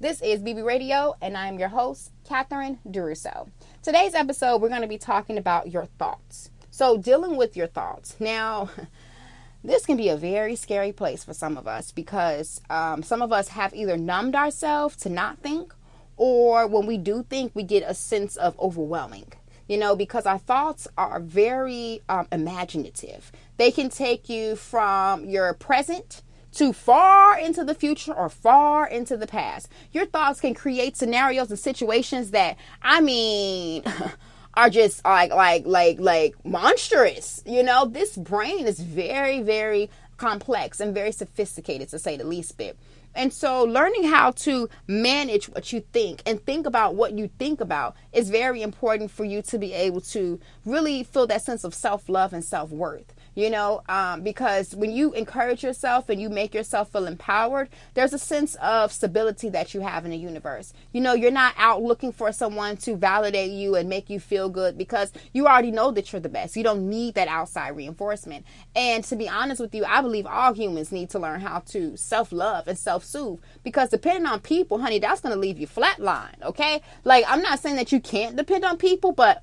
This 0.00 0.22
is 0.22 0.40
BB 0.40 0.64
Radio, 0.64 1.14
and 1.20 1.36
I'm 1.36 1.58
your 1.58 1.68
host, 1.68 2.10
Catherine 2.24 2.78
DeRusso. 2.88 3.50
Today's 3.82 4.14
episode, 4.14 4.62
we're 4.62 4.70
going 4.70 4.80
to 4.80 4.88
be 4.88 4.96
talking 4.96 5.36
about 5.36 5.70
your 5.70 5.84
thoughts. 5.98 6.50
So, 6.70 6.96
dealing 6.96 7.36
with 7.36 7.54
your 7.54 7.66
thoughts. 7.66 8.16
Now, 8.18 8.70
this 9.62 9.84
can 9.84 9.98
be 9.98 10.08
a 10.08 10.16
very 10.16 10.56
scary 10.56 10.90
place 10.90 11.22
for 11.22 11.34
some 11.34 11.58
of 11.58 11.68
us 11.68 11.92
because 11.92 12.62
um, 12.70 13.02
some 13.02 13.20
of 13.20 13.30
us 13.30 13.48
have 13.48 13.74
either 13.74 13.98
numbed 13.98 14.34
ourselves 14.34 14.96
to 14.96 15.10
not 15.10 15.40
think, 15.40 15.74
or 16.16 16.66
when 16.66 16.86
we 16.86 16.96
do 16.96 17.22
think, 17.22 17.54
we 17.54 17.62
get 17.62 17.84
a 17.86 17.92
sense 17.92 18.36
of 18.36 18.58
overwhelming 18.58 19.34
you 19.68 19.78
know, 19.78 19.94
because 19.94 20.26
our 20.26 20.38
thoughts 20.38 20.88
are 20.98 21.20
very 21.20 22.00
um, 22.08 22.26
imaginative. 22.32 23.30
They 23.56 23.70
can 23.70 23.88
take 23.88 24.28
you 24.28 24.56
from 24.56 25.26
your 25.26 25.54
present 25.54 26.22
to 26.52 26.72
far 26.72 27.38
into 27.38 27.64
the 27.64 27.74
future 27.74 28.12
or 28.12 28.28
far 28.28 28.86
into 28.86 29.16
the 29.16 29.26
past. 29.26 29.68
Your 29.92 30.06
thoughts 30.06 30.40
can 30.40 30.54
create 30.54 30.96
scenarios 30.96 31.50
and 31.50 31.58
situations 31.58 32.32
that, 32.32 32.56
I 32.82 33.00
mean, 33.00 33.84
are 34.54 34.70
just 34.70 35.04
like 35.04 35.32
like 35.32 35.64
like 35.66 36.00
like 36.00 36.34
monstrous. 36.44 37.42
You 37.46 37.62
know, 37.62 37.86
this 37.86 38.16
brain 38.16 38.66
is 38.66 38.80
very 38.80 39.42
very 39.42 39.90
complex 40.16 40.80
and 40.80 40.94
very 40.94 41.12
sophisticated 41.12 41.88
to 41.88 41.98
say 41.98 42.16
the 42.16 42.24
least 42.24 42.56
bit. 42.56 42.76
And 43.14 43.32
so, 43.32 43.64
learning 43.64 44.04
how 44.04 44.30
to 44.32 44.68
manage 44.86 45.48
what 45.48 45.72
you 45.72 45.80
think 45.92 46.22
and 46.26 46.44
think 46.44 46.64
about 46.64 46.94
what 46.94 47.12
you 47.12 47.28
think 47.38 47.60
about 47.60 47.96
is 48.12 48.30
very 48.30 48.62
important 48.62 49.10
for 49.10 49.24
you 49.24 49.42
to 49.42 49.58
be 49.58 49.72
able 49.72 50.00
to 50.02 50.38
really 50.64 51.02
feel 51.02 51.26
that 51.26 51.42
sense 51.42 51.64
of 51.64 51.74
self 51.74 52.08
love 52.08 52.32
and 52.32 52.44
self 52.44 52.70
worth 52.70 53.12
you 53.40 53.48
know, 53.48 53.82
um, 53.88 54.22
because 54.22 54.74
when 54.76 54.90
you 54.90 55.14
encourage 55.14 55.64
yourself 55.64 56.10
and 56.10 56.20
you 56.20 56.28
make 56.28 56.52
yourself 56.54 56.92
feel 56.92 57.06
empowered, 57.06 57.70
there's 57.94 58.12
a 58.12 58.18
sense 58.18 58.54
of 58.56 58.92
stability 58.92 59.48
that 59.48 59.72
you 59.72 59.80
have 59.80 60.04
in 60.04 60.10
the 60.10 60.16
universe. 60.16 60.74
You 60.92 61.00
know, 61.00 61.14
you're 61.14 61.30
not 61.30 61.54
out 61.56 61.82
looking 61.82 62.12
for 62.12 62.32
someone 62.32 62.76
to 62.78 62.96
validate 62.96 63.50
you 63.50 63.76
and 63.76 63.88
make 63.88 64.10
you 64.10 64.20
feel 64.20 64.50
good 64.50 64.76
because 64.76 65.12
you 65.32 65.46
already 65.46 65.70
know 65.70 65.90
that 65.90 66.12
you're 66.12 66.20
the 66.20 66.28
best. 66.28 66.54
You 66.54 66.62
don't 66.62 66.90
need 66.90 67.14
that 67.14 67.28
outside 67.28 67.70
reinforcement. 67.76 68.44
And 68.76 69.02
to 69.04 69.16
be 69.16 69.28
honest 69.28 69.60
with 69.60 69.74
you, 69.74 69.86
I 69.86 70.02
believe 70.02 70.26
all 70.26 70.52
humans 70.52 70.92
need 70.92 71.08
to 71.10 71.18
learn 71.18 71.40
how 71.40 71.60
to 71.70 71.96
self 71.96 72.32
love 72.32 72.68
and 72.68 72.78
self 72.78 73.04
soothe 73.04 73.40
because 73.62 73.88
depending 73.88 74.26
on 74.26 74.40
people, 74.40 74.78
honey, 74.78 74.98
that's 74.98 75.22
going 75.22 75.34
to 75.34 75.40
leave 75.40 75.58
you 75.58 75.66
flatline, 75.66 76.42
okay? 76.42 76.82
Like, 77.04 77.24
I'm 77.26 77.40
not 77.40 77.58
saying 77.60 77.76
that 77.76 77.90
you 77.90 78.00
can't 78.00 78.36
depend 78.36 78.66
on 78.66 78.76
people, 78.76 79.12
but 79.12 79.42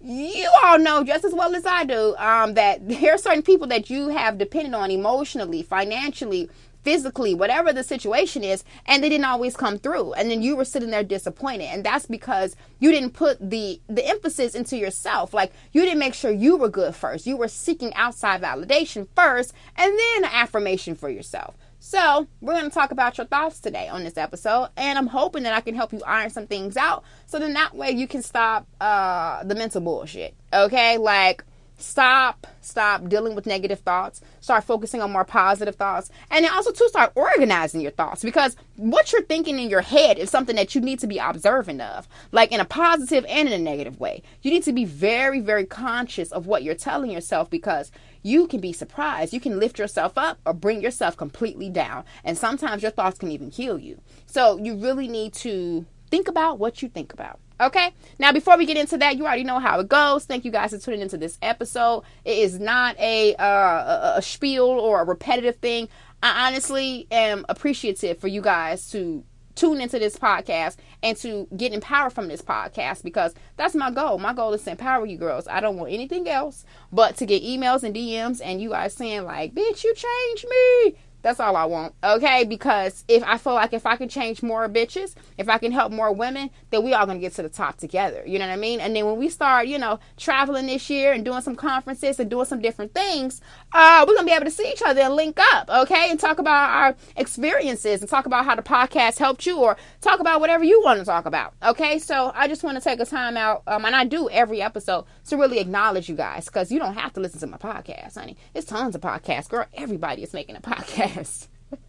you 0.00 0.50
all 0.64 0.78
know 0.78 1.02
just 1.02 1.24
as 1.24 1.34
well 1.34 1.54
as 1.54 1.66
I 1.66 1.84
do 1.84 2.14
um, 2.18 2.54
that 2.54 2.86
there 2.88 3.14
are 3.14 3.18
certain 3.18 3.42
people 3.42 3.66
that 3.68 3.90
you 3.90 4.08
have 4.08 4.38
depended 4.38 4.74
on 4.74 4.90
emotionally, 4.90 5.62
financially, 5.62 6.48
physically, 6.82 7.34
whatever 7.34 7.72
the 7.72 7.82
situation 7.82 8.44
is, 8.44 8.64
and 8.86 9.02
they 9.02 9.08
didn't 9.08 9.24
always 9.24 9.56
come 9.56 9.78
through. 9.78 10.12
And 10.14 10.30
then 10.30 10.40
you 10.42 10.56
were 10.56 10.64
sitting 10.64 10.90
there 10.90 11.02
disappointed. 11.02 11.64
And 11.64 11.84
that's 11.84 12.06
because 12.06 12.56
you 12.78 12.90
didn't 12.90 13.10
put 13.10 13.38
the 13.50 13.80
the 13.88 14.06
emphasis 14.06 14.54
into 14.54 14.76
yourself. 14.76 15.34
Like 15.34 15.52
you 15.72 15.82
didn't 15.82 15.98
make 15.98 16.14
sure 16.14 16.30
you 16.30 16.56
were 16.56 16.68
good 16.68 16.94
first. 16.94 17.26
You 17.26 17.36
were 17.36 17.48
seeking 17.48 17.92
outside 17.94 18.40
validation 18.40 19.08
first 19.14 19.52
and 19.76 19.98
then 19.98 20.24
affirmation 20.24 20.94
for 20.94 21.08
yourself. 21.10 21.56
So, 21.80 22.26
we're 22.40 22.54
going 22.54 22.68
to 22.68 22.74
talk 22.74 22.90
about 22.90 23.18
your 23.18 23.26
thoughts 23.26 23.60
today 23.60 23.88
on 23.88 24.02
this 24.02 24.16
episode, 24.16 24.70
and 24.76 24.98
I'm 24.98 25.06
hoping 25.06 25.44
that 25.44 25.52
I 25.52 25.60
can 25.60 25.76
help 25.76 25.92
you 25.92 26.02
iron 26.04 26.28
some 26.28 26.48
things 26.48 26.76
out 26.76 27.04
so 27.26 27.38
then 27.38 27.52
that 27.54 27.74
way 27.74 27.92
you 27.92 28.08
can 28.08 28.20
stop 28.20 28.66
uh, 28.80 29.44
the 29.44 29.54
mental 29.54 29.80
bullshit. 29.80 30.34
Okay? 30.52 30.98
Like, 30.98 31.44
stop 31.78 32.46
stop 32.60 33.08
dealing 33.08 33.34
with 33.34 33.46
negative 33.46 33.80
thoughts. 33.80 34.20
Start 34.40 34.64
focusing 34.64 35.00
on 35.00 35.10
more 35.10 35.24
positive 35.24 35.76
thoughts. 35.76 36.10
And 36.30 36.44
then 36.44 36.52
also 36.52 36.70
to 36.70 36.88
start 36.88 37.12
organizing 37.14 37.80
your 37.80 37.92
thoughts 37.92 38.22
because 38.22 38.56
what 38.76 39.10
you're 39.12 39.22
thinking 39.22 39.58
in 39.58 39.70
your 39.70 39.80
head 39.80 40.18
is 40.18 40.28
something 40.28 40.56
that 40.56 40.74
you 40.74 40.80
need 40.80 40.98
to 40.98 41.06
be 41.06 41.18
observant 41.18 41.80
of 41.80 42.06
like 42.30 42.52
in 42.52 42.60
a 42.60 42.64
positive 42.64 43.24
and 43.28 43.48
in 43.48 43.54
a 43.54 43.58
negative 43.58 43.98
way. 43.98 44.22
You 44.42 44.50
need 44.50 44.64
to 44.64 44.72
be 44.72 44.84
very 44.84 45.40
very 45.40 45.64
conscious 45.64 46.30
of 46.30 46.46
what 46.46 46.62
you're 46.62 46.74
telling 46.74 47.10
yourself 47.10 47.48
because 47.48 47.90
you 48.22 48.46
can 48.46 48.60
be 48.60 48.72
surprised. 48.72 49.32
You 49.32 49.40
can 49.40 49.58
lift 49.58 49.78
yourself 49.78 50.18
up 50.18 50.38
or 50.44 50.52
bring 50.52 50.82
yourself 50.82 51.16
completely 51.16 51.70
down. 51.70 52.04
And 52.24 52.36
sometimes 52.36 52.82
your 52.82 52.90
thoughts 52.90 53.18
can 53.18 53.30
even 53.30 53.50
kill 53.50 53.78
you. 53.78 54.00
So 54.26 54.58
you 54.58 54.76
really 54.76 55.08
need 55.08 55.32
to 55.34 55.86
think 56.10 56.28
about 56.28 56.58
what 56.58 56.82
you 56.82 56.88
think 56.88 57.12
about 57.12 57.38
Okay. 57.60 57.92
Now, 58.18 58.32
before 58.32 58.56
we 58.56 58.66
get 58.66 58.76
into 58.76 58.96
that, 58.98 59.16
you 59.16 59.24
already 59.24 59.44
know 59.44 59.58
how 59.58 59.80
it 59.80 59.88
goes. 59.88 60.24
Thank 60.24 60.44
you 60.44 60.50
guys 60.50 60.70
for 60.70 60.78
tuning 60.78 61.00
into 61.00 61.18
this 61.18 61.38
episode. 61.42 62.04
It 62.24 62.38
is 62.38 62.60
not 62.60 62.98
a 62.98 63.34
uh, 63.34 64.14
a, 64.16 64.22
spiel 64.22 64.64
or 64.64 65.00
a 65.00 65.04
repetitive 65.04 65.56
thing. 65.56 65.88
I 66.22 66.48
honestly 66.48 67.06
am 67.10 67.44
appreciative 67.48 68.18
for 68.18 68.28
you 68.28 68.40
guys 68.40 68.90
to 68.90 69.24
tune 69.54 69.80
into 69.80 69.98
this 69.98 70.16
podcast 70.16 70.76
and 71.02 71.16
to 71.16 71.48
get 71.56 71.72
empowered 71.72 72.12
from 72.12 72.28
this 72.28 72.40
podcast 72.40 73.02
because 73.02 73.34
that's 73.56 73.74
my 73.74 73.90
goal. 73.90 74.18
My 74.18 74.32
goal 74.32 74.52
is 74.54 74.62
to 74.62 74.70
empower 74.70 75.04
you 75.04 75.18
girls. 75.18 75.48
I 75.48 75.58
don't 75.58 75.76
want 75.76 75.92
anything 75.92 76.28
else 76.28 76.64
but 76.92 77.16
to 77.16 77.26
get 77.26 77.42
emails 77.42 77.82
and 77.82 77.94
DMs 77.94 78.40
and 78.42 78.60
you 78.60 78.70
guys 78.70 78.94
saying 78.94 79.24
like, 79.24 79.54
"Bitch, 79.54 79.82
you 79.82 79.94
changed 79.94 80.46
me." 80.48 80.96
That's 81.22 81.40
all 81.40 81.56
I 81.56 81.64
want. 81.64 81.94
Okay? 82.02 82.44
Because 82.44 83.04
if 83.08 83.22
I 83.24 83.38
feel 83.38 83.54
like 83.54 83.72
if 83.72 83.86
I 83.86 83.96
can 83.96 84.08
change 84.08 84.42
more 84.42 84.68
bitches, 84.68 85.14
if 85.36 85.48
I 85.48 85.58
can 85.58 85.72
help 85.72 85.92
more 85.92 86.12
women, 86.12 86.50
then 86.70 86.84
we 86.84 86.94
all 86.94 87.06
gonna 87.06 87.18
get 87.18 87.34
to 87.34 87.42
the 87.42 87.48
top 87.48 87.76
together. 87.78 88.22
You 88.26 88.38
know 88.38 88.46
what 88.46 88.52
I 88.52 88.56
mean? 88.56 88.80
And 88.80 88.94
then 88.94 89.04
when 89.06 89.18
we 89.18 89.28
start, 89.28 89.66
you 89.66 89.78
know, 89.78 89.98
traveling 90.16 90.66
this 90.66 90.88
year 90.88 91.12
and 91.12 91.24
doing 91.24 91.40
some 91.40 91.56
conferences 91.56 92.20
and 92.20 92.30
doing 92.30 92.46
some 92.46 92.60
different 92.60 92.94
things, 92.94 93.40
uh, 93.72 94.04
we're 94.06 94.14
gonna 94.14 94.26
be 94.26 94.32
able 94.32 94.44
to 94.44 94.50
see 94.50 94.70
each 94.70 94.82
other 94.82 95.00
and 95.00 95.14
link 95.14 95.38
up, 95.54 95.68
okay? 95.68 96.10
And 96.10 96.20
talk 96.20 96.38
about 96.38 96.70
our 96.70 96.96
experiences 97.16 98.00
and 98.00 98.08
talk 98.08 98.26
about 98.26 98.44
how 98.44 98.54
the 98.54 98.62
podcast 98.62 99.18
helped 99.18 99.44
you 99.46 99.58
or 99.58 99.76
talk 100.00 100.20
about 100.20 100.40
whatever 100.40 100.64
you 100.64 100.80
want 100.84 101.00
to 101.00 101.04
talk 101.04 101.26
about. 101.26 101.54
Okay? 101.62 101.98
So 101.98 102.32
I 102.34 102.46
just 102.48 102.62
want 102.62 102.78
to 102.78 102.84
take 102.84 103.00
a 103.00 103.04
time 103.04 103.36
out, 103.36 103.62
um, 103.66 103.84
and 103.84 103.94
I 103.94 104.04
do 104.04 104.28
every 104.30 104.62
episode 104.62 105.04
to 105.28 105.36
really 105.36 105.58
acknowledge 105.58 106.08
you 106.08 106.14
guys 106.14 106.46
because 106.46 106.70
you 106.70 106.78
don't 106.78 106.94
have 106.94 107.12
to 107.14 107.20
listen 107.20 107.40
to 107.40 107.46
my 107.46 107.56
podcast, 107.56 108.14
honey. 108.14 108.36
There's 108.52 108.64
tons 108.64 108.94
of 108.94 109.00
podcasts, 109.00 109.48
girl. 109.48 109.66
Everybody 109.74 110.22
is 110.22 110.32
making 110.32 110.56
a 110.56 110.60
podcast 110.60 111.07
podcast. 111.08 111.48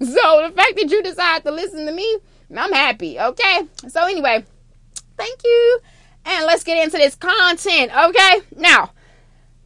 so 0.00 0.48
the 0.48 0.52
fact 0.54 0.76
that 0.76 0.88
you 0.90 1.02
decide 1.02 1.44
to 1.44 1.50
listen 1.50 1.86
to 1.86 1.92
me, 1.92 2.18
I'm 2.56 2.72
happy. 2.72 3.18
Okay. 3.18 3.60
So 3.88 4.04
anyway, 4.04 4.44
thank 5.16 5.40
you. 5.44 5.80
And 6.24 6.46
let's 6.46 6.64
get 6.64 6.82
into 6.82 6.98
this 6.98 7.14
content. 7.14 7.92
Okay. 7.96 8.40
Now, 8.56 8.92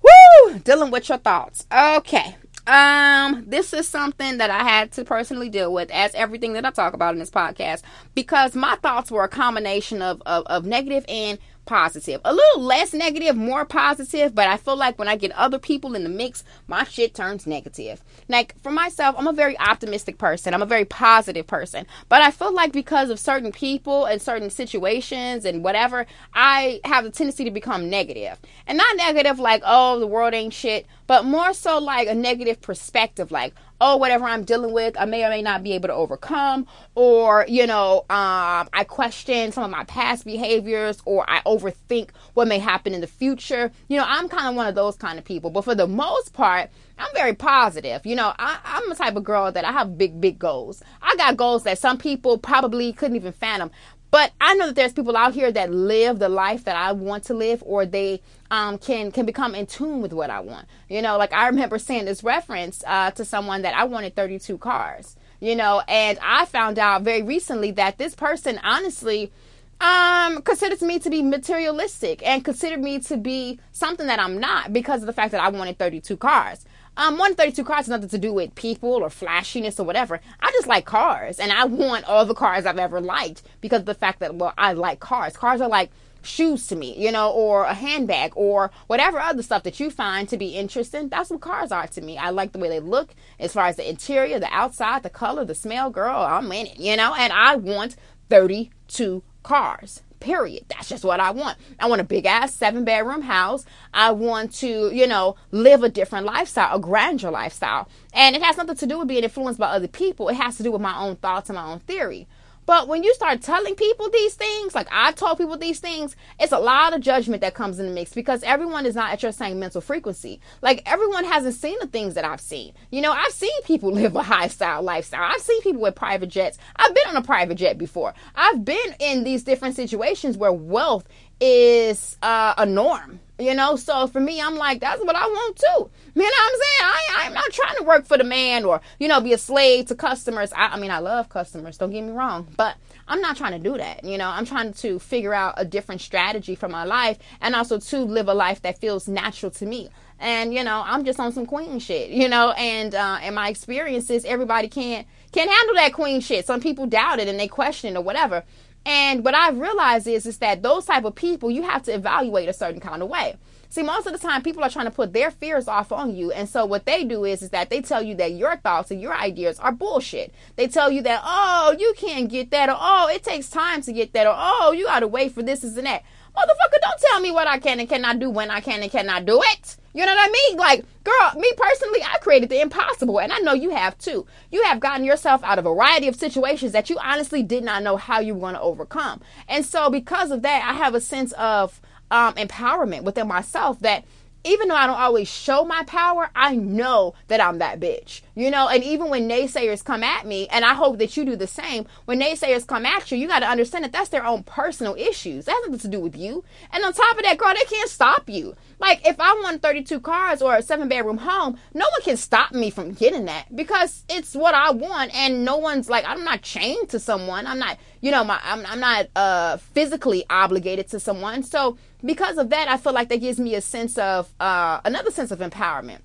woo, 0.03 0.58
dealing 0.60 0.91
with 0.91 1.08
your 1.08 1.19
thoughts. 1.19 1.66
Okay. 1.72 2.36
Um, 2.66 3.44
this 3.47 3.74
is 3.74 3.86
something 3.86 4.38
that 4.38 4.48
I 4.48 4.62
had 4.62 4.91
to 4.92 5.04
personally 5.04 5.50
deal 5.50 5.70
with, 5.72 5.91
as 5.91 6.14
everything 6.14 6.54
that 6.54 6.64
I 6.64 6.70
talk 6.70 6.94
about 6.94 7.12
in 7.12 7.19
this 7.19 7.30
podcast, 7.30 7.82
because 8.14 8.54
my 8.54 8.76
thoughts 8.76 9.10
were 9.10 9.24
a 9.24 9.28
combination 9.28 10.00
of, 10.00 10.22
of, 10.24 10.47
of 10.47 10.64
negative 10.64 11.04
and 11.06 11.38
positive. 11.64 12.20
A 12.25 12.32
little 12.32 12.62
less 12.62 12.92
negative, 12.92 13.36
more 13.36 13.64
positive, 13.64 14.34
but 14.34 14.48
I 14.48 14.56
feel 14.56 14.76
like 14.76 14.98
when 14.98 15.08
I 15.08 15.16
get 15.16 15.32
other 15.32 15.58
people 15.58 15.94
in 15.94 16.02
the 16.02 16.08
mix, 16.08 16.44
my 16.66 16.84
shit 16.84 17.14
turns 17.14 17.47
negative. 17.47 18.02
Like 18.28 18.54
for 18.62 18.70
myself, 18.70 19.16
I'm 19.19 19.26
a 19.26 19.32
very 19.32 19.58
optimistic 19.58 20.19
person. 20.19 20.54
I'm 20.54 20.62
a 20.62 20.66
very 20.66 20.84
positive 20.84 21.47
person. 21.47 21.86
But 22.08 22.22
I 22.22 22.30
feel 22.30 22.53
like 22.53 22.72
because 22.72 23.10
of 23.10 23.19
certain 23.19 23.53
people 23.53 24.04
and 24.04 24.20
certain 24.20 24.50
situations 24.50 25.44
and 25.44 25.64
whatever, 25.64 26.06
I 26.34 26.80
have 26.84 27.04
the 27.04 27.10
tendency 27.10 27.44
to 27.44 27.50
become 27.50 27.91
negative. 27.91 28.38
And 28.66 28.78
not 28.78 28.97
negative 28.97 29.38
like, 29.38 29.62
oh, 29.64 29.98
the 29.98 30.06
world 30.06 30.34
ain't 30.34 30.54
shit, 30.54 30.86
but 31.06 31.24
more 31.24 31.53
so 31.53 31.78
like 31.78 32.08
a 32.08 32.14
negative 32.14 32.60
perspective 32.60 33.30
like, 33.30 33.54
oh, 33.80 33.96
whatever 33.96 34.24
I'm 34.24 34.44
dealing 34.44 34.72
with, 34.72 34.96
I 34.98 35.04
may 35.04 35.24
or 35.24 35.30
may 35.30 35.42
not 35.42 35.62
be 35.62 35.72
able 35.72 35.88
to 35.88 35.94
overcome, 35.94 36.66
or, 36.94 37.44
you 37.48 37.66
know, 37.66 38.00
um, 38.10 38.68
I 38.72 38.84
question 38.88 39.52
some 39.52 39.64
of 39.64 39.70
my 39.70 39.84
past 39.84 40.24
behaviors, 40.24 41.00
or 41.04 41.28
I 41.28 41.40
overthink 41.42 42.10
what 42.34 42.48
may 42.48 42.58
happen 42.58 42.94
in 42.94 43.00
the 43.00 43.06
future. 43.06 43.72
You 43.88 43.98
know, 43.98 44.04
I'm 44.06 44.28
kind 44.28 44.48
of 44.48 44.54
one 44.54 44.66
of 44.66 44.74
those 44.74 44.96
kind 44.96 45.18
of 45.18 45.24
people. 45.24 45.50
But 45.50 45.64
for 45.64 45.74
the 45.74 45.86
most 45.86 46.32
part, 46.32 46.70
I'm 46.98 47.12
very 47.14 47.34
positive. 47.34 48.06
You 48.06 48.14
know, 48.14 48.32
I, 48.38 48.58
am 48.64 48.88
the 48.88 48.94
type 48.94 49.16
of 49.16 49.24
girl 49.24 49.50
that 49.50 49.64
I 49.64 49.72
have 49.72 49.98
big, 49.98 50.20
big 50.20 50.38
goals. 50.38 50.82
I 51.02 51.16
got 51.16 51.36
goals 51.36 51.64
that 51.64 51.78
some 51.78 51.98
people 51.98 52.38
probably 52.38 52.92
couldn't 52.92 53.16
even 53.16 53.32
fathom. 53.32 53.70
But 54.15 54.31
I 54.41 54.55
know 54.55 54.66
that 54.69 54.77
there's 54.77 54.93
people 54.93 55.16
out 55.16 55.34
here 55.34 55.51
that 55.51 55.72
live 55.72 56.21
the 56.21 56.28
life 56.28 56.63
that 56.66 56.77
I 56.77 56.93
want 56.93 57.25
to 57.25 57.34
live, 57.34 57.65
or 57.66 57.84
they 57.84 58.22
um, 58.49 58.78
can 58.78 59.11
can 59.11 59.27
become 59.27 59.57
in 59.57 59.66
tune 59.66 60.01
with 60.01 60.13
what 60.13 60.31
I 60.31 60.39
want. 60.39 60.69
You 60.89 61.03
know, 61.03 61.19
like 61.19 61.33
I 61.33 61.49
remember 61.49 61.81
saying 61.81 62.05
this 62.05 62.22
reference 62.22 62.84
uh, 62.87 63.11
to 63.11 63.25
someone 63.25 63.63
that 63.63 63.75
I 63.75 63.83
wanted 63.83 64.15
32 64.15 64.57
cars. 64.59 65.16
You 65.41 65.57
know, 65.57 65.83
and 65.89 66.16
I 66.22 66.45
found 66.45 66.78
out 66.78 67.03
very 67.03 67.25
recently 67.25 67.72
that 67.72 67.99
this 67.99 68.15
person 68.15 68.61
honestly 68.63 69.33
um 69.81 70.43
considers 70.43 70.81
me 70.81 71.01
to 71.01 71.11
be 71.11 71.21
materialistic 71.21 72.25
and 72.25 72.45
considered 72.45 72.81
me 72.81 73.01
to 73.01 73.16
be 73.16 73.59
something 73.72 74.07
that 74.07 74.21
I'm 74.21 74.39
not 74.39 74.72
because 74.72 75.03
of 75.03 75.07
the 75.07 75.13
fact 75.13 75.33
that 75.33 75.41
I 75.41 75.49
wanted 75.49 75.77
32 75.77 76.16
cars. 76.19 76.65
Um, 76.96 77.14
132 77.14 77.64
cars 77.64 77.86
has 77.86 77.88
nothing 77.88 78.08
to 78.08 78.18
do 78.18 78.32
with 78.32 78.54
people 78.54 78.91
or 78.91 79.10
flashiness 79.10 79.80
or 79.80 79.84
whatever. 79.84 80.20
I 80.41 80.50
just 80.52 80.68
like 80.68 80.84
cars 80.84 81.41
and 81.41 81.50
I 81.50 81.64
want 81.64 82.04
all 82.04 82.24
the 82.24 82.34
cars 82.34 82.66
I've 82.66 82.78
ever 82.78 83.00
liked 83.00 83.42
because 83.60 83.80
of 83.80 83.86
the 83.86 83.94
fact 83.94 84.20
that, 84.20 84.36
well, 84.36 84.54
I 84.56 84.74
like 84.74 85.00
cars. 85.00 85.36
Cars 85.36 85.60
are 85.60 85.68
like 85.68 85.91
shoes 86.22 86.68
to 86.68 86.76
me, 86.76 86.96
you 86.96 87.10
know, 87.10 87.30
or 87.30 87.64
a 87.64 87.74
handbag 87.74 88.32
or 88.36 88.70
whatever 88.86 89.18
other 89.18 89.42
stuff 89.42 89.64
that 89.64 89.80
you 89.80 89.91
find 89.91 90.28
to 90.28 90.36
be 90.36 90.56
interesting. 90.56 91.08
That's 91.08 91.30
what 91.30 91.41
cars 91.41 91.72
are 91.72 91.88
to 91.88 92.00
me. 92.00 92.16
I 92.16 92.30
like 92.30 92.52
the 92.52 92.58
way 92.58 92.68
they 92.68 92.80
look 92.80 93.14
as 93.41 93.52
far 93.52 93.66
as 93.66 93.76
the 93.76 93.88
interior, 93.88 94.38
the 94.38 94.52
outside, 94.52 95.02
the 95.02 95.10
color, 95.10 95.44
the 95.44 95.54
smell. 95.54 95.91
Girl, 95.91 96.16
I'm 96.16 96.50
in 96.52 96.68
it, 96.68 96.78
you 96.78 96.96
know, 96.96 97.14
and 97.14 97.32
I 97.32 97.56
want 97.56 97.96
32 98.30 99.22
cars. 99.42 100.02
Period. 100.24 100.65
That's 100.71 100.88
just 100.88 101.04
what 101.04 101.21
I 101.21 101.32
want. 101.32 101.59
I 101.78 101.86
want 101.86 102.00
a 102.00 102.04
big 102.04 102.24
ass 102.24 102.54
seven 102.54 102.82
bedroom 102.82 103.21
house. 103.21 103.66
I 103.92 104.12
want 104.12 104.54
to, 104.54 104.91
you 104.91 105.06
know, 105.06 105.36
live 105.50 105.82
a 105.82 105.91
different 105.91 106.24
lifestyle, 106.24 106.74
a 106.74 106.80
grander 106.80 107.30
lifestyle. 107.30 107.91
And 108.15 108.34
it 108.34 108.41
has 108.41 108.56
nothing 108.56 108.74
to 108.74 108.86
do 108.86 108.98
with 108.98 109.09
being 109.09 109.22
influenced 109.22 109.60
by 109.60 109.66
other 109.66 109.86
people. 109.86 110.30
It 110.30 110.36
has 110.36 110.56
to 110.56 110.62
do 110.62 110.72
with 110.72 110.80
my 110.80 110.97
own 110.97 111.16
thoughts 111.16 111.50
and 111.50 111.59
my 111.59 111.71
own 111.71 111.80
theory. 111.80 112.26
But 112.66 112.89
when 112.89 113.03
you 113.03 113.13
start 113.15 113.43
telling 113.43 113.75
people 113.75 114.11
these 114.11 114.34
things, 114.34 114.75
like 114.75 114.89
I've 114.91 115.15
told 115.15 115.39
people 115.39 115.57
these 115.57 115.81
things, 115.81 116.16
it's 116.41 116.53
a 116.53 116.59
lot 116.59 116.95
of 116.95 117.01
judgment 117.01 117.43
that 117.43 117.55
comes 117.55 117.78
in 117.78 117.87
the 117.87 117.93
mix 117.93 118.13
because 118.13 118.43
everyone 118.43 118.87
is 118.87 118.95
not 118.95 119.13
at 119.13 119.22
your 119.22 119.33
same 119.33 119.59
mental 119.59 119.81
frequency. 119.81 120.41
Like 120.63 120.83
everyone 120.87 121.25
hasn't 121.25 121.55
seen 121.55 121.77
the 121.81 121.87
things 121.87 122.15
that 122.15 122.25
I've 122.25 122.41
seen. 122.41 122.72
You 122.91 123.03
know, 123.03 123.13
I've 123.13 123.33
seen 123.33 123.63
people 123.65 123.93
live 123.93 124.16
a 124.16 124.22
high 124.22 124.49
style 124.49 124.83
lifestyle. 124.83 125.22
I've 125.22 125.41
seen 125.41 125.61
people 125.63 125.83
with 125.83 125.95
private 125.95 126.28
jets. 126.28 126.59
I've 126.77 126.95
been 126.95 127.09
on 127.09 127.16
a 127.16 127.22
private 127.22 127.57
jet 127.57 127.78
before. 127.78 128.15
I've 128.34 128.65
been 128.65 128.95
in 129.01 129.25
these 129.25 129.43
different 129.43 129.77
situations 129.77 130.37
where 130.37 130.53
wealth 130.53 131.07
is 131.41 132.16
uh, 132.22 132.55
a 132.57 132.66
norm. 132.66 133.21
You 133.39 133.53
know, 133.53 133.75
so 133.75 134.07
for 134.07 134.21
me, 134.21 134.41
I'm 134.41 134.54
like, 134.54 134.81
that's 134.81 135.03
what 135.03 135.16
I 135.16 135.27
want 135.27 135.57
too. 135.57 135.91
You 136.15 136.22
know 136.22 136.28
what 136.28 136.53
I'm 136.53 136.60
saying? 136.60 136.81
I, 136.81 137.27
I'm 137.27 137.34
not 137.34 137.51
trying 137.51 137.77
to 137.78 137.83
work 137.83 138.07
for 138.07 138.16
the 138.16 138.22
man 138.22 138.65
or, 138.65 138.81
you 139.01 139.09
know, 139.09 139.21
be 139.21 139.33
a 139.33 139.39
slave 139.39 139.86
to 139.86 139.97
customers. 139.97 140.53
I, 140.53 140.69
I 140.69 140.78
mean, 140.78 140.92
I 140.92 141.01
love 141.01 141.28
customers, 141.28 141.77
don't 141.77 141.91
get 141.91 142.03
me 142.03 142.13
wrong, 142.13 142.47
but 142.57 142.77
I'm 143.09 143.21
not 143.21 143.36
trying 143.36 143.53
to 143.53 143.59
do 143.59 143.77
that. 143.77 144.04
You 144.04 144.19
know, 144.19 144.28
I'm 144.28 144.47
trying 144.47 144.72
to 144.75 145.01
figure 145.01 145.34
out 145.34 145.54
a 145.57 145.65
different 145.65 146.01
strategy 146.01 146.54
for 146.54 146.69
my 146.69 146.84
life 146.84 147.19
and 147.41 147.57
also 147.57 147.78
to 147.78 147.98
live 148.03 148.28
a 148.28 148.34
life 148.34 148.63
that 148.63 148.78
feels 148.78 149.09
natural 149.09 149.51
to 149.53 149.66
me. 149.66 149.91
And, 150.21 150.54
you 150.54 150.63
know, 150.63 150.84
I'm 150.87 151.04
just 151.04 151.19
on 151.19 151.33
some 151.33 151.45
queen 151.45 151.80
shit, 151.80 152.10
you 152.10 152.28
know, 152.28 152.53
and, 152.53 152.95
uh, 152.95 153.19
and 153.21 153.34
my 153.34 153.48
experiences, 153.48 154.25
everybody 154.25 154.69
can't, 154.69 155.09
can't 155.33 155.51
handle 155.51 155.75
that 155.75 155.92
queen 155.92 156.21
shit. 156.21 156.47
Some 156.47 156.60
people 156.60 156.87
doubt 156.87 157.19
it 157.19 157.27
and 157.27 157.39
they 157.39 157.48
question 157.48 157.97
it 157.97 157.98
or 157.98 158.03
whatever. 158.03 158.45
And 158.86 159.25
what 159.25 159.34
I've 159.34 159.59
realized 159.59 160.07
is, 160.07 160.27
is 160.27 160.39
that 160.39 160.63
those 160.63 160.84
type 160.84 161.04
of 161.04 161.15
people, 161.15 161.51
you 161.51 161.63
have 161.63 161.83
to 161.84 161.95
evaluate 161.95 162.48
a 162.48 162.53
certain 162.53 162.81
kind 162.81 163.03
of 163.03 163.09
way. 163.09 163.36
See, 163.75 163.83
most 163.83 164.07
of 164.07 164.13
the 164.13 164.21
time, 164.21 164.42
people 164.42 164.63
are 164.63 164.71
trying 164.71 164.84
to 164.84 164.92
put 164.92 165.13
their 165.13 165.33
fears 165.33 165.66
off 165.66 165.91
on 165.91 166.15
you, 166.15 166.31
and 166.31 166.48
so 166.48 166.65
what 166.65 166.86
they 166.86 167.03
do 167.03 167.25
is, 167.25 167.42
is 167.42 167.51
that 167.51 167.71
they 167.71 167.81
tell 167.81 168.03
you 168.03 168.15
that 168.15 168.31
your 168.31 168.57
thoughts 168.57 168.92
and 168.92 169.01
your 169.01 169.13
ideas 169.13 169.59
are 169.59 169.72
bullshit. 169.72 170.33
They 170.54 170.69
tell 170.69 170.92
you 170.92 171.03
that, 171.03 171.22
oh, 171.25 171.75
you 171.77 171.92
can't 171.97 172.31
get 172.31 172.53
that, 172.53 172.69
or 172.69 172.77
oh, 172.78 173.09
it 173.09 173.25
takes 173.25 173.51
time 173.51 173.83
to 173.83 173.92
get 173.92 174.13
that, 174.13 174.28
or 174.28 174.34
oh, 174.36 174.71
you 174.71 174.84
got 174.84 175.01
to 175.01 175.09
wait 175.09 175.33
for 175.33 175.42
this, 175.42 175.65
and 175.65 175.77
that. 175.87 176.04
Motherfucker, 176.36 176.81
don't 176.81 177.01
tell 177.01 177.21
me 177.21 177.31
what 177.31 177.47
I 177.47 177.59
can 177.59 177.78
and 177.81 177.89
cannot 177.89 178.19
do 178.19 178.28
when 178.28 178.51
I 178.51 178.60
can 178.60 178.83
and 178.83 178.91
cannot 178.91 179.25
do 179.25 179.41
it. 179.42 179.77
You 179.92 180.04
know 180.04 180.13
what 180.13 180.28
I 180.28 180.33
mean? 180.33 180.57
Like, 180.59 180.84
girl, 181.04 181.41
me 181.41 181.53
personally, 181.57 182.03
I 182.03 182.19
created 182.19 182.48
the 182.48 182.60
impossible, 182.60 183.21
and 183.21 183.33
I 183.33 183.39
know 183.39 183.53
you 183.53 183.71
have 183.71 183.97
too. 183.98 184.27
You 184.51 184.65
have 184.65 184.81
gotten 184.81 185.04
yourself 185.04 185.45
out 185.45 185.60
of 185.60 185.66
a 185.66 185.69
variety 185.69 186.09
of 186.09 186.16
situations 186.16 186.72
that 186.72 186.91
you 186.91 186.98
honestly 186.98 187.45
did 187.45 187.63
not 187.63 187.84
know 187.84 187.97
how 187.97 188.19
you 188.19 188.34
were 188.34 188.41
going 188.41 188.54
to 188.54 188.60
overcome. 188.60 189.21
And 189.48 189.65
so, 189.65 189.91
because 189.91 190.33
of 190.33 190.42
that, 190.42 190.69
I 190.69 190.75
have 190.75 190.97
a 190.97 191.01
sense 191.01 191.33
of 191.33 191.81
um, 192.10 192.34
empowerment 192.34 193.04
within 193.04 193.28
myself 193.28 193.78
that 193.80 194.04
even 194.42 194.69
though 194.69 194.75
I 194.75 194.87
don't 194.87 195.01
always 195.01 195.28
show 195.28 195.65
my 195.65 195.84
power, 195.84 196.30
I 196.34 196.57
know 196.57 197.15
that 197.28 197.41
I'm 197.41 197.59
that 197.59 197.78
bitch. 197.78 198.21
You 198.36 198.51
know, 198.51 198.69
and 198.69 198.83
even 198.83 199.10
when 199.10 199.28
naysayers 199.28 199.84
come 199.84 200.03
at 200.03 200.27
me, 200.27 200.48
and 200.48 200.65
I 200.65 200.75
hope 200.75 200.98
that 200.98 201.16
you 201.16 201.25
do 201.25 201.36
the 201.36 201.47
same, 201.47 201.86
when 202.04 202.21
naysayers 202.21 202.66
come 202.66 202.84
at 202.84 203.13
you, 203.13 203.19
you 203.19 203.28
got 203.28 203.41
to 203.41 203.48
understand 203.48 203.84
that 203.84 203.92
that's 203.92 204.09
their 204.09 204.27
own 204.27 204.42
personal 204.42 204.97
issues. 204.97 205.45
That 205.45 205.53
has 205.53 205.66
nothing 205.66 205.91
to 205.91 205.97
do 205.97 206.01
with 206.01 206.16
you. 206.16 206.42
And 206.72 206.84
on 206.84 206.92
top 206.92 207.16
of 207.16 207.22
that, 207.22 207.39
girl, 207.39 207.54
they 207.54 207.65
can't 207.65 207.89
stop 207.89 208.28
you. 208.28 208.57
Like, 208.81 209.07
if 209.07 209.21
I 209.21 209.33
want 209.34 209.63
32 209.63 210.01
cars 210.01 210.42
or 210.42 210.57
a 210.57 210.63
seven 210.63 210.89
bedroom 210.89 211.19
home, 211.19 211.59
no 211.75 211.84
one 211.84 212.03
can 212.03 212.16
stop 212.16 212.53
me 212.53 212.71
from 212.71 212.92
getting 212.92 213.27
that 213.27 213.54
because 213.54 214.04
it's 214.09 214.34
what 214.34 214.54
I 214.54 214.72
want. 214.72 215.15
And 215.15 215.45
no 215.45 215.57
one's 215.57 215.89
like, 215.89 216.04
I'm 216.04 216.25
not 216.25 216.42
chained 216.42 216.89
to 216.89 216.98
someone. 216.98 217.47
I'm 217.47 217.60
not, 217.60 217.78
you 218.01 218.10
know, 218.10 218.25
my, 218.25 218.41
I'm, 218.42 218.66
I'm 218.66 218.80
not 218.80 219.07
uh, 219.15 219.59
physically 219.59 220.25
obligated 220.28 220.89
to 220.89 220.98
someone. 220.98 221.45
So, 221.45 221.78
because 222.04 222.37
of 222.37 222.51
that, 222.51 222.69
I 222.69 222.78
feel 222.78 222.92
like 222.92 223.09
that 223.10 223.21
gives 223.21 223.39
me 223.39 223.54
a 223.54 223.60
sense 223.60 223.97
of 223.97 224.34
uh, 224.41 224.80
another 224.84 225.13
sense 225.13 225.30
of 225.30 225.39
empowerment 225.39 226.01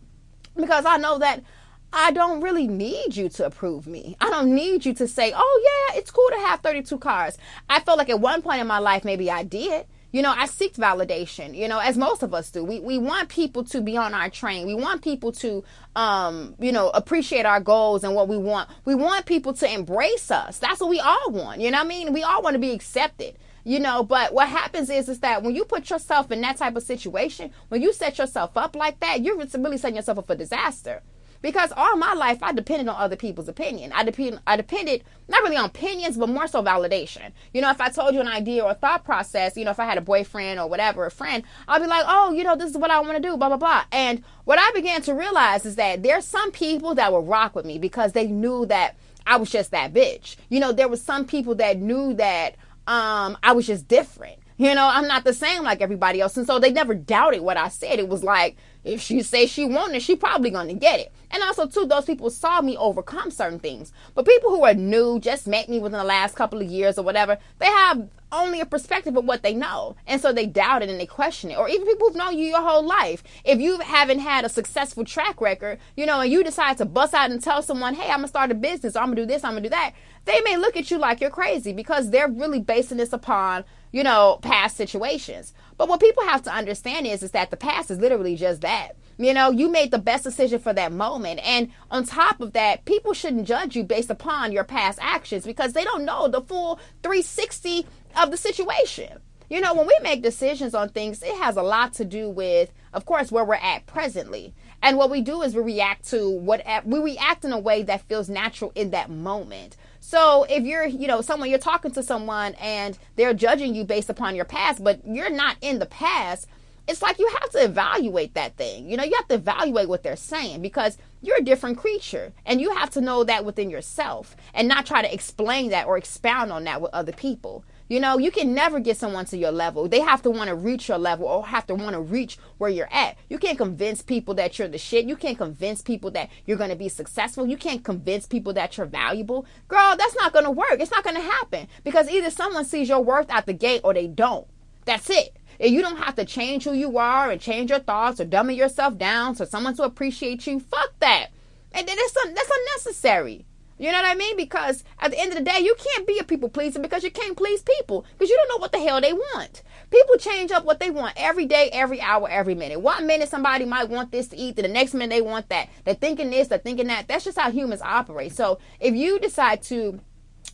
because 0.55 0.85
I 0.85 0.97
know 0.97 1.17
that 1.19 1.43
I 1.91 2.11
don't 2.11 2.41
really 2.41 2.67
need 2.67 3.15
you 3.15 3.29
to 3.29 3.45
approve 3.45 3.87
me. 3.87 4.15
I 4.21 4.29
don't 4.29 4.53
need 4.53 4.85
you 4.85 4.93
to 4.95 5.07
say, 5.07 5.33
oh, 5.35 5.87
yeah, 5.89 5.97
it's 5.97 6.11
cool 6.11 6.29
to 6.29 6.37
have 6.37 6.61
32 6.61 6.97
cars. 6.99 7.37
I 7.69 7.79
felt 7.79 7.97
like 7.97 8.09
at 8.09 8.19
one 8.19 8.41
point 8.41 8.61
in 8.61 8.67
my 8.67 8.79
life, 8.79 9.03
maybe 9.03 9.31
I 9.31 9.43
did. 9.43 9.85
You 10.11 10.23
know, 10.23 10.33
I 10.35 10.47
seek 10.47 10.73
validation, 10.73 11.55
you 11.55 11.67
know, 11.67 11.77
as 11.77 11.95
most 11.95 12.23
of 12.23 12.33
us 12.33 12.49
do. 12.49 12.63
We, 12.63 12.79
we 12.79 12.97
want 12.97 13.29
people 13.29 13.63
to 13.65 13.81
be 13.81 13.95
on 13.95 14.15
our 14.15 14.29
train. 14.29 14.65
We 14.65 14.73
want 14.73 15.03
people 15.03 15.31
to, 15.33 15.63
um, 15.95 16.55
you 16.59 16.71
know, 16.71 16.89
appreciate 16.89 17.45
our 17.45 17.59
goals 17.59 18.03
and 18.03 18.15
what 18.15 18.27
we 18.27 18.37
want. 18.37 18.69
We 18.85 18.95
want 18.95 19.27
people 19.27 19.53
to 19.53 19.71
embrace 19.71 20.31
us. 20.31 20.57
That's 20.57 20.81
what 20.81 20.89
we 20.89 20.99
all 20.99 21.29
want. 21.29 21.61
You 21.61 21.69
know 21.69 21.77
what 21.77 21.85
I 21.85 21.89
mean? 21.89 22.13
We 22.13 22.23
all 22.23 22.41
want 22.41 22.55
to 22.55 22.59
be 22.59 22.71
accepted 22.71 23.35
you 23.65 23.77
know 23.77 24.01
but 24.03 24.33
what 24.33 24.47
happens 24.47 24.89
is 24.89 25.09
is 25.09 25.19
that 25.19 25.43
when 25.43 25.53
you 25.53 25.65
put 25.65 25.89
yourself 25.89 26.31
in 26.31 26.39
that 26.39 26.55
type 26.55 26.77
of 26.77 26.81
situation 26.81 27.51
when 27.67 27.81
you 27.81 27.91
set 27.91 28.17
yourself 28.17 28.55
up 28.55 28.73
like 28.73 28.97
that 29.01 29.21
you're 29.21 29.35
really 29.35 29.77
setting 29.77 29.97
yourself 29.97 30.17
up 30.17 30.27
for 30.27 30.35
disaster 30.35 31.01
because 31.41 31.71
all 31.75 31.95
my 31.97 32.13
life 32.13 32.39
I 32.41 32.51
depended 32.51 32.87
on 32.87 32.95
other 32.95 33.15
people's 33.15 33.47
opinion. 33.47 33.91
I 33.93 34.03
depend 34.03 34.39
I 34.45 34.55
depended 34.57 35.03
not 35.27 35.43
really 35.43 35.57
on 35.57 35.65
opinions, 35.65 36.17
but 36.17 36.29
more 36.29 36.47
so 36.47 36.63
validation. 36.63 37.31
You 37.53 37.61
know, 37.61 37.69
if 37.69 37.79
I 37.79 37.89
told 37.89 38.13
you 38.13 38.21
an 38.21 38.27
idea 38.27 38.63
or 38.63 38.73
thought 38.73 39.03
process, 39.03 39.55
you 39.55 39.65
know, 39.65 39.71
if 39.71 39.79
I 39.79 39.85
had 39.85 39.97
a 39.97 40.01
boyfriend 40.01 40.59
or 40.59 40.67
whatever, 40.67 41.05
a 41.05 41.11
friend, 41.11 41.43
I'd 41.67 41.81
be 41.81 41.87
like, 41.87 42.05
oh, 42.07 42.31
you 42.31 42.43
know, 42.43 42.55
this 42.55 42.71
is 42.71 42.77
what 42.77 42.91
I 42.91 42.99
want 42.99 43.13
to 43.13 43.21
do, 43.21 43.37
blah 43.37 43.49
blah 43.49 43.57
blah. 43.57 43.83
And 43.91 44.23
what 44.45 44.59
I 44.59 44.71
began 44.73 45.01
to 45.03 45.13
realize 45.13 45.65
is 45.65 45.75
that 45.75 46.03
there's 46.03 46.25
some 46.25 46.51
people 46.51 46.95
that 46.95 47.11
will 47.11 47.23
rock 47.23 47.55
with 47.55 47.65
me 47.65 47.77
because 47.77 48.13
they 48.13 48.27
knew 48.27 48.65
that 48.67 48.95
I 49.25 49.37
was 49.37 49.49
just 49.49 49.71
that 49.71 49.93
bitch. 49.93 50.35
You 50.49 50.59
know, 50.59 50.71
there 50.71 50.87
was 50.87 51.01
some 51.01 51.25
people 51.25 51.55
that 51.55 51.77
knew 51.77 52.13
that 52.15 52.55
um, 52.87 53.37
I 53.43 53.51
was 53.51 53.67
just 53.67 53.87
different. 53.87 54.39
You 54.57 54.75
know, 54.75 54.89
I'm 54.91 55.07
not 55.07 55.23
the 55.23 55.33
same 55.33 55.63
like 55.63 55.79
everybody 55.81 56.19
else. 56.19 56.35
And 56.35 56.45
so 56.45 56.59
they 56.59 56.71
never 56.71 56.93
doubted 56.93 57.41
what 57.41 57.55
I 57.55 57.69
said. 57.69 57.97
It 57.97 58.09
was 58.09 58.25
like, 58.25 58.57
if 58.83 59.01
she 59.01 59.21
say 59.21 59.45
she 59.45 59.65
want 59.65 59.95
it, 59.95 60.01
she 60.01 60.15
probably 60.15 60.49
gonna 60.49 60.73
get 60.73 60.99
it. 60.99 61.11
And 61.31 61.43
also 61.43 61.67
too, 61.67 61.85
those 61.85 62.05
people 62.05 62.29
saw 62.29 62.61
me 62.61 62.77
overcome 62.77 63.29
certain 63.31 63.59
things. 63.59 63.91
But 64.15 64.25
people 64.25 64.49
who 64.49 64.63
are 64.63 64.73
new, 64.73 65.19
just 65.19 65.47
met 65.47 65.69
me 65.69 65.79
within 65.79 65.99
the 65.99 66.03
last 66.03 66.35
couple 66.35 66.61
of 66.61 66.67
years 66.67 66.97
or 66.97 67.03
whatever, 67.03 67.37
they 67.59 67.67
have 67.67 68.09
only 68.31 68.59
a 68.61 68.65
perspective 68.65 69.15
of 69.17 69.25
what 69.25 69.41
they 69.43 69.53
know. 69.53 69.95
And 70.07 70.21
so 70.21 70.31
they 70.31 70.45
doubt 70.45 70.83
it 70.83 70.89
and 70.89 70.99
they 70.99 71.05
question 71.05 71.51
it. 71.51 71.57
Or 71.57 71.67
even 71.67 71.85
people 71.85 72.07
who've 72.07 72.17
known 72.17 72.37
you 72.37 72.45
your 72.45 72.61
whole 72.61 72.85
life. 72.85 73.23
If 73.43 73.59
you 73.59 73.79
haven't 73.79 74.19
had 74.19 74.45
a 74.45 74.49
successful 74.49 75.03
track 75.03 75.41
record, 75.41 75.79
you 75.95 76.05
know, 76.05 76.21
and 76.21 76.31
you 76.31 76.43
decide 76.43 76.77
to 76.77 76.85
bust 76.85 77.13
out 77.13 77.31
and 77.31 77.41
tell 77.41 77.61
someone, 77.61 77.95
hey, 77.95 78.09
I'm 78.09 78.17
gonna 78.17 78.27
start 78.27 78.51
a 78.51 78.55
business, 78.55 78.95
or 78.95 78.99
I'm 78.99 79.07
gonna 79.07 79.21
do 79.21 79.25
this, 79.25 79.43
I'm 79.43 79.51
gonna 79.51 79.61
do 79.61 79.69
that, 79.69 79.93
they 80.25 80.41
may 80.41 80.57
look 80.57 80.77
at 80.77 80.91
you 80.91 80.97
like 80.97 81.21
you're 81.21 81.29
crazy 81.29 81.73
because 81.73 82.11
they're 82.11 82.27
really 82.27 82.59
basing 82.59 82.97
this 82.97 83.13
upon, 83.13 83.63
you 83.91 84.03
know, 84.03 84.39
past 84.41 84.77
situations. 84.77 85.53
But 85.79 85.87
what 85.87 86.01
people 86.01 86.23
have 86.23 86.43
to 86.43 86.53
understand 86.53 87.07
is, 87.07 87.23
is 87.23 87.31
that 87.31 87.51
the 87.51 87.57
past 87.57 87.89
is 87.89 87.99
literally 87.99 88.35
just 88.35 88.59
that. 88.59 88.97
You 89.17 89.33
know, 89.33 89.49
you 89.49 89.69
made 89.69 89.91
the 89.91 89.97
best 89.97 90.25
decision 90.25 90.59
for 90.59 90.73
that 90.73 90.91
moment. 90.91 91.39
And 91.41 91.71
on 91.89 92.03
top 92.03 92.41
of 92.41 92.51
that, 92.51 92.83
people 92.83 93.13
shouldn't 93.13 93.47
judge 93.47 93.77
you 93.77 93.85
based 93.85 94.09
upon 94.09 94.51
your 94.51 94.65
past 94.65 94.99
actions 95.01 95.45
because 95.45 95.71
they 95.71 95.85
don't 95.85 96.03
know 96.03 96.27
the 96.27 96.41
full 96.41 96.81
360 97.01 97.87
of 98.21 98.29
the 98.29 98.35
situation. 98.35 99.19
You 99.49 99.61
know, 99.61 99.73
when 99.73 99.87
we 99.87 99.95
make 100.01 100.21
decisions 100.21 100.75
on 100.75 100.89
things, 100.89 101.23
it 101.23 101.35
has 101.35 101.55
a 101.55 101.63
lot 101.63 101.93
to 101.93 102.03
do 102.03 102.29
with, 102.29 102.73
of 102.91 103.05
course, 103.05 103.31
where 103.31 103.45
we're 103.45 103.55
at 103.55 103.85
presently. 103.85 104.53
And 104.83 104.97
what 104.97 105.09
we 105.09 105.21
do 105.21 105.41
is 105.43 105.55
we 105.55 105.61
react 105.61 106.09
to 106.09 106.29
what 106.29 106.61
we 106.83 106.99
react 106.99 107.45
in 107.45 107.53
a 107.53 107.57
way 107.57 107.83
that 107.83 108.01
feels 108.09 108.29
natural 108.29 108.73
in 108.75 108.91
that 108.91 109.09
moment. 109.09 109.77
So 109.99 110.45
if 110.49 110.63
you're, 110.63 110.85
you 110.85 111.07
know, 111.07 111.21
someone 111.21 111.49
you're 111.49 111.59
talking 111.59 111.91
to 111.91 112.03
someone 112.03 112.55
and 112.55 112.97
they're 113.15 113.33
judging 113.33 113.75
you 113.75 113.83
based 113.83 114.09
upon 114.09 114.35
your 114.35 114.45
past, 114.45 114.83
but 114.83 115.01
you're 115.05 115.29
not 115.29 115.57
in 115.61 115.79
the 115.79 115.85
past, 115.85 116.47
it's 116.87 117.03
like 117.03 117.19
you 117.19 117.29
have 117.39 117.51
to 117.51 117.63
evaluate 117.63 118.33
that 118.33 118.57
thing. 118.57 118.89
You 118.89 118.97
know, 118.97 119.03
you 119.03 119.15
have 119.15 119.27
to 119.27 119.35
evaluate 119.35 119.87
what 119.87 120.01
they're 120.01 120.15
saying 120.15 120.61
because 120.61 120.97
you're 121.21 121.37
a 121.37 121.43
different 121.43 121.77
creature 121.77 122.33
and 122.45 122.59
you 122.59 122.73
have 122.73 122.89
to 122.91 123.01
know 123.01 123.23
that 123.23 123.45
within 123.45 123.69
yourself 123.69 124.35
and 124.55 124.67
not 124.67 124.87
try 124.87 125.03
to 125.03 125.13
explain 125.13 125.69
that 125.69 125.85
or 125.85 125.97
expound 125.97 126.51
on 126.51 126.63
that 126.63 126.81
with 126.81 126.91
other 126.93 127.11
people. 127.11 127.63
You 127.89 127.99
know, 127.99 128.19
you 128.19 128.29
can 128.29 128.53
never 128.53 128.79
get 128.79 128.97
someone 128.97 129.25
to 129.25 129.37
your 129.37 129.51
level. 129.51 129.87
They 129.87 130.01
have 130.01 130.21
to 130.21 130.29
want 130.29 130.49
to 130.49 130.55
reach 130.55 130.87
your 130.87 130.99
level 130.99 131.25
or 131.25 131.47
have 131.47 131.65
to 131.67 131.75
want 131.75 131.93
to 131.93 131.99
reach 131.99 132.37
where 132.59 132.69
you're 132.69 132.93
at. 132.93 133.17
You 133.29 133.39
can't 133.39 133.57
convince 133.57 134.03
people 134.03 134.35
that 134.35 134.59
you're 134.59 134.67
the 134.67 134.77
shit. 134.77 135.07
You 135.07 135.15
can't 135.15 135.39
convince 135.39 135.81
people 135.81 136.11
that 136.11 136.29
you're 136.45 136.57
going 136.57 136.69
to 136.69 136.75
be 136.75 136.87
successful. 136.87 137.47
You 137.47 137.57
can't 137.57 137.83
convince 137.83 138.27
people 138.27 138.53
that 138.53 138.77
you're 138.77 138.85
valuable. 138.85 139.47
Girl, 139.67 139.95
that's 139.97 140.15
not 140.15 140.33
going 140.33 140.45
to 140.45 140.51
work. 140.51 140.77
It's 140.79 140.91
not 140.91 141.03
going 141.03 141.15
to 141.15 141.21
happen 141.23 141.67
because 141.83 142.07
either 142.11 142.29
someone 142.29 142.63
sees 142.63 142.89
your 142.89 143.01
worth 143.01 143.31
at 143.31 143.47
the 143.47 143.53
gate 143.53 143.81
or 143.83 143.95
they 143.95 144.05
don't. 144.05 144.45
That's 144.85 145.09
it. 145.09 145.35
And 145.59 145.73
you 145.73 145.81
don't 145.81 145.97
have 145.97 146.15
to 146.15 146.25
change 146.25 146.65
who 146.65 146.73
you 146.73 146.99
are 146.99 147.31
and 147.31 147.41
change 147.41 147.71
your 147.71 147.79
thoughts 147.79 148.19
or 148.19 148.25
dummy 148.25 148.53
yourself 148.53 148.99
down 148.99 149.35
so 149.35 149.45
someone 149.45 149.75
to 149.77 149.83
appreciate 149.83 150.45
you. 150.45 150.59
Fuck 150.59 150.93
that. 150.99 151.29
And 151.71 151.87
that's, 151.87 152.13
that's 152.13 152.51
unnecessary. 152.55 153.45
You 153.79 153.93
know 153.93 154.01
what 154.01 154.11
I 154.11 154.15
mean? 154.15 154.35
Because 154.35 154.83
at 154.99 155.11
the 155.11 155.19
end 155.19 155.31
of 155.31 155.37
the 155.37 155.43
day, 155.43 155.59
you 155.61 155.73
can't 155.75 156.05
be 156.05 156.19
a 156.19 156.23
people 156.25 156.49
pleaser 156.49 156.79
because 156.79 157.01
you 157.01 157.11
can't 157.11 157.37
please 157.37 157.61
people 157.61 158.05
because 158.11 158.29
you 158.29 158.35
don't 158.35 158.49
know 158.49 158.61
what 158.61 158.73
the 158.73 158.79
hell 158.79 158.99
they 158.99 159.13
want. 159.13 159.63
People 159.89 160.17
change 160.17 160.51
up 160.51 160.65
what 160.65 160.81
they 160.81 160.91
want 160.91 161.13
every 161.15 161.45
day, 161.45 161.69
every 161.71 162.01
hour, 162.01 162.27
every 162.29 162.55
minute. 162.55 162.81
One 162.81 163.07
minute 163.07 163.29
somebody 163.29 163.63
might 163.63 163.89
want 163.89 164.11
this 164.11 164.27
to 164.27 164.37
eat, 164.37 164.57
the 164.57 164.67
next 164.67 164.93
minute 164.93 165.15
they 165.15 165.21
want 165.21 165.47
that. 165.47 165.69
They're 165.85 165.95
thinking 165.95 166.29
this, 166.29 166.49
they're 166.49 166.57
thinking 166.59 166.87
that. 166.87 167.07
That's 167.07 167.23
just 167.23 167.39
how 167.39 167.51
humans 167.51 167.81
operate. 167.81 168.33
So 168.33 168.59
if 168.81 168.93
you 168.95 169.17
decide 169.17 169.63
to, 169.63 170.01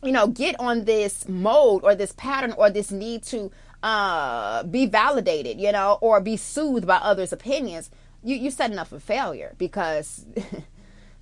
you 0.04 0.12
know, 0.12 0.28
get 0.28 0.58
on 0.60 0.84
this 0.84 1.28
mode 1.28 1.82
or 1.82 1.96
this 1.96 2.12
pattern 2.12 2.52
or 2.52 2.70
this 2.70 2.92
need 2.92 3.24
to 3.24 3.50
uh, 3.82 4.62
be 4.62 4.86
validated, 4.86 5.60
you 5.60 5.72
know, 5.72 5.98
or 6.00 6.20
be 6.20 6.36
soothed 6.36 6.86
by 6.86 6.96
others' 6.96 7.32
opinions, 7.32 7.90
you 8.22 8.36
you 8.36 8.52
setting 8.52 8.78
up 8.78 8.86
for 8.86 9.00
failure 9.00 9.52
because. 9.58 10.24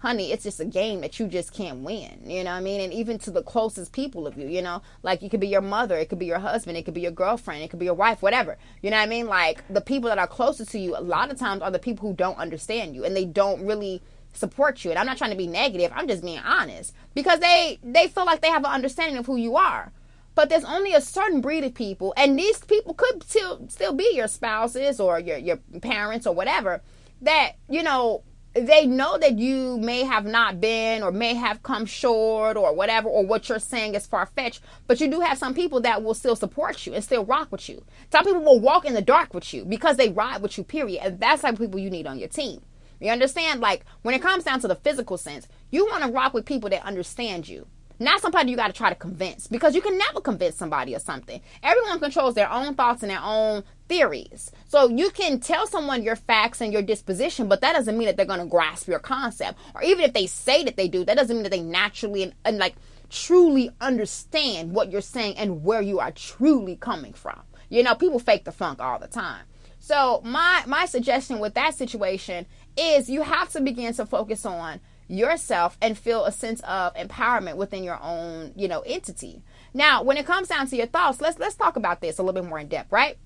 honey, 0.04 0.32
it's 0.32 0.44
just 0.44 0.61
a 0.61 0.66
game 0.66 1.00
that 1.00 1.18
you 1.18 1.26
just 1.26 1.54
can't 1.54 1.78
win. 1.78 2.20
You 2.26 2.44
know 2.44 2.50
what 2.50 2.58
I 2.58 2.61
mean? 2.61 2.82
And 2.82 2.92
even 2.92 3.18
to 3.20 3.30
the 3.30 3.42
closest 3.42 3.90
people 3.92 4.26
of 4.26 4.37
you, 4.37 4.46
you 4.46 4.61
know, 4.61 4.82
like 5.02 5.23
it 5.23 5.30
could 5.30 5.40
be 5.40 5.49
your 5.49 5.62
mother, 5.62 5.96
it 5.96 6.11
could 6.11 6.18
be 6.18 6.26
your 6.26 6.40
husband, 6.40 6.76
it 6.76 6.84
could 6.84 6.92
be 6.92 7.00
your 7.00 7.11
girlfriend, 7.11 7.62
it 7.62 7.70
could 7.70 7.78
be 7.78 7.87
your 7.87 7.94
wife, 7.94 8.20
whatever. 8.20 8.58
You 8.82 8.90
know 8.90 8.99
what 8.99 9.04
I 9.04 9.06
mean? 9.06 9.28
Like 9.28 9.64
the 9.73 9.80
people 9.80 10.11
that 10.11 10.18
are 10.18 10.26
closest 10.26 10.73
to 10.73 10.78
you, 10.78 10.94
a 10.94 11.00
lot 11.00 11.30
of 11.30 11.38
times 11.38 11.62
are 11.62 11.70
the 11.70 11.78
people 11.78 12.06
who 12.06 12.14
don't 12.14 12.37
understand 12.37 12.94
you 12.94 13.02
and 13.02 13.16
they 13.16 13.25
don't 13.25 13.64
really 13.64 14.02
support 14.34 14.84
you. 14.84 14.90
And 14.90 14.99
I'm 14.99 15.06
not 15.06 15.16
trying 15.16 15.30
to 15.30 15.38
be 15.38 15.46
negative. 15.46 15.90
I'm 15.94 16.06
just 16.06 16.23
being 16.23 16.38
honest 16.40 16.92
because 17.14 17.40
they 17.40 17.78
they 17.82 18.08
feel 18.08 18.26
like 18.26 18.42
they 18.42 18.50
have 18.50 18.64
an 18.64 18.73
understanding 18.73 19.16
of 19.16 19.25
who 19.25 19.37
you 19.37 19.56
are. 19.56 19.90
But 20.34 20.50
there's 20.50 20.64
only 20.64 20.92
a 20.92 21.00
certain 21.00 21.40
breed 21.40 21.64
of 21.64 21.73
people, 21.73 22.12
and 22.16 22.38
these 22.38 22.58
people 22.58 22.92
could 22.92 23.23
still 23.23 23.66
still 23.68 23.94
be 23.94 24.11
your 24.12 24.28
spouses 24.28 25.00
or 25.00 25.18
your 25.18 25.38
your 25.38 25.56
parents 25.80 26.26
or 26.26 26.34
whatever. 26.34 26.82
That 27.23 27.52
you 27.70 27.82
know 27.82 28.23
they 28.54 28.87
know 28.87 29.18
that 29.18 29.38
you 29.38 29.78
may 29.78 30.04
have 30.04 30.25
not 30.25 30.61
been 30.61 31.02
or 31.02 31.11
may 31.11 31.34
have 31.34 31.62
come 31.62 31.87
short 31.87 32.56
or 32.56 32.75
whatever, 32.75 33.08
or 33.08 33.26
what 33.26 33.49
you're 33.49 33.58
saying 33.58 33.94
is 33.94 34.06
far 34.06 34.26
fetched, 34.26 34.61
but 34.87 35.00
you 35.00 35.11
do 35.11 35.20
have 35.20 35.38
some 35.38 35.54
people 35.54 35.80
that 35.80 36.02
will 36.02 36.14
still 36.14 36.37
support 36.37 36.87
you 36.87 36.94
and 36.94 37.02
still 37.02 37.25
rock 37.25 37.50
with 37.50 37.68
you. 37.68 37.84
Some 38.12 38.25
people 38.25 38.42
will 38.42 38.61
walk 38.61 38.84
in 38.84 38.94
the 38.94 39.02
dark 39.02 39.34
with 39.34 39.52
you 39.52 39.64
because 39.64 39.96
they 39.96 40.08
ride 40.08 40.40
with 40.40 40.56
you, 40.56 40.64
period. 40.64 41.00
And 41.02 41.20
that's 41.20 41.42
of 41.42 41.58
people 41.58 41.80
you 41.80 41.90
need 41.90 42.06
on 42.06 42.18
your 42.18 42.28
team. 42.28 42.62
You 43.00 43.11
understand? 43.11 43.61
Like 43.61 43.84
when 44.02 44.14
it 44.14 44.23
comes 44.23 44.44
down 44.44 44.61
to 44.61 44.68
the 44.68 44.76
physical 44.76 45.18
sense, 45.18 45.49
you 45.70 45.87
want 45.87 46.04
to 46.04 46.11
rock 46.11 46.32
with 46.32 46.46
people 46.46 46.70
that 46.70 46.84
understand 46.84 47.49
you. 47.49 47.66
Not 47.99 48.21
somebody 48.21 48.51
you 48.51 48.57
got 48.57 48.67
to 48.67 48.73
try 48.73 48.89
to 48.89 48.95
convince 48.95 49.47
because 49.47 49.75
you 49.75 49.81
can 49.81 49.97
never 49.97 50.21
convince 50.21 50.57
somebody 50.57 50.95
of 50.95 51.03
something. 51.03 51.41
Everyone 51.63 52.01
controls 52.01 52.35
their 52.35 52.51
own 52.51 52.75
thoughts 52.75 53.03
and 53.03 53.11
their 53.11 53.23
own 53.23 53.63
theories. 53.89 54.51
So 54.67 54.89
you 54.89 55.11
can 55.11 55.39
tell 55.39 55.67
someone 55.67 56.03
your 56.03 56.17
facts 56.17 56.61
and 56.61 56.73
your 56.73 56.83
disposition, 56.83 57.49
but 57.49 57.61
that 57.61 57.75
doesn't 57.75 57.97
mean 57.97 58.07
that 58.07 58.17
they're 58.17 58.27
going 58.27 58.41
to 58.41 58.47
grasp 58.47 58.89
your 58.89 58.99
concept. 58.99 59.59
Or 59.75 59.83
even 59.83 60.05
if 60.05 60.13
they 60.13 60.27
say 60.27 60.65
that 60.65 60.77
they 60.77 60.89
do, 60.89 61.05
that 61.05 61.17
doesn't 61.17 61.37
mean 61.37 61.45
that 61.45 61.53
they 61.53 61.61
naturally 61.61 62.25
and, 62.25 62.35
and 62.45 62.59
like 62.59 62.75
truly 63.11 63.71
understand 63.81 64.73
what 64.73 64.91
you're 64.91 65.01
saying 65.01 65.37
and 65.39 65.65
where 65.65 65.83
you 65.83 66.01
are 66.01 66.11
truly 66.11 66.77
coming 66.77 67.13
from. 67.13 67.41
You 67.69 67.83
know, 67.83 67.95
people 67.95 68.19
fake 68.19 68.45
the 68.45 68.53
funk 68.53 68.81
all 68.81 68.99
the 68.99 69.07
time. 69.07 69.43
So 69.79 70.23
my 70.25 70.63
my 70.67 70.87
suggestion 70.87 71.41
with 71.41 71.55
that 71.55 71.75
situation 71.75 72.47
is 72.77 73.11
you 73.11 73.23
have 73.23 73.51
to 73.51 73.61
begin 73.61 73.93
to 73.95 74.07
focus 74.07 74.47
on 74.47 74.81
yourself 75.08 75.76
and 75.82 75.96
feel 75.99 76.25
a 76.25 76.32
sense 76.32 76.61
of 76.61 76.94
empowerment 76.94 77.56
within 77.56 77.84
your 77.84 78.00
own, 78.02 78.52
you 78.56 78.68
know, 78.68 78.80
entity. 78.80 79.42
Now, 79.73 80.02
when 80.02 80.16
it 80.16 80.26
comes 80.26 80.49
down 80.49 80.66
to 80.68 80.76
your 80.76 80.87
thoughts, 80.87 81.20
let's 81.20 81.38
let's 81.38 81.56
talk 81.56 81.76
about 81.76 82.00
this 82.00 82.18
a 82.18 82.23
little 82.23 82.40
bit 82.40 82.49
more 82.49 82.58
in 82.58 82.68
depth, 82.68 82.92
right? 82.92 83.18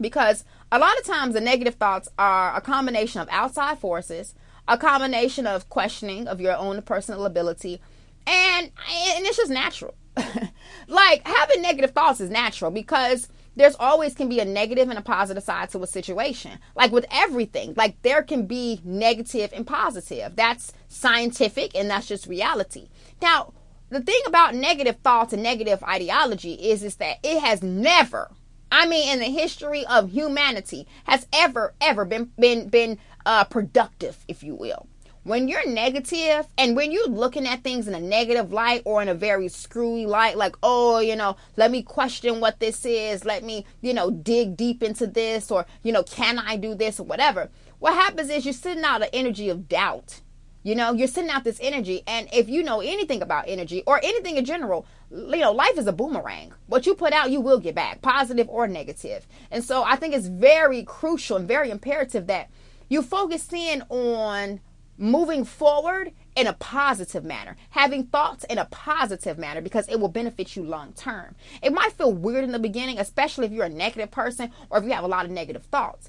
Because 0.00 0.44
a 0.70 0.78
lot 0.78 0.98
of 0.98 1.04
times 1.04 1.34
the 1.34 1.40
negative 1.40 1.74
thoughts 1.74 2.08
are 2.18 2.54
a 2.56 2.60
combination 2.60 3.20
of 3.20 3.28
outside 3.30 3.78
forces, 3.78 4.34
a 4.66 4.78
combination 4.78 5.46
of 5.46 5.68
questioning 5.68 6.26
of 6.26 6.40
your 6.40 6.56
own 6.56 6.80
personal 6.82 7.26
ability, 7.26 7.80
and 8.26 8.66
and 8.66 9.26
it's 9.26 9.36
just 9.36 9.50
natural. 9.50 9.94
like 10.88 11.26
having 11.26 11.62
negative 11.62 11.92
thoughts 11.92 12.20
is 12.20 12.30
natural 12.30 12.70
because 12.70 13.28
there's 13.56 13.76
always 13.76 14.14
can 14.14 14.28
be 14.28 14.40
a 14.40 14.44
negative 14.44 14.88
and 14.88 14.98
a 14.98 15.02
positive 15.02 15.42
side 15.42 15.70
to 15.70 15.82
a 15.82 15.86
situation. 15.86 16.58
Like 16.74 16.92
with 16.92 17.06
everything, 17.10 17.74
like 17.76 18.00
there 18.02 18.22
can 18.22 18.46
be 18.46 18.80
negative 18.84 19.52
and 19.52 19.66
positive. 19.66 20.36
That's 20.36 20.72
scientific 20.88 21.74
and 21.74 21.90
that's 21.90 22.06
just 22.06 22.26
reality. 22.26 22.88
Now, 23.20 23.52
the 23.90 24.00
thing 24.00 24.20
about 24.26 24.54
negative 24.54 24.96
thoughts 25.04 25.32
and 25.32 25.42
negative 25.42 25.82
ideology 25.84 26.54
is 26.54 26.82
is 26.82 26.96
that 26.96 27.18
it 27.22 27.40
has 27.40 27.62
never 27.62 28.30
I 28.70 28.86
mean 28.86 29.12
in 29.12 29.18
the 29.18 29.26
history 29.26 29.84
of 29.84 30.12
humanity 30.12 30.86
has 31.04 31.26
ever 31.32 31.74
ever 31.80 32.06
been 32.06 32.32
been 32.38 32.68
been 32.68 32.98
uh 33.26 33.44
productive, 33.44 34.24
if 34.28 34.42
you 34.42 34.54
will 34.54 34.88
when 35.24 35.46
you're 35.46 35.68
negative 35.68 36.46
and 36.58 36.74
when 36.74 36.90
you're 36.90 37.08
looking 37.08 37.46
at 37.46 37.62
things 37.62 37.86
in 37.86 37.94
a 37.94 38.00
negative 38.00 38.52
light 38.52 38.82
or 38.84 39.02
in 39.02 39.08
a 39.08 39.14
very 39.14 39.48
screwy 39.48 40.06
light, 40.06 40.36
like, 40.36 40.56
oh, 40.62 40.98
you 40.98 41.14
know, 41.14 41.36
let 41.56 41.70
me 41.70 41.82
question 41.82 42.40
what 42.40 42.58
this 42.58 42.84
is, 42.84 43.24
let 43.24 43.44
me, 43.44 43.64
you 43.80 43.94
know, 43.94 44.10
dig 44.10 44.56
deep 44.56 44.82
into 44.82 45.06
this, 45.06 45.50
or, 45.50 45.66
you 45.82 45.92
know, 45.92 46.02
can 46.02 46.38
I 46.38 46.56
do 46.56 46.74
this, 46.74 46.98
or 46.98 47.06
whatever. 47.06 47.50
What 47.78 47.94
happens 47.94 48.30
is 48.30 48.44
you're 48.44 48.52
sending 48.52 48.84
out 48.84 49.02
an 49.02 49.08
energy 49.12 49.48
of 49.48 49.68
doubt. 49.68 50.20
You 50.64 50.76
know, 50.76 50.92
you're 50.92 51.08
sending 51.08 51.32
out 51.32 51.42
this 51.42 51.58
energy. 51.60 52.02
And 52.06 52.28
if 52.32 52.48
you 52.48 52.62
know 52.62 52.80
anything 52.80 53.20
about 53.20 53.46
energy 53.48 53.82
or 53.86 53.98
anything 54.02 54.36
in 54.36 54.44
general, 54.44 54.86
you 55.10 55.38
know, 55.38 55.50
life 55.50 55.76
is 55.76 55.88
a 55.88 55.92
boomerang. 55.92 56.52
What 56.66 56.86
you 56.86 56.94
put 56.94 57.12
out, 57.12 57.32
you 57.32 57.40
will 57.40 57.58
get 57.58 57.74
back, 57.74 58.00
positive 58.00 58.48
or 58.48 58.68
negative. 58.68 59.26
And 59.50 59.64
so 59.64 59.82
I 59.82 59.96
think 59.96 60.14
it's 60.14 60.28
very 60.28 60.84
crucial 60.84 61.36
and 61.36 61.48
very 61.48 61.70
imperative 61.70 62.28
that 62.28 62.48
you 62.88 63.02
focus 63.02 63.52
in 63.52 63.82
on 63.88 64.60
moving 65.02 65.44
forward 65.44 66.12
in 66.36 66.46
a 66.46 66.52
positive 66.52 67.24
manner, 67.24 67.56
having 67.70 68.06
thoughts 68.06 68.44
in 68.44 68.56
a 68.56 68.64
positive 68.66 69.36
manner 69.36 69.60
because 69.60 69.88
it 69.88 69.98
will 69.98 70.08
benefit 70.08 70.54
you 70.54 70.62
long 70.62 70.92
term. 70.92 71.34
It 71.60 71.72
might 71.72 71.92
feel 71.92 72.12
weird 72.12 72.44
in 72.44 72.52
the 72.52 72.58
beginning, 72.60 73.00
especially 73.00 73.46
if 73.46 73.52
you're 73.52 73.64
a 73.64 73.68
negative 73.68 74.12
person 74.12 74.52
or 74.70 74.78
if 74.78 74.84
you 74.84 74.92
have 74.92 75.02
a 75.02 75.08
lot 75.08 75.24
of 75.24 75.32
negative 75.32 75.64
thoughts. 75.64 76.08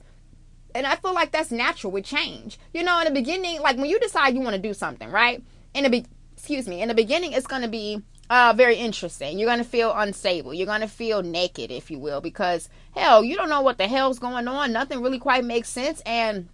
And 0.76 0.86
I 0.86 0.96
feel 0.96 1.14
like 1.14 1.32
that's 1.32 1.52
natural 1.52 1.92
with 1.92 2.06
change. 2.06 2.60
You 2.72 2.84
know, 2.84 3.00
in 3.00 3.06
the 3.06 3.12
beginning, 3.12 3.62
like 3.62 3.78
when 3.78 3.90
you 3.90 4.00
decide 4.00 4.36
you 4.36 4.42
want 4.42 4.56
to 4.56 4.62
do 4.62 4.76
something, 4.76 5.10
right? 5.10 5.44
In 5.74 5.84
the 5.84 5.90
be- 5.90 6.06
excuse 6.34 6.68
me, 6.68 6.82
in 6.82 6.88
the 6.88 6.94
beginning 6.94 7.34
it's 7.34 7.48
going 7.48 7.64
to 7.64 7.68
be 7.68 8.00
uh, 8.30 8.54
very 8.56 8.76
interesting. 8.76 9.40
You're 9.40 9.50
going 9.50 9.58
to 9.58 9.66
feel 9.66 9.92
unstable. 9.92 10.54
You're 10.54 10.68
going 10.68 10.82
to 10.82 10.88
feel 10.88 11.24
naked, 11.24 11.72
if 11.72 11.90
you 11.90 11.98
will, 11.98 12.22
because 12.22 12.70
hell, 12.96 13.24
you 13.24 13.36
don't 13.36 13.50
know 13.50 13.62
what 13.62 13.80
the 13.80 13.88
hell's 13.88 14.20
going 14.20 14.48
on. 14.48 14.72
Nothing 14.72 15.02
really 15.02 15.20
quite 15.20 15.44
makes 15.44 15.70
sense. 15.70 16.00
And 16.06 16.50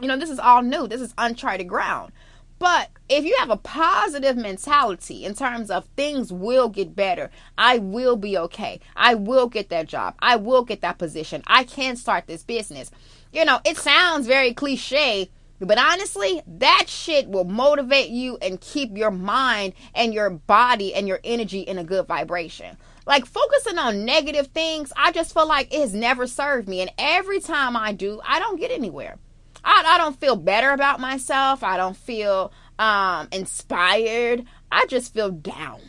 you 0.00 0.08
know, 0.08 0.16
this 0.16 0.30
is 0.30 0.38
all 0.38 0.62
new. 0.62 0.86
This 0.86 1.00
is 1.00 1.14
uncharted 1.18 1.68
ground. 1.68 2.12
But 2.58 2.90
if 3.08 3.24
you 3.24 3.34
have 3.40 3.50
a 3.50 3.56
positive 3.56 4.36
mentality 4.36 5.24
in 5.24 5.34
terms 5.34 5.68
of 5.68 5.84
things 5.96 6.32
will 6.32 6.68
get 6.68 6.94
better, 6.94 7.28
I 7.58 7.78
will 7.78 8.14
be 8.14 8.38
okay. 8.38 8.78
I 8.94 9.16
will 9.16 9.48
get 9.48 9.68
that 9.70 9.88
job. 9.88 10.14
I 10.20 10.36
will 10.36 10.62
get 10.62 10.80
that 10.82 10.98
position. 10.98 11.42
I 11.48 11.64
can 11.64 11.96
start 11.96 12.28
this 12.28 12.44
business. 12.44 12.92
You 13.32 13.44
know, 13.44 13.58
it 13.64 13.78
sounds 13.78 14.28
very 14.28 14.54
cliche, 14.54 15.28
but 15.58 15.76
honestly, 15.76 16.40
that 16.46 16.84
shit 16.86 17.28
will 17.28 17.44
motivate 17.44 18.10
you 18.10 18.38
and 18.40 18.60
keep 18.60 18.96
your 18.96 19.10
mind 19.10 19.72
and 19.92 20.14
your 20.14 20.30
body 20.30 20.94
and 20.94 21.08
your 21.08 21.18
energy 21.24 21.62
in 21.62 21.78
a 21.78 21.84
good 21.84 22.06
vibration. 22.06 22.76
Like 23.06 23.26
focusing 23.26 23.78
on 23.78 24.04
negative 24.04 24.48
things, 24.48 24.92
I 24.96 25.10
just 25.10 25.34
feel 25.34 25.48
like 25.48 25.74
it 25.74 25.80
has 25.80 25.94
never 25.94 26.28
served 26.28 26.68
me. 26.68 26.80
And 26.80 26.92
every 26.96 27.40
time 27.40 27.76
I 27.76 27.92
do, 27.92 28.20
I 28.24 28.38
don't 28.38 28.60
get 28.60 28.70
anywhere. 28.70 29.18
I, 29.64 29.84
I 29.86 29.98
don't 29.98 30.18
feel 30.18 30.36
better 30.36 30.70
about 30.70 31.00
myself. 31.00 31.62
I 31.62 31.76
don't 31.76 31.96
feel 31.96 32.52
um, 32.78 33.28
inspired. 33.32 34.44
I 34.70 34.86
just 34.86 35.12
feel 35.14 35.30
down. 35.30 35.80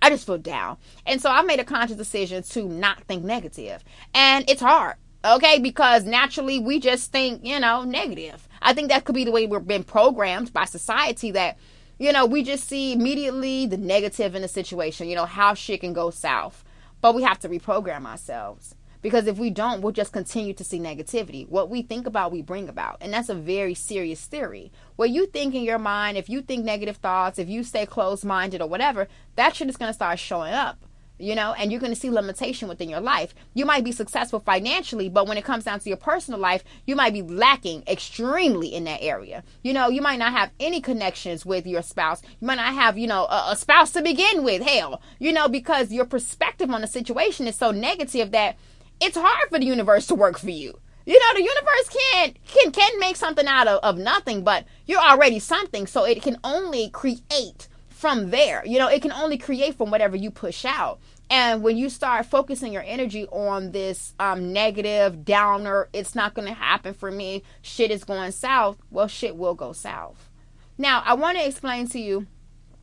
I 0.00 0.10
just 0.10 0.26
feel 0.26 0.38
down. 0.38 0.78
And 1.06 1.20
so 1.20 1.30
I 1.30 1.42
made 1.42 1.60
a 1.60 1.64
conscious 1.64 1.96
decision 1.96 2.42
to 2.42 2.64
not 2.64 3.04
think 3.04 3.22
negative. 3.22 3.84
And 4.12 4.44
it's 4.50 4.60
hard, 4.60 4.96
okay? 5.24 5.60
Because 5.60 6.04
naturally 6.04 6.58
we 6.58 6.80
just 6.80 7.12
think, 7.12 7.44
you 7.44 7.60
know, 7.60 7.84
negative. 7.84 8.48
I 8.60 8.74
think 8.74 8.88
that 8.88 9.04
could 9.04 9.14
be 9.14 9.24
the 9.24 9.30
way 9.30 9.46
we've 9.46 9.66
been 9.66 9.84
programmed 9.84 10.52
by 10.52 10.64
society 10.64 11.30
that, 11.32 11.56
you 12.00 12.12
know, 12.12 12.26
we 12.26 12.42
just 12.42 12.68
see 12.68 12.92
immediately 12.92 13.66
the 13.66 13.76
negative 13.76 14.34
in 14.34 14.42
the 14.42 14.48
situation, 14.48 15.08
you 15.08 15.14
know, 15.14 15.26
how 15.26 15.54
shit 15.54 15.80
can 15.80 15.92
go 15.92 16.10
south. 16.10 16.64
But 17.00 17.14
we 17.14 17.22
have 17.22 17.38
to 17.40 17.48
reprogram 17.48 18.04
ourselves. 18.04 18.74
Because 19.02 19.26
if 19.26 19.36
we 19.36 19.50
don't, 19.50 19.82
we'll 19.82 19.92
just 19.92 20.12
continue 20.12 20.54
to 20.54 20.64
see 20.64 20.78
negativity. 20.78 21.48
What 21.48 21.68
we 21.68 21.82
think 21.82 22.06
about, 22.06 22.32
we 22.32 22.40
bring 22.40 22.68
about. 22.68 22.98
And 23.00 23.12
that's 23.12 23.28
a 23.28 23.34
very 23.34 23.74
serious 23.74 24.24
theory. 24.24 24.72
What 24.96 25.10
you 25.10 25.26
think 25.26 25.54
in 25.54 25.64
your 25.64 25.78
mind, 25.78 26.16
if 26.16 26.28
you 26.28 26.40
think 26.40 26.64
negative 26.64 26.96
thoughts, 26.96 27.38
if 27.38 27.48
you 27.48 27.64
stay 27.64 27.84
closed 27.84 28.24
minded 28.24 28.62
or 28.62 28.68
whatever, 28.68 29.08
that 29.36 29.56
shit 29.56 29.68
is 29.68 29.76
going 29.76 29.90
to 29.90 29.94
start 29.94 30.18
showing 30.18 30.54
up 30.54 30.78
you 31.22 31.36
know, 31.36 31.52
and 31.52 31.70
you're 31.70 31.80
going 31.80 31.94
to 31.94 31.98
see 31.98 32.10
limitation 32.10 32.68
within 32.68 32.88
your 32.88 33.00
life. 33.00 33.32
You 33.54 33.64
might 33.64 33.84
be 33.84 33.92
successful 33.92 34.40
financially, 34.40 35.08
but 35.08 35.28
when 35.28 35.38
it 35.38 35.44
comes 35.44 35.64
down 35.64 35.78
to 35.78 35.88
your 35.88 35.96
personal 35.96 36.40
life, 36.40 36.64
you 36.84 36.96
might 36.96 37.12
be 37.12 37.22
lacking 37.22 37.84
extremely 37.86 38.74
in 38.74 38.84
that 38.84 39.02
area. 39.02 39.44
You 39.62 39.72
know, 39.72 39.88
you 39.88 40.02
might 40.02 40.18
not 40.18 40.32
have 40.32 40.50
any 40.58 40.80
connections 40.80 41.46
with 41.46 41.64
your 41.64 41.82
spouse. 41.82 42.22
You 42.40 42.46
might 42.48 42.56
not 42.56 42.74
have, 42.74 42.98
you 42.98 43.06
know, 43.06 43.26
a, 43.26 43.52
a 43.52 43.56
spouse 43.56 43.92
to 43.92 44.02
begin 44.02 44.42
with. 44.42 44.62
Hell, 44.62 45.00
you 45.20 45.32
know, 45.32 45.48
because 45.48 45.92
your 45.92 46.06
perspective 46.06 46.70
on 46.70 46.80
the 46.80 46.88
situation 46.88 47.46
is 47.46 47.54
so 47.54 47.70
negative 47.70 48.32
that 48.32 48.56
it's 49.02 49.16
hard 49.16 49.48
for 49.50 49.58
the 49.58 49.66
universe 49.66 50.06
to 50.06 50.14
work 50.14 50.38
for 50.38 50.50
you. 50.50 50.78
You 51.04 51.18
know, 51.18 51.34
the 51.34 51.42
universe 51.42 51.88
can 51.88 52.34
can 52.46 52.72
can 52.72 53.00
make 53.00 53.16
something 53.16 53.46
out 53.46 53.66
of, 53.66 53.80
of 53.82 53.98
nothing, 53.98 54.44
but 54.44 54.64
you're 54.86 55.00
already 55.00 55.40
something, 55.40 55.86
so 55.86 56.04
it 56.04 56.22
can 56.22 56.38
only 56.44 56.90
create 56.90 57.68
from 57.88 58.30
there. 58.30 58.62
You 58.64 58.78
know, 58.78 58.88
it 58.88 59.02
can 59.02 59.12
only 59.12 59.36
create 59.36 59.74
from 59.76 59.90
whatever 59.90 60.16
you 60.16 60.30
push 60.30 60.64
out. 60.64 61.00
And 61.28 61.62
when 61.62 61.76
you 61.76 61.88
start 61.88 62.26
focusing 62.26 62.72
your 62.72 62.82
energy 62.82 63.26
on 63.28 63.72
this 63.72 64.14
um, 64.20 64.52
negative 64.52 65.24
downer, 65.24 65.88
it's 65.92 66.14
not 66.14 66.34
going 66.34 66.46
to 66.46 66.54
happen 66.54 66.94
for 66.94 67.10
me, 67.10 67.42
shit 67.62 67.90
is 67.90 68.04
going 68.04 68.32
south, 68.32 68.76
well, 68.90 69.08
shit 69.08 69.34
will 69.34 69.54
go 69.54 69.72
south. 69.72 70.28
Now, 70.76 71.02
I 71.06 71.14
want 71.14 71.38
to 71.38 71.46
explain 71.46 71.88
to 71.88 71.98
you 71.98 72.26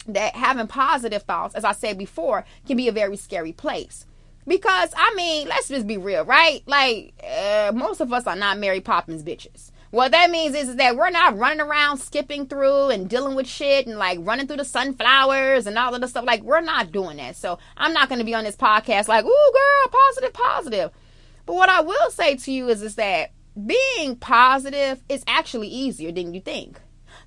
that 0.08 0.36
having 0.36 0.68
positive 0.68 1.24
thoughts, 1.24 1.54
as 1.54 1.64
I 1.64 1.74
said 1.74 1.98
before, 1.98 2.44
can 2.66 2.76
be 2.76 2.88
a 2.88 2.92
very 2.92 3.18
scary 3.18 3.54
place. 3.54 4.06
Because, 4.50 4.92
I 4.98 5.14
mean, 5.16 5.48
let's 5.48 5.68
just 5.68 5.86
be 5.86 5.98
real, 5.98 6.26
right? 6.26 6.64
Like, 6.66 7.14
uh, 7.24 7.72
most 7.74 8.02
of 8.02 8.12
us 8.12 8.26
are 8.26 8.36
not 8.36 8.58
Mary 8.58 8.82
Poppins 8.82 9.22
bitches. 9.24 9.70
What 9.92 10.12
that 10.12 10.32
means 10.32 10.56
is, 10.56 10.70
is 10.70 10.76
that 10.78 10.98
we're 10.98 11.12
not 11.12 11.38
running 11.38 11.62
around 11.62 12.00
skipping 12.00 12.48
through 12.48 12.90
and 12.90 13.08
dealing 13.08 13.36
with 13.36 13.46
shit 13.46 13.86
and 13.86 14.00
like 14.00 14.18
running 14.24 14.48
through 14.48 14.58
the 14.58 14.66
sunflowers 14.66 15.68
and 15.68 15.78
all 15.78 15.94
of 15.94 16.02
the 16.02 16.08
stuff. 16.08 16.26
Like, 16.26 16.42
we're 16.42 16.62
not 16.62 16.92
doing 16.92 17.18
that. 17.18 17.36
So, 17.36 17.60
I'm 17.78 17.94
not 17.94 18.10
going 18.10 18.18
to 18.18 18.26
be 18.26 18.34
on 18.34 18.44
this 18.44 18.56
podcast 18.56 19.08
like, 19.08 19.24
ooh, 19.24 19.52
girl, 19.54 19.92
positive, 19.92 20.34
positive. 20.34 20.92
But 21.46 21.54
what 21.54 21.70
I 21.70 21.82
will 21.82 22.10
say 22.10 22.36
to 22.36 22.52
you 22.52 22.70
is, 22.70 22.82
is 22.82 22.96
that 22.96 23.32
being 23.68 24.16
positive 24.16 25.04
is 25.10 25.24
actually 25.28 25.68
easier 25.68 26.12
than 26.12 26.34
you 26.34 26.42
think. 26.42 26.80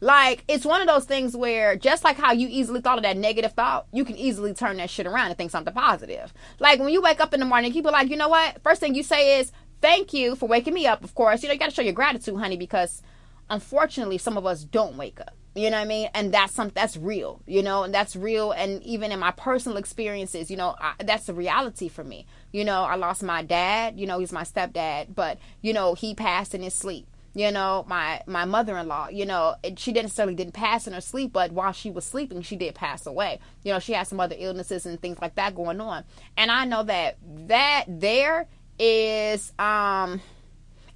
Like, 0.02 0.42
it's 0.48 0.66
one 0.66 0.80
of 0.80 0.88
those 0.88 1.04
things 1.04 1.36
where 1.36 1.76
just 1.76 2.02
like 2.02 2.16
how 2.16 2.32
you 2.32 2.48
easily 2.50 2.80
thought 2.80 2.98
of 2.98 3.04
that 3.04 3.16
negative 3.16 3.52
thought, 3.52 3.86
you 3.92 4.04
can 4.04 4.16
easily 4.16 4.52
turn 4.52 4.78
that 4.78 4.90
shit 4.90 5.06
around 5.06 5.28
and 5.28 5.38
think 5.38 5.52
something 5.52 5.72
positive. 5.72 6.34
Like, 6.58 6.80
when 6.80 6.88
you 6.88 7.00
wake 7.00 7.20
up 7.20 7.32
in 7.32 7.38
the 7.38 7.46
morning, 7.46 7.72
people 7.72 7.92
like, 7.92 8.10
you 8.10 8.16
know 8.16 8.28
what? 8.28 8.60
First 8.64 8.80
thing 8.80 8.96
you 8.96 9.04
say 9.04 9.38
is, 9.38 9.52
thank 9.80 10.12
you 10.12 10.34
for 10.34 10.48
waking 10.48 10.74
me 10.74 10.88
up, 10.88 11.04
of 11.04 11.14
course. 11.14 11.44
You 11.44 11.48
know, 11.48 11.52
you 11.52 11.60
got 11.60 11.68
to 11.68 11.74
show 11.74 11.82
your 11.82 11.92
gratitude, 11.92 12.36
honey, 12.36 12.56
because 12.56 13.00
unfortunately, 13.48 14.18
some 14.18 14.36
of 14.36 14.44
us 14.44 14.64
don't 14.64 14.96
wake 14.96 15.20
up. 15.20 15.36
You 15.54 15.70
know 15.70 15.76
what 15.76 15.84
I 15.84 15.88
mean? 15.88 16.08
And 16.14 16.34
that's 16.34 16.52
some 16.52 16.72
that's 16.74 16.96
real, 16.96 17.40
you 17.46 17.62
know, 17.62 17.84
and 17.84 17.94
that's 17.94 18.16
real. 18.16 18.50
And 18.50 18.82
even 18.82 19.12
in 19.12 19.20
my 19.20 19.30
personal 19.30 19.78
experiences, 19.78 20.50
you 20.50 20.56
know, 20.56 20.74
I, 20.80 20.94
that's 20.98 21.26
the 21.26 21.34
reality 21.34 21.88
for 21.88 22.02
me. 22.02 22.26
You 22.50 22.64
know, 22.64 22.82
I 22.82 22.96
lost 22.96 23.22
my 23.22 23.42
dad. 23.42 24.00
You 24.00 24.06
know, 24.08 24.18
he's 24.18 24.32
my 24.32 24.42
stepdad, 24.42 25.14
but 25.14 25.38
you 25.60 25.72
know, 25.72 25.94
he 25.94 26.14
passed 26.14 26.56
in 26.56 26.62
his 26.62 26.74
sleep 26.74 27.06
you 27.34 27.50
know 27.50 27.84
my 27.88 28.22
my 28.26 28.44
mother-in-law 28.44 29.08
you 29.08 29.24
know 29.24 29.54
she 29.76 29.92
didn't 29.92 30.04
necessarily 30.04 30.34
didn't 30.34 30.52
pass 30.54 30.86
in 30.86 30.92
her 30.92 31.00
sleep 31.00 31.32
but 31.32 31.52
while 31.52 31.72
she 31.72 31.90
was 31.90 32.04
sleeping 32.04 32.42
she 32.42 32.56
did 32.56 32.74
pass 32.74 33.06
away. 33.06 33.40
You 33.64 33.72
know 33.72 33.78
she 33.78 33.92
had 33.92 34.06
some 34.06 34.20
other 34.20 34.36
illnesses 34.38 34.86
and 34.86 35.00
things 35.00 35.18
like 35.20 35.34
that 35.36 35.54
going 35.54 35.80
on. 35.80 36.04
And 36.36 36.50
i 36.50 36.64
know 36.64 36.82
that 36.82 37.16
that 37.48 37.84
there 37.88 38.48
is 38.78 39.52
um 39.58 40.20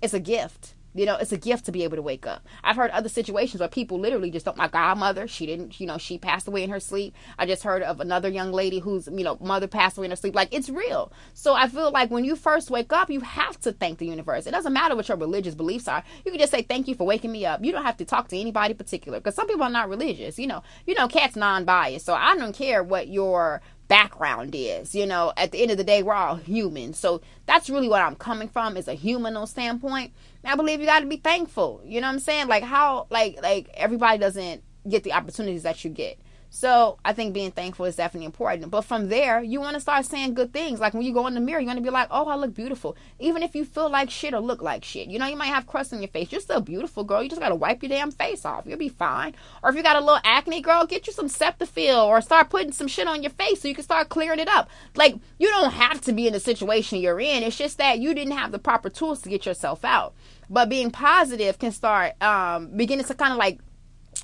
it's 0.02 0.14
a 0.14 0.20
gift 0.20 0.74
you 0.96 1.06
know, 1.06 1.16
it's 1.16 1.32
a 1.32 1.36
gift 1.36 1.66
to 1.66 1.72
be 1.72 1.84
able 1.84 1.96
to 1.96 2.02
wake 2.02 2.26
up. 2.26 2.46
I've 2.64 2.76
heard 2.76 2.90
other 2.90 3.08
situations 3.08 3.60
where 3.60 3.68
people 3.68 3.98
literally 3.98 4.30
just 4.30 4.46
don't. 4.46 4.56
My 4.56 4.68
godmother, 4.68 5.28
she 5.28 5.46
didn't, 5.46 5.78
you 5.78 5.86
know, 5.86 5.98
she 5.98 6.18
passed 6.18 6.48
away 6.48 6.62
in 6.62 6.70
her 6.70 6.80
sleep. 6.80 7.14
I 7.38 7.46
just 7.46 7.62
heard 7.62 7.82
of 7.82 8.00
another 8.00 8.28
young 8.28 8.52
lady 8.52 8.78
whose, 8.78 9.06
you 9.06 9.24
know, 9.24 9.36
mother 9.40 9.66
passed 9.66 9.98
away 9.98 10.06
in 10.06 10.10
her 10.10 10.16
sleep. 10.16 10.34
Like, 10.34 10.52
it's 10.52 10.68
real. 10.70 11.12
So 11.34 11.54
I 11.54 11.68
feel 11.68 11.90
like 11.90 12.10
when 12.10 12.24
you 12.24 12.36
first 12.36 12.70
wake 12.70 12.92
up, 12.92 13.10
you 13.10 13.20
have 13.20 13.60
to 13.60 13.72
thank 13.72 13.98
the 13.98 14.06
universe. 14.06 14.46
It 14.46 14.52
doesn't 14.52 14.72
matter 14.72 14.96
what 14.96 15.08
your 15.08 15.18
religious 15.18 15.54
beliefs 15.54 15.88
are. 15.88 16.02
You 16.24 16.30
can 16.30 16.40
just 16.40 16.52
say, 16.52 16.62
thank 16.62 16.88
you 16.88 16.94
for 16.94 17.06
waking 17.06 17.32
me 17.32 17.44
up. 17.44 17.62
You 17.62 17.72
don't 17.72 17.84
have 17.84 17.98
to 17.98 18.04
talk 18.04 18.28
to 18.28 18.38
anybody 18.38 18.74
particular 18.74 19.18
because 19.18 19.34
some 19.34 19.46
people 19.46 19.64
are 19.64 19.70
not 19.70 19.88
religious. 19.88 20.38
You 20.38 20.46
know, 20.46 20.62
you 20.86 20.94
know, 20.94 21.08
cat's 21.08 21.36
non 21.36 21.64
biased. 21.64 22.06
So 22.06 22.14
I 22.14 22.36
don't 22.36 22.54
care 22.54 22.82
what 22.82 23.08
your 23.08 23.60
background 23.88 24.54
is. 24.54 24.94
You 24.94 25.06
know, 25.06 25.32
at 25.36 25.52
the 25.52 25.62
end 25.62 25.70
of 25.70 25.76
the 25.76 25.84
day, 25.84 26.02
we're 26.02 26.14
all 26.14 26.36
human. 26.36 26.94
So 26.94 27.20
that's 27.46 27.70
really 27.70 27.88
what 27.88 28.02
I'm 28.02 28.16
coming 28.16 28.48
from 28.48 28.76
is 28.76 28.88
a 28.88 28.96
humanal 28.96 29.48
standpoint. 29.48 30.12
And 30.42 30.52
I 30.52 30.56
believe 30.56 30.80
you 30.80 30.86
got 30.86 31.00
to 31.00 31.06
be 31.06 31.16
thankful. 31.16 31.82
You 31.84 32.00
know 32.00 32.06
what 32.06 32.14
I'm 32.14 32.20
saying? 32.20 32.48
Like 32.48 32.62
how, 32.62 33.06
like, 33.10 33.38
like 33.42 33.68
everybody 33.74 34.18
doesn't 34.18 34.62
get 34.88 35.04
the 35.04 35.12
opportunities 35.12 35.64
that 35.64 35.84
you 35.84 35.90
get. 35.90 36.18
So 36.56 36.96
I 37.04 37.12
think 37.12 37.34
being 37.34 37.50
thankful 37.50 37.84
is 37.84 37.96
definitely 37.96 38.24
important. 38.24 38.70
But 38.70 38.86
from 38.86 39.10
there, 39.10 39.42
you 39.42 39.60
want 39.60 39.74
to 39.74 39.80
start 39.80 40.06
saying 40.06 40.32
good 40.32 40.54
things. 40.54 40.80
Like 40.80 40.94
when 40.94 41.02
you 41.02 41.12
go 41.12 41.26
in 41.26 41.34
the 41.34 41.40
mirror, 41.40 41.60
you 41.60 41.66
want 41.66 41.76
to 41.76 41.82
be 41.82 41.90
like, 41.90 42.08
oh, 42.10 42.28
I 42.28 42.34
look 42.34 42.54
beautiful. 42.54 42.96
Even 43.18 43.42
if 43.42 43.54
you 43.54 43.62
feel 43.62 43.90
like 43.90 44.08
shit 44.08 44.32
or 44.32 44.40
look 44.40 44.62
like 44.62 44.82
shit. 44.82 45.08
You 45.08 45.18
know, 45.18 45.26
you 45.26 45.36
might 45.36 45.48
have 45.48 45.66
crust 45.66 45.92
on 45.92 46.00
your 46.00 46.08
face. 46.08 46.32
You're 46.32 46.40
still 46.40 46.62
beautiful, 46.62 47.04
girl. 47.04 47.22
You 47.22 47.28
just 47.28 47.42
got 47.42 47.50
to 47.50 47.54
wipe 47.54 47.82
your 47.82 47.90
damn 47.90 48.10
face 48.10 48.46
off. 48.46 48.64
You'll 48.64 48.78
be 48.78 48.88
fine. 48.88 49.34
Or 49.62 49.68
if 49.68 49.76
you 49.76 49.82
got 49.82 49.96
a 49.96 50.00
little 50.00 50.18
acne, 50.24 50.62
girl, 50.62 50.86
get 50.86 51.06
you 51.06 51.12
some 51.12 51.28
Cetaphil 51.28 52.06
or 52.06 52.22
start 52.22 52.48
putting 52.48 52.72
some 52.72 52.88
shit 52.88 53.06
on 53.06 53.22
your 53.22 53.32
face 53.32 53.60
so 53.60 53.68
you 53.68 53.74
can 53.74 53.84
start 53.84 54.08
clearing 54.08 54.40
it 54.40 54.48
up. 54.48 54.70
Like, 54.94 55.16
you 55.38 55.50
don't 55.50 55.74
have 55.74 56.00
to 56.02 56.12
be 56.14 56.26
in 56.26 56.32
the 56.32 56.40
situation 56.40 57.00
you're 57.00 57.20
in. 57.20 57.42
It's 57.42 57.58
just 57.58 57.76
that 57.76 57.98
you 57.98 58.14
didn't 58.14 58.32
have 58.32 58.50
the 58.50 58.58
proper 58.58 58.88
tools 58.88 59.20
to 59.22 59.28
get 59.28 59.44
yourself 59.44 59.84
out. 59.84 60.14
But 60.48 60.70
being 60.70 60.90
positive 60.90 61.58
can 61.58 61.72
start 61.72 62.20
um, 62.22 62.68
beginning 62.68 63.04
to 63.04 63.14
kind 63.14 63.32
of 63.32 63.38
like 63.38 63.58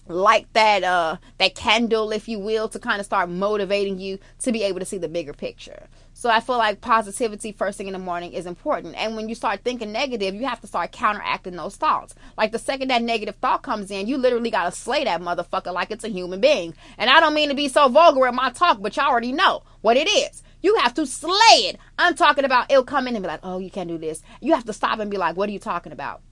light 0.09 0.47
that 0.53 0.83
uh 0.83 1.17
that 1.39 1.55
candle 1.55 2.11
if 2.11 2.29
you 2.29 2.39
will 2.39 2.69
to 2.69 2.79
kind 2.79 2.99
of 2.99 3.07
start 3.07 3.29
motivating 3.29 3.99
you 3.99 4.19
to 4.39 4.51
be 4.51 4.63
able 4.63 4.81
to 4.81 4.87
see 4.87 4.99
the 4.99 5.09
bigger 5.09 5.33
picture. 5.33 5.89
So 6.15 6.29
i 6.29 6.41
feel 6.41 6.59
like 6.59 6.81
positivity 6.81 7.53
first 7.53 7.79
thing 7.79 7.87
in 7.87 7.93
the 7.93 7.99
morning 7.99 8.33
is 8.33 8.47
important. 8.47 8.97
And 8.97 9.17
when 9.17 9.29
you 9.29 9.35
start 9.35 9.61
thinking 9.63 9.93
negative 9.93 10.35
you 10.35 10.47
have 10.47 10.61
to 10.61 10.67
start 10.67 10.93
counteracting 10.93 11.57
those 11.57 11.77
thoughts. 11.77 12.15
Like 12.37 12.53
the 12.53 12.59
second 12.59 12.89
that 12.89 13.03
negative 13.03 13.37
thought 13.37 13.63
comes 13.63 13.91
in 13.91 14.07
you 14.07 14.17
literally 14.17 14.51
got 14.51 14.65
to 14.65 14.73
slay 14.73 15.05
that 15.05 15.21
motherfucker 15.21 15.73
like 15.73 15.91
it's 15.91 16.05
a 16.05 16.09
human 16.09 16.41
being. 16.41 16.75
And 16.99 17.09
i 17.09 17.21
don't 17.21 17.35
mean 17.35 17.49
to 17.49 17.55
be 17.55 17.69
so 17.69 17.89
vulgar 17.89 18.27
in 18.27 18.35
my 18.35 18.51
talk 18.51 18.81
but 18.81 18.97
y'all 18.97 19.09
already 19.09 19.33
know 19.33 19.63
what 19.83 19.97
it 19.97 20.09
is. 20.09 20.43
You 20.63 20.77
have 20.77 20.95
to 20.95 21.07
slay 21.07 21.69
it. 21.69 21.79
I'm 21.99 22.15
talking 22.15 22.45
about 22.45 22.71
it'll 22.71 22.85
come 22.85 23.07
in 23.07 23.15
and 23.15 23.23
be 23.23 23.29
like 23.29 23.41
oh 23.43 23.59
you 23.59 23.71
can't 23.71 23.89
do 23.89 23.99
this. 23.99 24.23
You 24.41 24.55
have 24.55 24.65
to 24.65 24.73
stop 24.73 24.99
and 24.99 25.11
be 25.11 25.17
like 25.17 25.37
what 25.37 25.49
are 25.49 25.53
you 25.53 25.61
talking 25.61 25.93
about? 25.93 26.23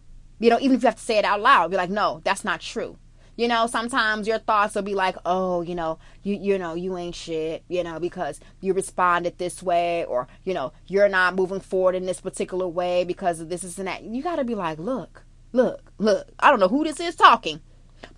You 0.40 0.51
know 0.51 0.59
even 0.61 0.77
if 0.77 0.83
you 0.83 0.87
have 0.87 0.96
to 0.96 1.03
say 1.03 1.18
it 1.18 1.25
out 1.25 1.40
loud 1.40 1.70
be 1.70 1.77
like 1.77 1.90
no 1.90 2.20
that's 2.25 2.44
not 2.44 2.61
true 2.61 2.99
you 3.40 3.48
know, 3.48 3.66
sometimes 3.66 4.29
your 4.29 4.38
thoughts 4.38 4.74
will 4.74 4.83
be 4.83 4.94
like, 4.94 5.16
"Oh, 5.24 5.62
you 5.62 5.74
know, 5.74 5.98
you 6.22 6.37
you 6.37 6.59
know, 6.59 6.74
you 6.74 6.98
ain't 6.98 7.14
shit," 7.14 7.64
you 7.68 7.83
know, 7.83 7.98
because 7.98 8.38
you 8.61 8.74
responded 8.74 9.38
this 9.38 9.62
way 9.62 10.05
or, 10.05 10.29
you 10.44 10.53
know, 10.53 10.74
you're 10.88 11.09
not 11.09 11.37
moving 11.37 11.61
forward 11.61 11.94
in 11.94 12.05
this 12.05 12.20
particular 12.20 12.68
way 12.68 13.03
because 13.03 13.40
of 13.40 13.48
this, 13.48 13.62
this 13.62 13.79
and 13.79 13.88
that. 13.88 14.03
You 14.03 14.22
got 14.22 14.37
to 14.37 14.44
be 14.44 14.55
like, 14.55 14.79
"Look, 14.79 15.24
look, 15.55 15.90
look. 15.96 16.29
I 16.38 16.50
don't 16.50 16.61
know 16.61 16.68
who 16.68 16.85
this 16.85 17.00
is 17.00 17.16
talking, 17.16 17.62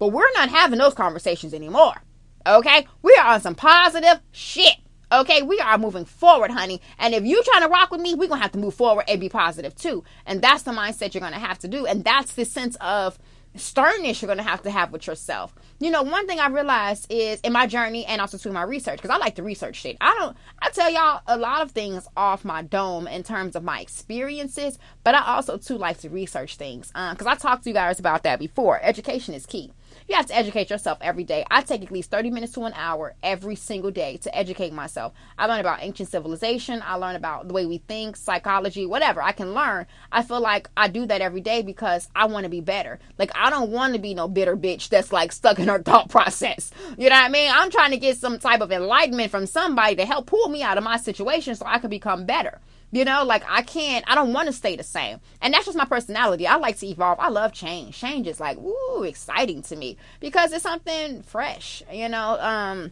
but 0.00 0.08
we're 0.08 0.26
not 0.34 0.48
having 0.48 0.80
those 0.80 0.94
conversations 0.94 1.54
anymore." 1.54 2.02
Okay? 2.44 2.88
We 3.02 3.16
are 3.20 3.34
on 3.34 3.40
some 3.40 3.54
positive 3.54 4.20
shit. 4.32 4.74
Okay, 5.12 5.42
we 5.42 5.60
are 5.60 5.78
moving 5.78 6.06
forward, 6.06 6.50
honey. 6.50 6.80
And 6.98 7.14
if 7.14 7.22
you 7.22 7.40
trying 7.44 7.62
to 7.62 7.68
rock 7.68 7.92
with 7.92 8.00
me, 8.00 8.14
we're 8.14 8.28
gonna 8.28 8.40
have 8.40 8.52
to 8.52 8.58
move 8.58 8.74
forward 8.74 9.04
and 9.06 9.20
be 9.20 9.28
positive 9.28 9.76
too. 9.76 10.02
And 10.26 10.42
that's 10.42 10.64
the 10.64 10.72
mindset 10.72 11.14
you're 11.14 11.20
gonna 11.20 11.38
have 11.38 11.60
to 11.60 11.68
do. 11.68 11.86
And 11.86 12.02
that's 12.02 12.32
the 12.32 12.44
sense 12.44 12.76
of 12.80 13.18
sternness 13.54 14.22
you're 14.22 14.26
going 14.26 14.38
to 14.38 14.44
have 14.44 14.62
to 14.62 14.70
have 14.70 14.92
with 14.92 15.06
yourself. 15.06 15.54
You 15.78 15.90
know, 15.90 16.02
one 16.02 16.26
thing 16.26 16.40
I 16.40 16.48
realized 16.48 17.06
is 17.10 17.40
in 17.40 17.52
my 17.52 17.66
journey 17.66 18.06
and 18.06 18.20
also 18.20 18.38
through 18.38 18.52
my 18.52 18.62
research, 18.62 18.96
because 18.96 19.10
I 19.10 19.16
like 19.18 19.34
to 19.36 19.42
research 19.42 19.76
shit. 19.76 19.96
I 20.00 20.14
don't, 20.18 20.36
I 20.60 20.70
tell 20.70 20.90
y'all 20.90 21.20
a 21.26 21.36
lot 21.36 21.62
of 21.62 21.72
things 21.72 22.06
off 22.16 22.44
my 22.44 22.62
dome 22.62 23.06
in 23.06 23.22
terms 23.22 23.56
of 23.56 23.64
my 23.64 23.80
experiences, 23.80 24.78
but 25.04 25.14
I 25.14 25.24
also 25.26 25.58
too 25.58 25.76
like 25.76 25.98
to 25.98 26.08
research 26.08 26.56
things. 26.56 26.88
Because 26.88 27.26
um, 27.26 27.28
I 27.28 27.34
talked 27.34 27.64
to 27.64 27.70
you 27.70 27.74
guys 27.74 27.98
about 27.98 28.22
that 28.22 28.38
before. 28.38 28.80
Education 28.82 29.34
is 29.34 29.44
key. 29.44 29.72
You 30.08 30.16
have 30.16 30.26
to 30.26 30.36
educate 30.36 30.70
yourself 30.70 30.98
every 31.00 31.24
day. 31.24 31.44
I 31.50 31.62
take 31.62 31.82
at 31.82 31.90
least 31.90 32.10
30 32.10 32.30
minutes 32.30 32.52
to 32.54 32.62
an 32.62 32.72
hour 32.74 33.14
every 33.22 33.54
single 33.54 33.90
day 33.90 34.16
to 34.18 34.36
educate 34.36 34.72
myself. 34.72 35.12
I 35.38 35.46
learn 35.46 35.60
about 35.60 35.82
ancient 35.82 36.08
civilization. 36.08 36.82
I 36.84 36.94
learn 36.94 37.16
about 37.16 37.48
the 37.48 37.54
way 37.54 37.66
we 37.66 37.78
think, 37.78 38.16
psychology, 38.16 38.84
whatever 38.84 39.22
I 39.22 39.32
can 39.32 39.54
learn. 39.54 39.86
I 40.10 40.22
feel 40.22 40.40
like 40.40 40.68
I 40.76 40.88
do 40.88 41.06
that 41.06 41.20
every 41.20 41.40
day 41.40 41.62
because 41.62 42.08
I 42.16 42.26
want 42.26 42.44
to 42.44 42.50
be 42.50 42.60
better. 42.60 42.98
Like, 43.18 43.30
I 43.34 43.50
don't 43.50 43.70
want 43.70 43.94
to 43.94 44.00
be 44.00 44.14
no 44.14 44.28
bitter 44.28 44.56
bitch 44.56 44.88
that's 44.88 45.12
like 45.12 45.32
stuck 45.32 45.58
in 45.58 45.68
her 45.68 45.82
thought 45.82 46.10
process. 46.10 46.72
You 46.98 47.08
know 47.08 47.16
what 47.16 47.24
I 47.24 47.28
mean? 47.28 47.50
I'm 47.52 47.70
trying 47.70 47.92
to 47.92 47.98
get 47.98 48.16
some 48.16 48.38
type 48.38 48.60
of 48.60 48.72
enlightenment 48.72 49.30
from 49.30 49.46
somebody 49.46 49.96
to 49.96 50.04
help 50.04 50.26
pull 50.26 50.48
me 50.48 50.62
out 50.62 50.78
of 50.78 50.84
my 50.84 50.96
situation 50.96 51.54
so 51.54 51.64
I 51.66 51.78
can 51.78 51.90
become 51.90 52.26
better. 52.26 52.60
You 52.94 53.06
know, 53.06 53.24
like 53.24 53.42
I 53.48 53.62
can't, 53.62 54.04
I 54.06 54.14
don't 54.14 54.34
want 54.34 54.46
to 54.48 54.52
stay 54.52 54.76
the 54.76 54.82
same. 54.82 55.18
And 55.40 55.54
that's 55.54 55.64
just 55.64 55.78
my 55.78 55.86
personality. 55.86 56.46
I 56.46 56.56
like 56.56 56.76
to 56.78 56.86
evolve. 56.86 57.18
I 57.18 57.30
love 57.30 57.54
change. 57.54 57.98
Change 57.98 58.26
is 58.26 58.38
like, 58.38 58.58
woo, 58.58 59.02
exciting 59.02 59.62
to 59.62 59.76
me 59.76 59.96
because 60.20 60.52
it's 60.52 60.62
something 60.62 61.22
fresh, 61.22 61.82
you 61.90 62.10
know. 62.10 62.38
Um, 62.38 62.90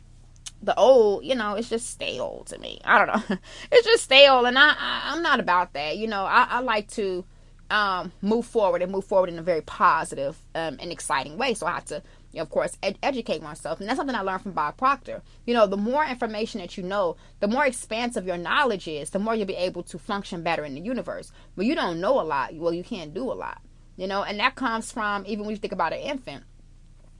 the 0.62 0.74
old, 0.76 1.24
you 1.24 1.34
know, 1.34 1.54
it's 1.54 1.68
just 1.68 1.90
stale 1.90 2.44
to 2.46 2.58
me. 2.58 2.80
I 2.84 3.04
don't 3.04 3.30
know. 3.30 3.36
it's 3.72 3.86
just 3.86 4.04
stale. 4.04 4.46
And 4.46 4.58
I, 4.58 4.74
I, 4.78 5.12
am 5.14 5.22
not 5.22 5.38
about 5.38 5.74
that. 5.74 5.98
You 5.98 6.06
know, 6.06 6.24
I, 6.24 6.46
I 6.48 6.60
like 6.60 6.88
to 6.92 7.24
um, 7.70 8.12
move 8.20 8.46
forward 8.46 8.82
and 8.82 8.90
move 8.90 9.04
forward 9.04 9.28
in 9.28 9.38
a 9.38 9.42
very 9.42 9.62
positive 9.62 10.36
um, 10.54 10.78
and 10.80 10.90
exciting 10.92 11.38
way. 11.38 11.54
So 11.54 11.66
I 11.66 11.72
have 11.72 11.84
to 11.86 12.02
of 12.36 12.50
course, 12.50 12.76
ed- 12.82 12.98
educate 13.02 13.42
myself. 13.42 13.80
And 13.80 13.88
that's 13.88 13.98
something 13.98 14.14
I 14.14 14.20
learned 14.20 14.42
from 14.42 14.52
Bob 14.52 14.76
Proctor. 14.76 15.22
You 15.46 15.54
know, 15.54 15.66
the 15.66 15.76
more 15.76 16.04
information 16.04 16.60
that 16.60 16.76
you 16.76 16.82
know, 16.82 17.16
the 17.40 17.48
more 17.48 17.66
expansive 17.66 18.26
your 18.26 18.36
knowledge 18.36 18.86
is, 18.86 19.10
the 19.10 19.18
more 19.18 19.34
you'll 19.34 19.46
be 19.46 19.56
able 19.56 19.82
to 19.84 19.98
function 19.98 20.42
better 20.42 20.64
in 20.64 20.74
the 20.74 20.80
universe. 20.80 21.32
But 21.56 21.66
you 21.66 21.74
don't 21.74 22.00
know 22.00 22.20
a 22.20 22.22
lot, 22.22 22.54
well, 22.54 22.72
you 22.72 22.84
can't 22.84 23.14
do 23.14 23.24
a 23.24 23.34
lot. 23.34 23.60
You 23.96 24.06
know, 24.06 24.22
and 24.22 24.38
that 24.38 24.54
comes 24.54 24.92
from 24.92 25.24
even 25.26 25.44
when 25.44 25.54
you 25.54 25.60
think 25.60 25.72
about 25.72 25.92
an 25.92 26.00
infant. 26.00 26.44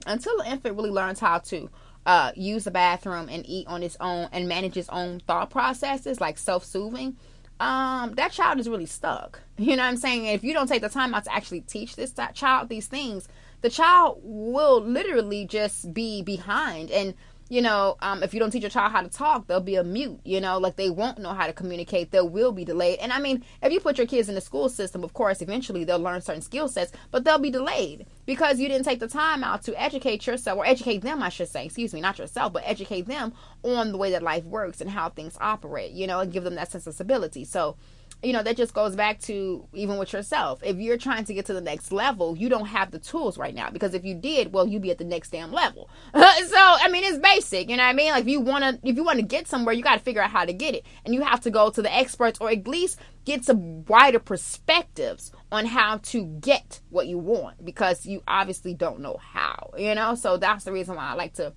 Until 0.07 0.39
an 0.39 0.51
infant 0.51 0.75
really 0.75 0.89
learns 0.89 1.19
how 1.19 1.39
to 1.39 1.69
uh, 2.05 2.31
use 2.35 2.63
the 2.63 2.71
bathroom 2.71 3.29
and 3.29 3.45
eat 3.47 3.67
on 3.67 3.83
its 3.83 3.97
own 3.99 4.29
and 4.31 4.47
manage 4.47 4.77
its 4.77 4.89
own 4.89 5.19
thought 5.19 5.49
processes, 5.51 6.19
like 6.19 6.37
self 6.37 6.65
soothing, 6.65 7.17
um, 7.59 8.13
that 8.15 8.31
child 8.31 8.59
is 8.59 8.69
really 8.69 8.85
stuck. 8.85 9.41
You 9.61 9.75
know 9.75 9.83
what 9.83 9.89
I'm 9.89 9.97
saying? 9.97 10.25
If 10.25 10.43
you 10.43 10.53
don't 10.53 10.65
take 10.65 10.81
the 10.81 10.89
time 10.89 11.13
out 11.13 11.25
to 11.25 11.35
actually 11.35 11.61
teach 11.61 11.95
this 11.95 12.15
child 12.33 12.67
these 12.67 12.87
things, 12.87 13.27
the 13.61 13.69
child 13.69 14.19
will 14.23 14.81
literally 14.81 15.45
just 15.45 15.93
be 15.93 16.21
behind 16.21 16.91
and 16.91 17.13
you 17.51 17.61
know, 17.61 17.97
um, 18.01 18.23
if 18.23 18.33
you 18.33 18.39
don't 18.39 18.49
teach 18.49 18.61
your 18.61 18.69
child 18.69 18.93
how 18.93 19.01
to 19.01 19.09
talk, 19.09 19.45
they'll 19.45 19.59
be 19.59 19.75
a 19.75 19.83
mute, 19.83 20.21
you 20.23 20.39
know, 20.39 20.57
like 20.57 20.77
they 20.77 20.89
won't 20.89 21.17
know 21.17 21.33
how 21.33 21.47
to 21.47 21.51
communicate. 21.51 22.09
They 22.09 22.21
will 22.21 22.53
be 22.53 22.63
delayed. 22.63 22.99
And 22.99 23.11
I 23.11 23.19
mean, 23.19 23.43
if 23.61 23.73
you 23.73 23.81
put 23.81 23.97
your 23.97 24.07
kids 24.07 24.29
in 24.29 24.35
the 24.35 24.41
school 24.41 24.69
system, 24.69 25.03
of 25.03 25.13
course, 25.13 25.41
eventually 25.41 25.83
they'll 25.83 25.99
learn 25.99 26.21
certain 26.21 26.41
skill 26.41 26.69
sets, 26.69 26.93
but 27.11 27.25
they'll 27.25 27.39
be 27.39 27.49
delayed 27.49 28.05
because 28.25 28.61
you 28.61 28.69
didn't 28.69 28.85
take 28.85 29.01
the 29.01 29.07
time 29.09 29.43
out 29.43 29.63
to 29.63 29.75
educate 29.77 30.25
yourself 30.25 30.59
or 30.59 30.65
educate 30.65 30.99
them, 30.99 31.21
I 31.21 31.27
should 31.27 31.49
say, 31.49 31.65
excuse 31.65 31.93
me, 31.93 31.99
not 31.99 32.19
yourself, 32.19 32.53
but 32.53 32.63
educate 32.65 33.05
them 33.07 33.33
on 33.63 33.91
the 33.91 33.97
way 33.97 34.11
that 34.11 34.23
life 34.23 34.45
works 34.45 34.79
and 34.79 34.89
how 34.89 35.09
things 35.09 35.37
operate, 35.41 35.91
you 35.91 36.07
know, 36.07 36.21
and 36.21 36.31
give 36.31 36.45
them 36.45 36.55
that 36.55 36.71
sense 36.71 36.87
of 36.87 36.93
stability. 36.93 37.43
So, 37.43 37.75
you 38.23 38.33
know, 38.33 38.43
that 38.43 38.55
just 38.55 38.73
goes 38.73 38.95
back 38.95 39.19
to 39.21 39.67
even 39.73 39.97
with 39.97 40.13
yourself. 40.13 40.61
If 40.63 40.77
you're 40.77 40.97
trying 40.97 41.25
to 41.25 41.33
get 41.33 41.45
to 41.47 41.53
the 41.53 41.61
next 41.61 41.91
level, 41.91 42.37
you 42.37 42.49
don't 42.49 42.67
have 42.67 42.91
the 42.91 42.99
tools 42.99 43.37
right 43.37 43.53
now 43.53 43.71
because 43.71 43.93
if 43.93 44.05
you 44.05 44.13
did, 44.13 44.53
well, 44.53 44.67
you'd 44.67 44.83
be 44.83 44.91
at 44.91 44.99
the 44.99 45.03
next 45.03 45.31
damn 45.31 45.51
level. 45.51 45.89
so, 46.13 46.21
I 46.21 46.87
mean, 46.91 47.03
it's 47.03 47.17
basic, 47.17 47.69
you 47.69 47.77
know 47.77 47.83
what 47.83 47.89
I 47.89 47.93
mean? 47.93 48.11
Like 48.11 48.23
if 48.23 48.29
you 48.29 48.39
want 48.39 48.63
to 48.63 48.87
if 48.87 48.95
you 48.95 49.03
want 49.03 49.17
to 49.19 49.25
get 49.25 49.47
somewhere, 49.47 49.73
you 49.73 49.81
got 49.81 49.97
to 49.97 50.03
figure 50.03 50.21
out 50.21 50.29
how 50.29 50.45
to 50.45 50.53
get 50.53 50.75
it. 50.75 50.85
And 51.03 51.15
you 51.15 51.21
have 51.21 51.41
to 51.41 51.49
go 51.49 51.71
to 51.71 51.81
the 51.81 51.93
experts 51.93 52.39
or 52.39 52.49
at 52.51 52.67
least 52.67 52.99
get 53.25 53.43
some 53.43 53.85
wider 53.85 54.19
perspectives 54.19 55.31
on 55.51 55.65
how 55.65 55.97
to 55.97 56.25
get 56.25 56.79
what 56.89 57.07
you 57.07 57.17
want 57.17 57.63
because 57.65 58.05
you 58.05 58.21
obviously 58.27 58.73
don't 58.73 58.99
know 58.99 59.17
how, 59.19 59.71
you 59.77 59.95
know? 59.95 60.15
So 60.15 60.37
that's 60.37 60.63
the 60.63 60.71
reason 60.71 60.95
why 60.95 61.09
I 61.09 61.13
like 61.13 61.33
to 61.35 61.53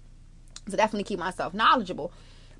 to 0.71 0.77
definitely 0.79 1.05
keep 1.05 1.19
myself 1.19 1.53
knowledgeable 1.53 2.11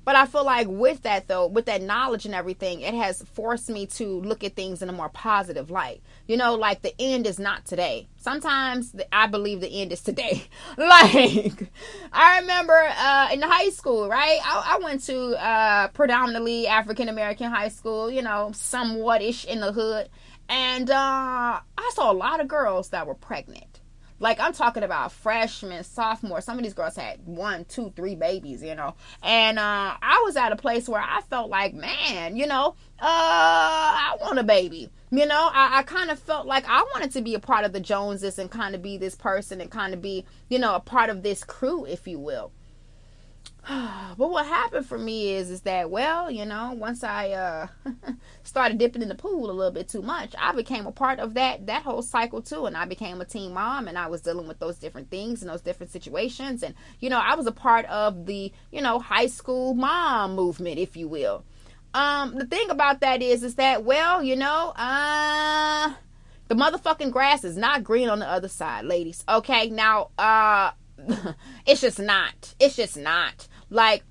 but 0.05 0.15
I 0.15 0.27
feel 0.27 0.45
like 0.45 0.67
with 0.69 1.01
that 1.01 1.27
though, 1.27 1.47
with 1.47 1.65
that 1.65 1.81
knowledge 1.81 2.25
and 2.25 2.35
everything, 2.35 2.81
it 2.81 2.93
has 2.93 3.23
forced 3.33 3.69
me 3.69 3.87
to 3.87 4.21
look 4.21 4.43
at 4.43 4.55
things 4.55 4.83
in 4.83 4.89
a 4.89 4.93
more 4.93 5.09
positive 5.09 5.71
light. 5.71 6.01
You 6.27 6.37
know, 6.37 6.53
like 6.53 6.83
the 6.83 6.93
end 6.99 7.25
is 7.25 7.39
not 7.39 7.65
today. 7.65 8.07
Sometimes 8.17 8.95
I 9.11 9.25
believe 9.25 9.61
the 9.61 9.81
end 9.81 9.91
is 9.91 10.01
today. 10.01 10.43
like 10.77 11.71
I 12.13 12.39
remember 12.39 12.79
uh, 12.97 13.29
in 13.33 13.41
high 13.41 13.69
school, 13.69 14.07
right? 14.07 14.39
I, 14.45 14.75
I 14.75 14.83
went 14.83 15.03
to 15.05 15.43
uh, 15.43 15.87
predominantly 15.89 16.67
African 16.67 17.09
American 17.09 17.49
high 17.51 17.69
school. 17.69 18.11
You 18.11 18.21
know, 18.21 18.51
somewhat 18.53 19.23
ish 19.23 19.43
in 19.45 19.59
the 19.59 19.71
hood, 19.71 20.09
and 20.47 20.89
uh, 20.91 21.59
I 21.77 21.91
saw 21.93 22.11
a 22.11 22.13
lot 22.13 22.39
of 22.39 22.47
girls 22.47 22.89
that 22.89 23.07
were 23.07 23.15
pregnant 23.15 23.74
like 24.25 24.39
I'm 24.39 24.53
talking 24.53 24.81
about 24.81 25.11
freshmen, 25.11 25.83
sophomore. 25.83 26.41
Some 26.41 26.57
of 26.57 26.63
these 26.63 26.73
girls 26.73 26.95
had 26.95 27.23
one, 27.27 27.63
two, 27.65 27.93
three 27.95 28.15
babies, 28.15 28.63
you 28.63 28.73
know. 28.73 28.95
And 29.21 29.59
uh, 29.59 29.93
I 30.01 30.23
was 30.25 30.35
at 30.35 30.51
a 30.51 30.55
place 30.55 30.89
where 30.89 30.99
I 30.99 31.21
felt 31.21 31.51
like, 31.51 31.75
man, 31.75 32.35
you 32.35 32.47
know, 32.47 32.75
uh, 32.99 33.05
I 33.05 34.17
want 34.19 34.39
a 34.39 34.43
baby. 34.43 34.89
You 35.11 35.27
know, 35.27 35.49
I, 35.53 35.77
I 35.77 35.83
kind 35.83 36.09
of 36.09 36.17
felt 36.17 36.47
like 36.47 36.65
I 36.67 36.81
wanted 36.95 37.11
to 37.11 37.21
be 37.21 37.35
a 37.35 37.39
part 37.39 37.65
of 37.65 37.73
the 37.73 37.79
Joneses 37.79 38.39
and 38.39 38.49
kind 38.49 38.73
of 38.73 38.81
be 38.81 38.97
this 38.97 39.13
person 39.13 39.61
and 39.61 39.69
kind 39.69 39.93
of 39.93 40.01
be, 40.01 40.25
you 40.49 40.57
know, 40.57 40.73
a 40.73 40.79
part 40.79 41.11
of 41.11 41.21
this 41.21 41.43
crew, 41.43 41.85
if 41.85 42.07
you 42.07 42.17
will. 42.17 42.51
but 44.17 44.29
what 44.29 44.45
happened 44.45 44.85
for 44.85 44.97
me 44.97 45.33
is 45.33 45.49
is 45.49 45.61
that 45.61 45.89
well 45.89 46.29
you 46.29 46.45
know 46.45 46.73
once 46.73 47.03
i 47.03 47.29
uh 47.29 47.67
started 48.43 48.77
dipping 48.77 49.01
in 49.01 49.07
the 49.07 49.15
pool 49.15 49.49
a 49.49 49.53
little 49.53 49.71
bit 49.71 49.87
too 49.87 50.03
much 50.03 50.35
i 50.37 50.51
became 50.51 50.85
a 50.85 50.91
part 50.91 51.19
of 51.19 51.33
that 51.33 51.65
that 51.65 51.81
whole 51.81 52.03
cycle 52.03 52.43
too 52.43 52.67
and 52.67 52.77
i 52.77 52.85
became 52.85 53.19
a 53.21 53.25
teen 53.25 53.51
mom 53.53 53.87
and 53.87 53.97
i 53.97 54.05
was 54.05 54.21
dealing 54.21 54.47
with 54.47 54.59
those 54.59 54.77
different 54.77 55.09
things 55.09 55.41
and 55.41 55.49
those 55.49 55.61
different 55.61 55.91
situations 55.91 56.61
and 56.61 56.75
you 56.99 57.09
know 57.09 57.19
i 57.19 57.33
was 57.33 57.47
a 57.47 57.51
part 57.51 57.85
of 57.85 58.27
the 58.27 58.51
you 58.71 58.81
know 58.81 58.99
high 58.99 59.25
school 59.25 59.73
mom 59.73 60.35
movement 60.35 60.77
if 60.77 60.95
you 60.95 61.07
will. 61.07 61.43
Um 61.93 62.35
the 62.35 62.45
thing 62.45 62.69
about 62.69 62.99
that 62.99 63.21
is 63.21 63.41
is 63.41 63.55
that 63.55 63.83
well 63.83 64.21
you 64.21 64.35
know 64.35 64.73
uh 64.75 65.93
the 66.49 66.55
motherfucking 66.55 67.11
grass 67.11 67.43
is 67.43 67.57
not 67.57 67.83
green 67.83 68.09
on 68.09 68.19
the 68.19 68.29
other 68.29 68.49
side 68.49 68.85
ladies. 68.85 69.23
Okay 69.27 69.69
now 69.69 70.09
uh 70.19 70.71
it's 71.65 71.81
just 71.81 71.99
not. 71.99 72.53
It's 72.59 72.75
just 72.75 72.97
not 72.97 73.47
like 73.75 74.03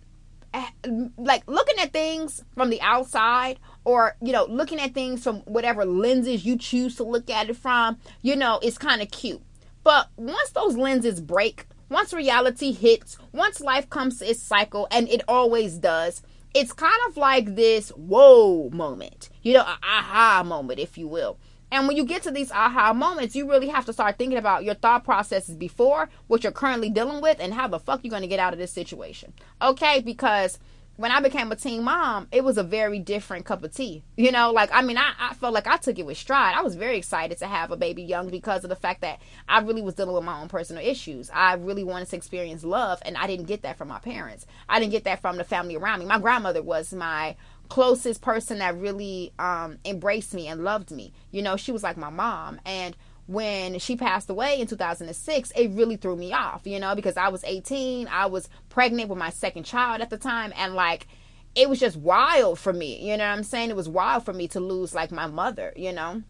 like 1.17 1.43
looking 1.49 1.79
at 1.81 1.93
things 1.93 2.45
from 2.55 2.71
the 2.71 2.81
outside 2.81 3.59
or 3.85 4.17
you 4.23 4.33
know 4.33 4.45
looking 4.45 4.79
at 4.79 4.95
things 4.95 5.25
from 5.25 5.39
whatever 5.41 5.85
lenses 5.85 6.45
you 6.45 6.57
choose 6.57 6.95
to 6.95 7.03
look 7.03 7.29
at 7.29 7.51
it 7.51 7.57
from 7.57 7.99
you 8.23 8.37
know 8.37 8.61
it's 8.63 8.79
kind 8.79 9.03
of 9.03 9.11
cute. 9.11 9.43
But 9.83 10.09
once 10.17 10.51
those 10.51 10.77
lenses 10.77 11.21
break 11.21 11.67
once 11.89 12.13
reality 12.13 12.73
hits 12.73 13.19
once 13.33 13.61
life 13.61 13.91
comes 13.91 14.19
to 14.19 14.31
its 14.31 14.43
cycle 14.43 14.87
and 14.91 15.09
it 15.09 15.23
always 15.29 15.79
does 15.79 16.23
it's 16.55 16.73
kind 16.73 17.01
of 17.09 17.17
like 17.17 17.57
this 17.57 17.91
whoa 17.91 18.71
moment 18.71 19.29
you 19.43 19.53
know 19.53 19.61
aha 19.61 20.43
moment 20.45 20.81
if 20.81 20.97
you 20.97 21.07
will 21.07 21.37
and 21.75 21.89
when 21.89 21.97
you 21.97 22.05
get 22.05 22.23
to 22.23 22.31
these 22.31 22.53
aha 22.53 22.93
moments, 22.93 23.35
you 23.35 23.51
really 23.51 23.67
have 23.67 23.85
to 23.87 23.93
start 23.93 24.17
thinking 24.17 24.39
about 24.39 24.63
your 24.63 24.75
thought 24.75 25.03
processes 25.03 25.57
before 25.57 26.09
what 26.29 26.45
you're 26.45 26.53
currently 26.53 26.89
dealing 26.89 27.21
with 27.21 27.39
and 27.41 27.53
how 27.53 27.67
the 27.67 27.81
fuck 27.81 28.05
you're 28.05 28.11
going 28.11 28.23
to 28.23 28.29
get 28.29 28.39
out 28.39 28.53
of 28.53 28.61
this 28.61 28.71
situation. 28.71 29.33
Okay? 29.61 30.01
Because 30.01 30.61
when 30.97 31.11
I 31.11 31.19
became 31.19 31.51
a 31.51 31.57
teen 31.57 31.83
mom, 31.83 32.29
it 32.31 32.45
was 32.45 32.59
a 32.59 32.63
very 32.63 33.01
different 33.01 33.45
cup 33.45 33.65
of 33.65 33.75
tea. 33.75 34.05
You 34.17 34.31
know, 34.31 34.53
like, 34.53 34.71
I 34.73 34.83
mean, 34.83 34.97
I, 34.97 35.15
I 35.19 35.35
felt 35.35 35.53
like 35.53 35.67
I 35.67 35.77
took 35.77 35.99
it 35.99 36.07
with 36.07 36.17
stride. 36.17 36.55
I 36.55 36.63
was 36.63 36.77
very 36.77 36.97
excited 36.97 37.39
to 37.39 37.49
have 37.49 37.73
a 37.73 37.77
baby 37.77 38.05
young 38.05 38.29
because 38.29 38.63
of 38.63 38.71
the 38.71 38.77
fact 38.77 39.01
that 39.01 39.21
I 39.49 39.59
really 39.61 39.83
was 39.83 39.95
dealing 39.95 40.15
with 40.15 40.23
my 40.23 40.41
own 40.41 40.49
personal 40.49 40.85
issues. 40.85 41.29
I 41.35 41.55
really 41.55 41.83
wanted 41.83 42.09
to 42.11 42.17
experience 42.17 42.63
love, 42.63 43.03
and 43.05 43.17
I 43.17 43.27
didn't 43.27 43.47
get 43.47 43.63
that 43.63 43.77
from 43.77 43.89
my 43.89 43.99
parents. 43.99 44.47
I 44.69 44.79
didn't 44.79 44.93
get 44.93 45.03
that 45.05 45.21
from 45.21 45.39
the 45.39 45.45
family 45.45 45.75
around 45.75 45.99
me. 45.99 46.07
My 46.07 46.21
grandmother 46.21 46.63
was 46.63 46.93
my 46.93 47.35
closest 47.69 48.21
person 48.21 48.59
that 48.59 48.77
really 48.77 49.33
um, 49.39 49.79
embraced 49.85 50.35
me 50.35 50.49
and 50.49 50.65
loved 50.65 50.91
me. 50.91 51.13
You 51.31 51.43
know, 51.43 51.57
she 51.57 51.73
was 51.73 51.83
like 51.83 51.97
my 51.97 52.11
mom. 52.11 52.61
And 52.65 52.97
when 53.27 53.79
she 53.79 53.97
passed 53.97 54.29
away 54.29 54.61
in 54.61 54.67
2006, 54.67 55.51
it 55.53 55.71
really 55.71 55.97
threw 55.97 56.17
me 56.17 56.33
off, 56.33 56.67
you 56.67 56.79
know, 56.79 56.95
because 56.95 57.17
I 57.17 57.29
was 57.29 57.43
18, 57.45 58.09
I 58.09 58.27
was 58.27 58.49
pregnant 58.69 59.09
with 59.09 59.19
my 59.19 59.31
second 59.31 59.65
child 59.65 60.03
at 60.03 60.11
the 60.11 60.19
time, 60.19 60.53
and 60.57 60.75
like 60.75 61.07
it 61.55 61.69
was 61.69 61.81
just 61.81 61.97
wild 61.97 62.59
for 62.59 62.73
me, 62.73 63.01
you 63.01 63.17
know 63.17 63.25
what 63.25 63.39
I'm 63.39 63.45
saying? 63.45 63.71
It 63.71 63.77
was 63.77 63.89
wild 63.89 64.25
for 64.25 64.33
me 64.33 64.49
to 64.49 64.61
lose 64.61 64.95
like 64.95 65.11
my 65.11 65.27
mother, 65.27 65.73
you 65.77 65.93
know. 65.93 66.23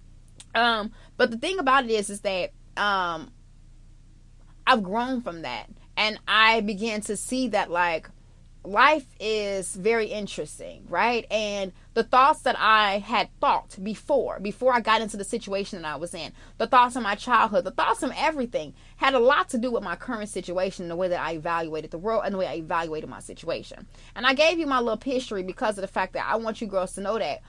Um, 0.55 0.92
but 1.16 1.31
the 1.31 1.38
thing 1.38 1.59
about 1.59 1.85
it 1.85 1.90
is 1.90 2.11
is 2.11 2.20
that 2.20 2.51
um 2.77 3.33
I've 4.66 4.83
grown 4.83 5.20
from 5.20 5.42
that 5.42 5.68
and 5.97 6.18
I 6.29 6.61
began 6.61 7.01
to 7.03 7.16
see 7.16 7.49
that 7.49 7.70
like 7.70 8.09
life 8.64 9.07
is 9.20 9.74
very 9.77 10.07
interesting, 10.07 10.87
right? 10.88 11.27
And 11.31 11.72
the 11.92 12.03
thoughts 12.03 12.40
that 12.42 12.57
I 12.59 12.98
had 12.98 13.29
thought 13.40 13.77
before, 13.83 14.40
before 14.40 14.72
I 14.72 14.81
got 14.81 15.03
into 15.03 15.16
the 15.16 15.24
situation 15.24 15.83
that 15.83 15.88
I 15.92 15.96
was 15.96 16.14
in, 16.14 16.33
the 16.59 16.66
thoughts 16.66 16.96
of 16.96 17.03
my 17.03 17.14
childhood, 17.14 17.64
the 17.64 17.70
thoughts 17.70 18.03
of 18.03 18.12
everything 18.16 18.74
had 18.96 19.14
a 19.14 19.18
lot 19.18 19.50
to 19.50 19.59
do 19.59 19.70
with 19.70 19.83
my 19.83 19.96
current 19.96 20.31
situation, 20.31 20.85
and 20.85 20.90
the 20.90 20.96
way 20.96 21.09
that 21.09 21.20
I 21.20 21.33
evaluated 21.33 21.90
the 21.90 21.98
world 21.98 22.22
and 22.24 22.35
the 22.35 22.38
way 22.38 22.46
I 22.46 22.55
evaluated 22.55 23.09
my 23.09 23.20
situation. 23.20 23.87
And 24.16 24.27
I 24.27 24.35
gave 24.35 24.59
you 24.59 24.66
my 24.66 24.81
little 24.81 25.00
history 25.03 25.42
because 25.42 25.77
of 25.77 25.83
the 25.83 25.88
fact 25.88 26.14
that 26.14 26.27
I 26.27 26.37
want 26.37 26.61
you 26.61 26.66
girls 26.66 26.94
to 26.94 27.00
know 27.00 27.18
that, 27.18 27.42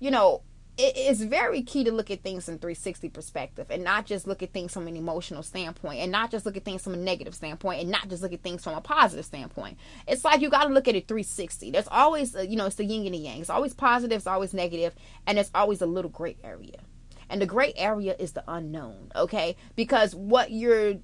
you 0.00 0.10
know, 0.10 0.42
it 0.78 0.96
is 0.96 1.22
very 1.22 1.62
key 1.62 1.84
to 1.84 1.92
look 1.92 2.10
at 2.10 2.22
things 2.22 2.46
from 2.46 2.58
360 2.58 3.10
perspective 3.10 3.66
and 3.68 3.84
not 3.84 4.06
just 4.06 4.26
look 4.26 4.42
at 4.42 4.52
things 4.52 4.72
from 4.72 4.88
an 4.88 4.96
emotional 4.96 5.42
standpoint 5.42 6.00
and 6.00 6.10
not 6.10 6.30
just 6.30 6.46
look 6.46 6.56
at 6.56 6.64
things 6.64 6.82
from 6.82 6.94
a 6.94 6.96
negative 6.96 7.34
standpoint 7.34 7.82
and 7.82 7.90
not 7.90 8.08
just 8.08 8.22
look 8.22 8.32
at 8.32 8.42
things 8.42 8.64
from 8.64 8.74
a 8.74 8.80
positive 8.80 9.24
standpoint. 9.24 9.76
It's 10.08 10.24
like 10.24 10.40
you 10.40 10.48
got 10.48 10.64
to 10.64 10.72
look 10.72 10.88
at 10.88 10.94
it 10.94 11.08
360. 11.08 11.70
There's 11.70 11.88
always, 11.88 12.34
uh, 12.34 12.40
you 12.40 12.56
know, 12.56 12.66
it's 12.66 12.76
the 12.76 12.84
yin 12.84 13.04
and 13.04 13.14
the 13.14 13.18
yang. 13.18 13.40
It's 13.40 13.50
always 13.50 13.74
positive, 13.74 14.16
it's 14.16 14.26
always 14.26 14.54
negative, 14.54 14.94
and 15.26 15.38
it's 15.38 15.50
always 15.54 15.82
a 15.82 15.86
little 15.86 16.10
gray 16.10 16.36
area. 16.42 16.78
And 17.28 17.40
the 17.40 17.46
gray 17.46 17.74
area 17.76 18.16
is 18.18 18.32
the 18.32 18.44
unknown, 18.48 19.12
okay? 19.14 19.56
Because 19.76 20.14
what 20.14 20.50
you're 20.50 20.94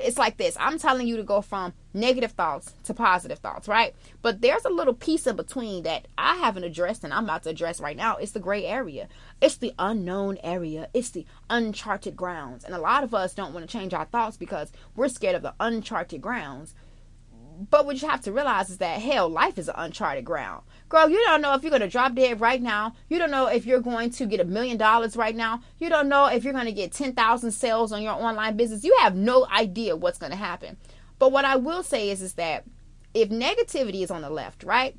it's 0.00 0.18
like 0.18 0.36
this. 0.36 0.56
I'm 0.58 0.78
telling 0.78 1.06
you 1.06 1.16
to 1.16 1.22
go 1.22 1.40
from 1.40 1.72
negative 1.92 2.32
thoughts 2.32 2.74
to 2.84 2.94
positive 2.94 3.38
thoughts 3.38 3.68
right? 3.68 3.94
But 4.22 4.40
there's 4.40 4.64
a 4.64 4.70
little 4.70 4.94
piece 4.94 5.26
in 5.26 5.36
between 5.36 5.84
that 5.84 6.08
i 6.18 6.36
haven't 6.36 6.64
addressed 6.64 7.04
and 7.04 7.12
i'm 7.12 7.24
about 7.24 7.44
to 7.44 7.50
address 7.50 7.80
right 7.80 7.96
now. 7.96 8.16
It's 8.16 8.32
the 8.32 8.40
gray 8.40 8.64
area. 8.64 9.08
It's 9.40 9.56
the 9.56 9.72
unknown 9.78 10.38
area. 10.42 10.88
It's 10.92 11.10
the 11.10 11.26
uncharted 11.48 12.16
grounds. 12.16 12.64
And 12.64 12.74
a 12.74 12.78
lot 12.78 13.04
of 13.04 13.14
us 13.14 13.34
don't 13.34 13.54
want 13.54 13.68
to 13.68 13.72
change 13.72 13.94
our 13.94 14.04
thoughts 14.06 14.36
because 14.36 14.72
we're 14.96 15.08
scared 15.08 15.36
of 15.36 15.42
the 15.42 15.54
uncharted 15.60 16.20
grounds 16.20 16.74
but 17.70 17.86
what 17.86 18.00
you 18.00 18.08
have 18.08 18.20
to 18.22 18.32
realize 18.32 18.70
is 18.70 18.78
that 18.78 19.00
hell 19.00 19.28
life 19.28 19.58
is 19.58 19.68
an 19.68 19.74
uncharted 19.76 20.24
ground 20.24 20.62
Girl, 20.94 21.08
you 21.08 21.20
don't 21.24 21.40
know 21.40 21.54
if 21.54 21.62
you're 21.62 21.70
going 21.70 21.82
to 21.82 21.88
drop 21.88 22.14
dead 22.14 22.40
right 22.40 22.62
now. 22.62 22.94
You 23.08 23.18
don't 23.18 23.32
know 23.32 23.46
if 23.46 23.66
you're 23.66 23.80
going 23.80 24.10
to 24.10 24.26
get 24.26 24.38
a 24.38 24.44
million 24.44 24.76
dollars 24.76 25.16
right 25.16 25.34
now. 25.34 25.60
You 25.78 25.88
don't 25.88 26.08
know 26.08 26.26
if 26.26 26.44
you're 26.44 26.52
going 26.52 26.66
to 26.66 26.72
get 26.72 26.92
10,000 26.92 27.50
sales 27.50 27.90
on 27.90 28.00
your 28.00 28.12
online 28.12 28.56
business. 28.56 28.84
You 28.84 28.94
have 29.00 29.16
no 29.16 29.44
idea 29.50 29.96
what's 29.96 30.18
going 30.18 30.30
to 30.30 30.36
happen. 30.36 30.76
But 31.18 31.32
what 31.32 31.44
I 31.44 31.56
will 31.56 31.82
say 31.82 32.10
is, 32.10 32.22
is 32.22 32.34
that 32.34 32.64
if 33.12 33.30
negativity 33.30 34.02
is 34.02 34.10
on 34.12 34.22
the 34.22 34.30
left, 34.30 34.62
right? 34.62 34.96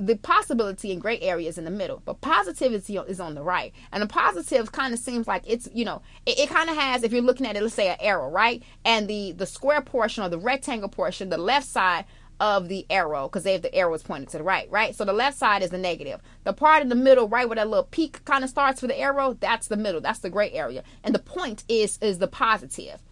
The 0.00 0.16
possibility 0.16 0.92
in 0.92 0.98
gray 0.98 1.20
areas 1.20 1.58
in 1.58 1.64
the 1.64 1.70
middle, 1.70 2.00
but 2.04 2.22
positivity 2.22 2.96
is 2.96 3.20
on 3.20 3.34
the 3.34 3.42
right. 3.42 3.72
And 3.92 4.02
the 4.02 4.06
positive 4.06 4.72
kind 4.72 4.94
of 4.94 5.00
seems 5.00 5.28
like 5.28 5.42
it's, 5.46 5.68
you 5.74 5.84
know, 5.84 6.00
it, 6.24 6.38
it 6.38 6.48
kind 6.48 6.70
of 6.70 6.76
has, 6.76 7.02
if 7.02 7.12
you're 7.12 7.20
looking 7.20 7.46
at 7.46 7.54
it, 7.56 7.62
let's 7.62 7.74
say 7.74 7.88
an 7.88 7.98
arrow, 8.00 8.30
right? 8.30 8.62
And 8.84 9.08
the, 9.08 9.32
the 9.32 9.46
square 9.46 9.82
portion 9.82 10.24
or 10.24 10.30
the 10.30 10.38
rectangle 10.38 10.88
portion, 10.88 11.28
the 11.28 11.36
left 11.36 11.66
side 11.66 12.06
of 12.40 12.68
the 12.68 12.86
arrow 12.88 13.28
because 13.28 13.42
they 13.42 13.52
have 13.52 13.62
the 13.62 13.74
arrows 13.74 14.02
pointed 14.02 14.30
to 14.30 14.38
the 14.38 14.44
right, 14.44 14.68
right? 14.70 14.94
So 14.94 15.04
the 15.04 15.12
left 15.12 15.36
side 15.36 15.62
is 15.62 15.70
the 15.70 15.78
negative. 15.78 16.20
The 16.44 16.54
part 16.54 16.82
in 16.82 16.88
the 16.88 16.94
middle, 16.94 17.28
right 17.28 17.46
where 17.46 17.56
that 17.56 17.68
little 17.68 17.84
peak 17.84 18.24
kind 18.24 18.42
of 18.42 18.48
starts 18.50 18.80
for 18.80 18.86
the 18.86 18.98
arrow, 18.98 19.36
that's 19.38 19.68
the 19.68 19.76
middle. 19.76 20.00
That's 20.00 20.20
the 20.20 20.30
gray 20.30 20.50
area. 20.52 20.82
And 21.04 21.14
the 21.14 21.20
point 21.20 21.64
is 21.68 21.98
is 22.00 22.18
the 22.18 22.26
positive. 22.26 23.02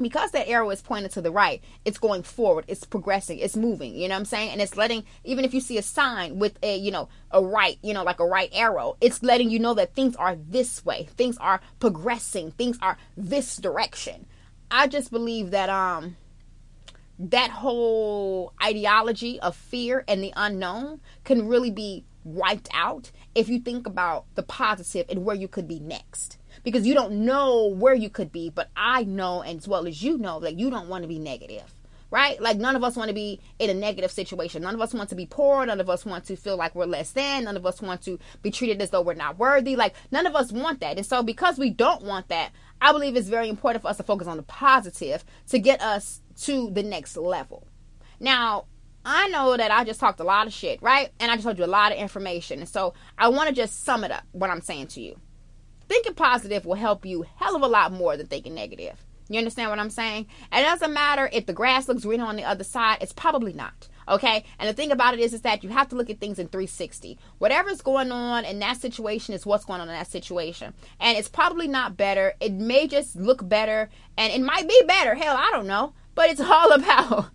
Because 0.00 0.32
that 0.32 0.48
arrow 0.48 0.70
is 0.70 0.82
pointed 0.82 1.12
to 1.12 1.22
the 1.22 1.30
right, 1.30 1.62
it's 1.84 1.98
going 1.98 2.22
forward, 2.22 2.64
it's 2.68 2.84
progressing, 2.84 3.38
it's 3.38 3.56
moving, 3.56 3.94
you 3.94 4.08
know 4.08 4.14
what 4.14 4.20
I'm 4.20 4.24
saying? 4.24 4.50
And 4.50 4.60
it's 4.60 4.76
letting, 4.76 5.04
even 5.24 5.44
if 5.44 5.54
you 5.54 5.60
see 5.60 5.78
a 5.78 5.82
sign 5.82 6.38
with 6.38 6.58
a, 6.62 6.76
you 6.76 6.90
know, 6.90 7.08
a 7.30 7.42
right, 7.42 7.78
you 7.82 7.94
know, 7.94 8.02
like 8.02 8.20
a 8.20 8.26
right 8.26 8.50
arrow, 8.52 8.96
it's 9.00 9.22
letting 9.22 9.50
you 9.50 9.58
know 9.58 9.74
that 9.74 9.94
things 9.94 10.16
are 10.16 10.36
this 10.36 10.84
way, 10.84 11.08
things 11.16 11.36
are 11.38 11.60
progressing, 11.78 12.50
things 12.52 12.78
are 12.82 12.98
this 13.16 13.56
direction. 13.56 14.26
I 14.70 14.88
just 14.88 15.10
believe 15.10 15.50
that, 15.52 15.68
um, 15.68 16.16
that 17.16 17.50
whole 17.50 18.52
ideology 18.60 19.38
of 19.38 19.54
fear 19.54 20.04
and 20.08 20.22
the 20.22 20.32
unknown 20.36 21.00
can 21.22 21.46
really 21.46 21.70
be 21.70 22.04
wiped 22.24 22.68
out 22.74 23.12
if 23.36 23.48
you 23.48 23.60
think 23.60 23.86
about 23.86 24.24
the 24.34 24.42
positive 24.42 25.06
and 25.08 25.24
where 25.24 25.36
you 25.36 25.46
could 25.46 25.68
be 25.68 25.78
next 25.78 26.38
because 26.64 26.86
you 26.86 26.94
don't 26.94 27.24
know 27.24 27.66
where 27.66 27.94
you 27.94 28.10
could 28.10 28.32
be. 28.32 28.50
But 28.50 28.70
I 28.74 29.04
know, 29.04 29.42
and 29.42 29.58
as 29.58 29.68
well 29.68 29.86
as 29.86 30.02
you 30.02 30.18
know, 30.18 30.40
that 30.40 30.58
you 30.58 30.70
don't 30.70 30.88
want 30.88 31.04
to 31.04 31.08
be 31.08 31.18
negative. 31.20 31.72
Right? 32.10 32.40
Like 32.40 32.58
none 32.58 32.76
of 32.76 32.84
us 32.84 32.94
want 32.94 33.08
to 33.08 33.14
be 33.14 33.40
in 33.58 33.70
a 33.70 33.74
negative 33.74 34.12
situation. 34.12 34.62
None 34.62 34.74
of 34.74 34.80
us 34.80 34.94
want 34.94 35.08
to 35.08 35.16
be 35.16 35.26
poor. 35.26 35.66
None 35.66 35.80
of 35.80 35.90
us 35.90 36.04
want 36.04 36.24
to 36.26 36.36
feel 36.36 36.56
like 36.56 36.72
we're 36.76 36.84
less 36.84 37.10
than. 37.10 37.44
None 37.44 37.56
of 37.56 37.66
us 37.66 37.82
want 37.82 38.02
to 38.02 38.20
be 38.40 38.52
treated 38.52 38.80
as 38.80 38.90
though 38.90 39.02
we're 39.02 39.14
not 39.14 39.36
worthy. 39.36 39.74
Like 39.74 39.96
none 40.12 40.24
of 40.24 40.36
us 40.36 40.52
want 40.52 40.78
that. 40.78 40.96
And 40.96 41.04
so 41.04 41.24
because 41.24 41.58
we 41.58 41.70
don't 41.70 42.04
want 42.04 42.28
that, 42.28 42.52
I 42.80 42.92
believe 42.92 43.16
it's 43.16 43.28
very 43.28 43.48
important 43.48 43.82
for 43.82 43.88
us 43.88 43.96
to 43.96 44.04
focus 44.04 44.28
on 44.28 44.36
the 44.36 44.44
positive 44.44 45.24
to 45.48 45.58
get 45.58 45.82
us 45.82 46.20
to 46.42 46.70
the 46.70 46.84
next 46.84 47.16
level. 47.16 47.66
Now, 48.20 48.66
I 49.04 49.26
know 49.28 49.56
that 49.56 49.72
I 49.72 49.82
just 49.82 49.98
talked 49.98 50.20
a 50.20 50.24
lot 50.24 50.46
of 50.46 50.52
shit, 50.52 50.80
right? 50.82 51.10
And 51.18 51.32
I 51.32 51.34
just 51.34 51.44
told 51.44 51.58
you 51.58 51.64
a 51.64 51.66
lot 51.66 51.90
of 51.90 51.98
information. 51.98 52.60
And 52.60 52.68
so 52.68 52.94
I 53.18 53.26
want 53.28 53.48
to 53.48 53.54
just 53.54 53.82
sum 53.84 54.04
it 54.04 54.12
up 54.12 54.22
what 54.30 54.50
I'm 54.50 54.60
saying 54.60 54.86
to 54.88 55.00
you 55.00 55.18
thinking 55.94 56.14
positive 56.14 56.66
will 56.66 56.74
help 56.74 57.06
you 57.06 57.24
hell 57.36 57.54
of 57.54 57.62
a 57.62 57.68
lot 57.68 57.92
more 57.92 58.16
than 58.16 58.26
thinking 58.26 58.54
negative. 58.54 59.04
You 59.28 59.38
understand 59.38 59.70
what 59.70 59.78
I'm 59.78 59.90
saying? 59.90 60.26
It 60.52 60.62
doesn't 60.62 60.92
matter 60.92 61.30
if 61.32 61.46
the 61.46 61.52
grass 61.52 61.88
looks 61.88 62.04
green 62.04 62.20
on 62.20 62.36
the 62.36 62.44
other 62.44 62.64
side, 62.64 62.98
it's 63.00 63.12
probably 63.12 63.52
not. 63.52 63.88
Okay? 64.08 64.44
And 64.58 64.68
the 64.68 64.74
thing 64.74 64.90
about 64.90 65.14
it 65.14 65.20
is 65.20 65.32
is 65.32 65.42
that 65.42 65.62
you 65.62 65.70
have 65.70 65.88
to 65.90 65.96
look 65.96 66.10
at 66.10 66.18
things 66.18 66.38
in 66.38 66.48
360. 66.48 67.16
Whatever's 67.38 67.80
going 67.80 68.10
on 68.10 68.44
in 68.44 68.58
that 68.58 68.80
situation 68.80 69.34
is 69.34 69.46
what's 69.46 69.64
going 69.64 69.80
on 69.80 69.88
in 69.88 69.94
that 69.94 70.08
situation. 70.08 70.74
And 71.00 71.16
it's 71.16 71.28
probably 71.28 71.68
not 71.68 71.96
better. 71.96 72.34
It 72.40 72.52
may 72.52 72.86
just 72.88 73.16
look 73.16 73.48
better 73.48 73.88
and 74.18 74.32
it 74.32 74.44
might 74.44 74.68
be 74.68 74.82
better. 74.86 75.14
Hell, 75.14 75.36
I 75.38 75.48
don't 75.52 75.68
know. 75.68 75.94
But 76.16 76.30
it's 76.30 76.40
all 76.42 76.72
about 76.72 77.30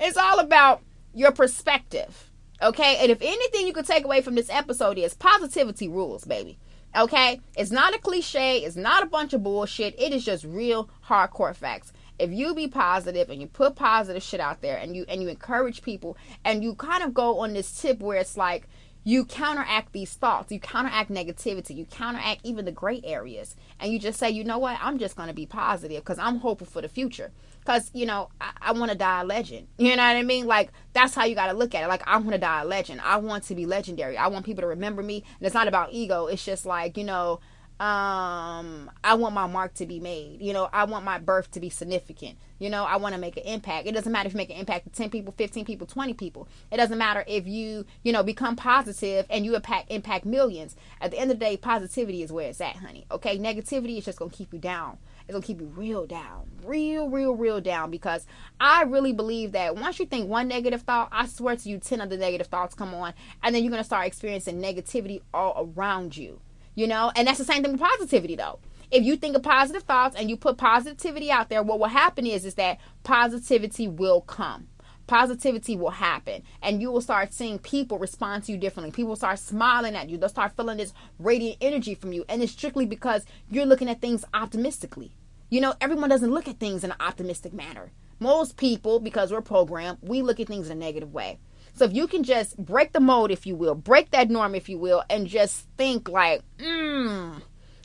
it's 0.00 0.18
all 0.18 0.40
about 0.40 0.82
your 1.14 1.30
perspective. 1.30 2.30
Okay? 2.60 2.98
And 3.00 3.10
if 3.10 3.22
anything 3.22 3.66
you 3.66 3.72
could 3.72 3.86
take 3.86 4.04
away 4.04 4.20
from 4.20 4.34
this 4.34 4.50
episode 4.50 4.98
is 4.98 5.14
positivity 5.14 5.88
rules, 5.88 6.24
baby. 6.24 6.58
Okay? 6.96 7.40
It's 7.56 7.70
not 7.70 7.94
a 7.94 7.98
cliche, 7.98 8.58
it's 8.58 8.76
not 8.76 9.02
a 9.02 9.06
bunch 9.06 9.32
of 9.32 9.42
bullshit. 9.42 9.98
It 9.98 10.12
is 10.12 10.24
just 10.24 10.44
real 10.44 10.88
hardcore 11.06 11.54
facts. 11.54 11.92
If 12.18 12.30
you 12.30 12.54
be 12.54 12.68
positive 12.68 13.28
and 13.28 13.40
you 13.40 13.48
put 13.48 13.74
positive 13.74 14.22
shit 14.22 14.38
out 14.38 14.60
there 14.60 14.76
and 14.76 14.94
you 14.94 15.04
and 15.08 15.20
you 15.20 15.28
encourage 15.28 15.82
people 15.82 16.16
and 16.44 16.62
you 16.62 16.76
kind 16.76 17.02
of 17.02 17.12
go 17.12 17.40
on 17.40 17.54
this 17.54 17.80
tip 17.80 17.98
where 18.00 18.18
it's 18.18 18.36
like 18.36 18.68
you 19.04 19.24
counteract 19.24 19.92
these 19.92 20.14
thoughts, 20.14 20.50
you 20.50 20.58
counteract 20.58 21.10
negativity, 21.10 21.76
you 21.76 21.84
counteract 21.84 22.40
even 22.42 22.64
the 22.64 22.72
gray 22.72 23.00
areas, 23.04 23.54
and 23.78 23.92
you 23.92 23.98
just 23.98 24.18
say, 24.18 24.30
you 24.30 24.42
know 24.42 24.58
what, 24.58 24.78
I'm 24.82 24.98
just 24.98 25.14
going 25.14 25.28
to 25.28 25.34
be 25.34 25.46
positive 25.46 26.02
because 26.02 26.18
I'm 26.18 26.38
hopeful 26.38 26.66
for 26.66 26.80
the 26.80 26.88
future 26.88 27.30
because 27.64 27.90
you 27.94 28.06
know 28.06 28.28
I, 28.40 28.50
I 28.60 28.72
want 28.72 28.90
to 28.92 28.96
die 28.96 29.22
a 29.22 29.24
legend. 29.24 29.68
You 29.78 29.96
know 29.96 30.02
what 30.02 30.16
I 30.16 30.22
mean? 30.22 30.46
Like 30.46 30.72
that's 30.92 31.14
how 31.14 31.24
you 31.24 31.34
got 31.34 31.46
to 31.46 31.54
look 31.54 31.74
at 31.74 31.84
it. 31.84 31.88
Like 31.88 32.06
I 32.06 32.16
want 32.16 32.32
to 32.32 32.38
die 32.38 32.62
a 32.62 32.64
legend. 32.64 33.00
I 33.02 33.16
want 33.16 33.44
to 33.44 33.54
be 33.54 33.66
legendary. 33.66 34.16
I 34.16 34.28
want 34.28 34.44
people 34.44 34.62
to 34.62 34.68
remember 34.68 35.02
me. 35.02 35.24
And 35.38 35.46
it's 35.46 35.54
not 35.54 35.68
about 35.68 35.92
ego. 35.92 36.26
It's 36.26 36.44
just 36.44 36.66
like 36.66 36.96
you 36.96 37.04
know 37.04 37.40
um 37.80 38.88
i 39.02 39.14
want 39.14 39.34
my 39.34 39.48
mark 39.48 39.74
to 39.74 39.84
be 39.84 39.98
made. 39.98 40.40
You 40.40 40.52
know 40.52 40.68
i 40.72 40.84
want 40.84 41.04
my 41.04 41.18
birth 41.18 41.50
to 41.52 41.60
be 41.60 41.70
significant. 41.70 42.38
You 42.58 42.70
know 42.70 42.84
i 42.84 42.96
want 42.96 43.14
to 43.14 43.20
make 43.20 43.36
an 43.36 43.42
impact. 43.44 43.86
It 43.86 43.92
doesn't 43.92 44.12
matter 44.12 44.28
if 44.28 44.34
you 44.34 44.38
make 44.38 44.50
an 44.50 44.56
impact 44.56 44.84
to 44.84 44.90
10 44.90 45.10
people 45.10 45.34
15 45.36 45.64
people 45.64 45.86
20 45.86 46.14
people. 46.14 46.48
It 46.70 46.76
doesn't 46.76 46.98
matter 46.98 47.24
if 47.26 47.46
you 47.46 47.84
you 48.02 48.12
know 48.12 48.22
become 48.22 48.54
positive 48.54 49.26
and 49.28 49.44
you 49.44 49.56
impact 49.56 49.90
impact 49.90 50.24
millions. 50.24 50.76
At 51.00 51.10
the 51.10 51.18
end 51.18 51.32
of 51.32 51.38
the 51.38 51.44
day 51.44 51.56
positivity 51.56 52.22
is 52.22 52.30
where 52.30 52.48
it's 52.48 52.60
at 52.60 52.76
honey. 52.76 53.06
Okay? 53.10 53.38
Negativity 53.38 53.98
is 53.98 54.04
just 54.04 54.18
gonna 54.18 54.30
keep 54.30 54.52
you 54.52 54.58
down. 54.60 54.98
It's 55.26 55.32
gonna 55.32 55.44
keep 55.44 55.60
you 55.60 55.66
real 55.74 56.06
down, 56.06 56.50
real, 56.64 57.08
real, 57.08 57.34
real 57.34 57.60
down. 57.60 57.90
Because 57.90 58.26
I 58.60 58.82
really 58.82 59.12
believe 59.12 59.52
that 59.52 59.74
once 59.76 59.98
you 59.98 60.06
think 60.06 60.28
one 60.28 60.48
negative 60.48 60.82
thought, 60.82 61.08
I 61.10 61.26
swear 61.26 61.56
to 61.56 61.68
you, 61.68 61.78
ten 61.78 62.00
other 62.00 62.16
negative 62.16 62.48
thoughts 62.48 62.74
come 62.74 62.94
on, 62.94 63.14
and 63.42 63.54
then 63.54 63.64
you're 63.64 63.70
gonna 63.70 63.84
start 63.84 64.06
experiencing 64.06 64.60
negativity 64.60 65.22
all 65.32 65.72
around 65.76 66.16
you. 66.16 66.40
You 66.74 66.86
know, 66.86 67.12
and 67.14 67.26
that's 67.26 67.38
the 67.38 67.44
same 67.44 67.62
thing 67.62 67.72
with 67.72 67.80
positivity, 67.80 68.36
though. 68.36 68.58
If 68.90 69.04
you 69.04 69.16
think 69.16 69.36
of 69.36 69.42
positive 69.42 69.82
thoughts 69.82 70.16
and 70.16 70.28
you 70.28 70.36
put 70.36 70.56
positivity 70.56 71.30
out 71.30 71.48
there, 71.48 71.62
what 71.62 71.78
will 71.78 71.86
happen 71.86 72.26
is 72.26 72.44
is 72.44 72.54
that 72.54 72.78
positivity 73.02 73.88
will 73.88 74.20
come. 74.20 74.68
Positivity 75.06 75.76
will 75.76 75.90
happen. 75.90 76.42
And 76.62 76.80
you 76.80 76.90
will 76.90 77.00
start 77.00 77.32
seeing 77.34 77.58
people 77.58 77.98
respond 77.98 78.44
to 78.44 78.52
you 78.52 78.58
differently. 78.58 78.92
People 78.92 79.16
start 79.16 79.38
smiling 79.38 79.94
at 79.94 80.08
you. 80.08 80.16
They'll 80.16 80.28
start 80.28 80.56
feeling 80.56 80.78
this 80.78 80.94
radiant 81.18 81.58
energy 81.60 81.94
from 81.94 82.12
you. 82.12 82.24
And 82.28 82.42
it's 82.42 82.52
strictly 82.52 82.86
because 82.86 83.24
you're 83.50 83.66
looking 83.66 83.88
at 83.88 84.00
things 84.00 84.24
optimistically. 84.32 85.14
You 85.50 85.60
know 85.60 85.74
everyone 85.80 86.08
doesn't 86.08 86.32
look 86.32 86.48
at 86.48 86.58
things 86.58 86.82
in 86.82 86.90
an 86.90 86.96
optimistic 86.98 87.52
manner. 87.52 87.92
Most 88.18 88.56
people 88.56 88.98
because 88.98 89.30
we're 89.30 89.40
programmed 89.40 89.98
we 90.02 90.22
look 90.22 90.40
at 90.40 90.48
things 90.48 90.68
in 90.68 90.76
a 90.76 90.80
negative 90.80 91.12
way 91.12 91.38
so 91.74 91.84
if 91.84 91.92
you 91.92 92.06
can 92.06 92.22
just 92.22 92.56
break 92.56 92.92
the 92.92 93.00
mold, 93.00 93.30
if 93.30 93.46
you 93.46 93.56
will 93.56 93.74
break 93.74 94.10
that 94.10 94.30
norm 94.30 94.54
if 94.54 94.68
you 94.68 94.78
will 94.78 95.02
and 95.10 95.26
just 95.26 95.66
think 95.76 96.08
like 96.08 96.42
mm 96.58 97.42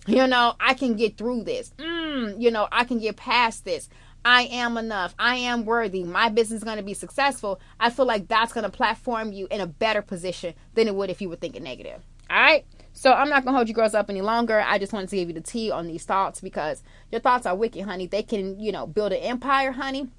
you 0.08 0.26
know 0.26 0.56
i 0.60 0.74
can 0.74 0.96
get 0.96 1.18
through 1.18 1.44
this 1.44 1.72
mm, 1.78 2.42
you 2.42 2.50
know 2.50 2.68
i 2.72 2.84
can 2.84 2.98
get 3.00 3.16
past 3.16 3.64
this 3.66 3.90
I 4.26 4.44
am 4.52 4.78
enough. 4.78 5.16
I 5.18 5.36
am 5.38 5.66
worthy. 5.66 6.04
My 6.04 6.30
business 6.30 6.58
is 6.58 6.64
going 6.64 6.78
to 6.78 6.84
be 6.84 6.94
successful. 6.94 7.60
I 7.80 7.90
feel 7.90 8.06
like 8.06 8.28
that's 8.28 8.52
going 8.52 8.66
to 8.66 8.70
platform 8.70 9.32
you 9.32 9.48
in 9.50 9.62
a 9.62 9.68
better 9.68 10.02
position 10.02 10.56
than 10.74 10.88
it 10.88 10.96
would 10.96 11.10
if 11.10 11.22
you 11.22 11.30
were 11.30 11.38
thinking 11.38 11.64
negative. 11.64 12.02
All 12.30 12.38
right. 12.38 12.66
So 12.92 13.14
I'm 13.14 13.30
not 13.30 13.44
going 13.44 13.54
to 13.54 13.58
hold 13.58 13.70
you 13.70 13.74
girls 13.74 13.94
up 13.94 14.10
any 14.10 14.22
longer. 14.22 14.60
I 14.60 14.78
just 14.78 14.92
wanted 14.92 15.10
to 15.10 15.16
give 15.16 15.30
you 15.30 15.34
the 15.34 15.42
tea 15.42 15.72
on 15.72 15.88
these 15.88 16.04
thoughts 16.04 16.42
because 16.42 16.84
your 17.12 17.22
thoughts 17.22 17.46
are 17.46 17.56
wicked, 17.56 17.86
honey. 17.86 18.08
They 18.08 18.24
can, 18.24 18.60
you 18.60 18.74
know, 18.74 18.86
build 18.86 19.14
an 19.14 19.20
empire, 19.20 19.72
honey, 19.72 20.10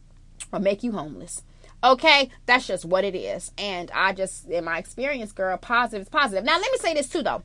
or 0.50 0.60
make 0.60 0.82
you 0.82 0.92
homeless. 0.92 1.42
Okay, 1.82 2.30
that's 2.46 2.66
just 2.66 2.84
what 2.84 3.04
it 3.04 3.14
is. 3.14 3.52
And 3.56 3.90
I 3.92 4.12
just, 4.12 4.48
in 4.48 4.64
my 4.64 4.78
experience, 4.78 5.32
girl, 5.32 5.56
positive 5.56 6.02
is 6.02 6.08
positive. 6.08 6.44
Now, 6.44 6.58
let 6.58 6.70
me 6.70 6.78
say 6.78 6.92
this 6.94 7.08
too, 7.08 7.22
though. 7.22 7.42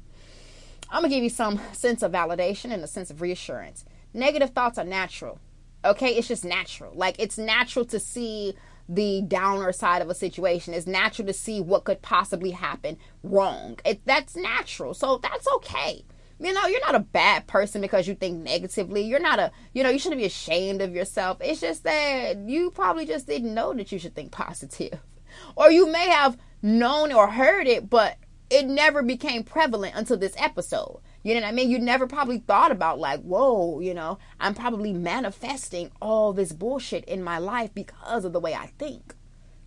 I'm 0.90 1.04
to 1.04 1.10
give 1.10 1.24
you 1.24 1.30
some 1.30 1.60
sense 1.72 2.04
of 2.04 2.12
validation 2.12 2.72
and 2.72 2.84
a 2.84 2.88
sense 2.88 3.10
of 3.10 3.22
reassurance. 3.22 3.86
Negative 4.14 4.50
thoughts 4.50 4.78
are 4.78 4.86
natural. 4.86 5.40
Okay, 5.84 6.16
it's 6.16 6.28
just 6.28 6.46
natural. 6.46 6.94
Like 6.96 7.16
it's 7.20 7.38
natural 7.38 7.86
to 7.86 8.00
see 8.00 8.56
the 8.88 9.22
downer 9.28 9.72
side 9.72 10.02
of 10.02 10.10
a 10.10 10.16
situation. 10.16 10.74
It's 10.74 10.88
natural 10.88 11.28
to 11.28 11.34
see 11.34 11.60
what 11.60 11.84
could 11.84 12.02
possibly 12.02 12.52
happen 12.52 12.98
wrong. 13.24 13.80
It, 13.86 14.02
that's 14.06 14.36
natural. 14.36 14.94
So 14.94 15.18
that's 15.18 15.48
okay. 15.56 16.06
You 16.40 16.54
know, 16.54 16.66
you're 16.68 16.86
not 16.86 16.96
a 16.96 17.00
bad 17.00 17.48
person 17.48 17.82
because 17.82 18.08
you 18.08 18.16
think 18.16 18.44
negatively. 18.44 19.02
You're 19.02 19.20
not 19.20 19.40
a, 19.40 19.52
you 19.74 19.84
know, 19.84 19.90
you 19.90 20.00
shouldn't 20.00 20.20
be 20.20 20.26
ashamed 20.26 20.82
of 20.82 20.94
yourself. 20.94 21.38
It's 21.42 21.62
just 21.62 21.84
that 21.84 22.38
you 22.46 22.72
probably 22.72 23.06
just 23.06 23.28
didn't 23.28 23.54
know 23.54 23.74
that 23.74 23.92
you 23.92 24.00
should 24.00 24.16
think 24.16 24.32
positive. 24.32 25.00
Or 25.58 25.70
you 25.70 25.92
may 25.92 26.08
have 26.08 26.38
known 26.62 27.12
or 27.12 27.30
heard 27.30 27.68
it, 27.68 27.90
but 27.90 28.16
it 28.50 28.66
never 28.68 29.02
became 29.02 29.44
prevalent 29.44 29.96
until 29.96 30.16
this 30.16 30.34
episode. 30.38 31.02
You 31.24 31.34
know 31.34 31.42
what 31.42 31.48
I 31.48 31.52
mean? 31.52 31.70
You 31.70 31.80
never 31.80 32.08
probably 32.08 32.38
thought 32.38 32.72
about 32.72 33.00
like, 33.00 33.22
whoa, 33.22 33.80
you 33.80 33.94
know, 33.94 34.18
I'm 34.40 34.54
probably 34.54 34.94
manifesting 34.94 35.92
all 36.02 36.32
this 36.34 36.54
bullshit 36.54 37.04
in 37.06 37.24
my 37.24 37.38
life 37.38 37.74
because 37.74 38.24
of 38.24 38.32
the 38.32 38.40
way 38.40 38.54
I 38.54 38.68
think. 38.78 39.16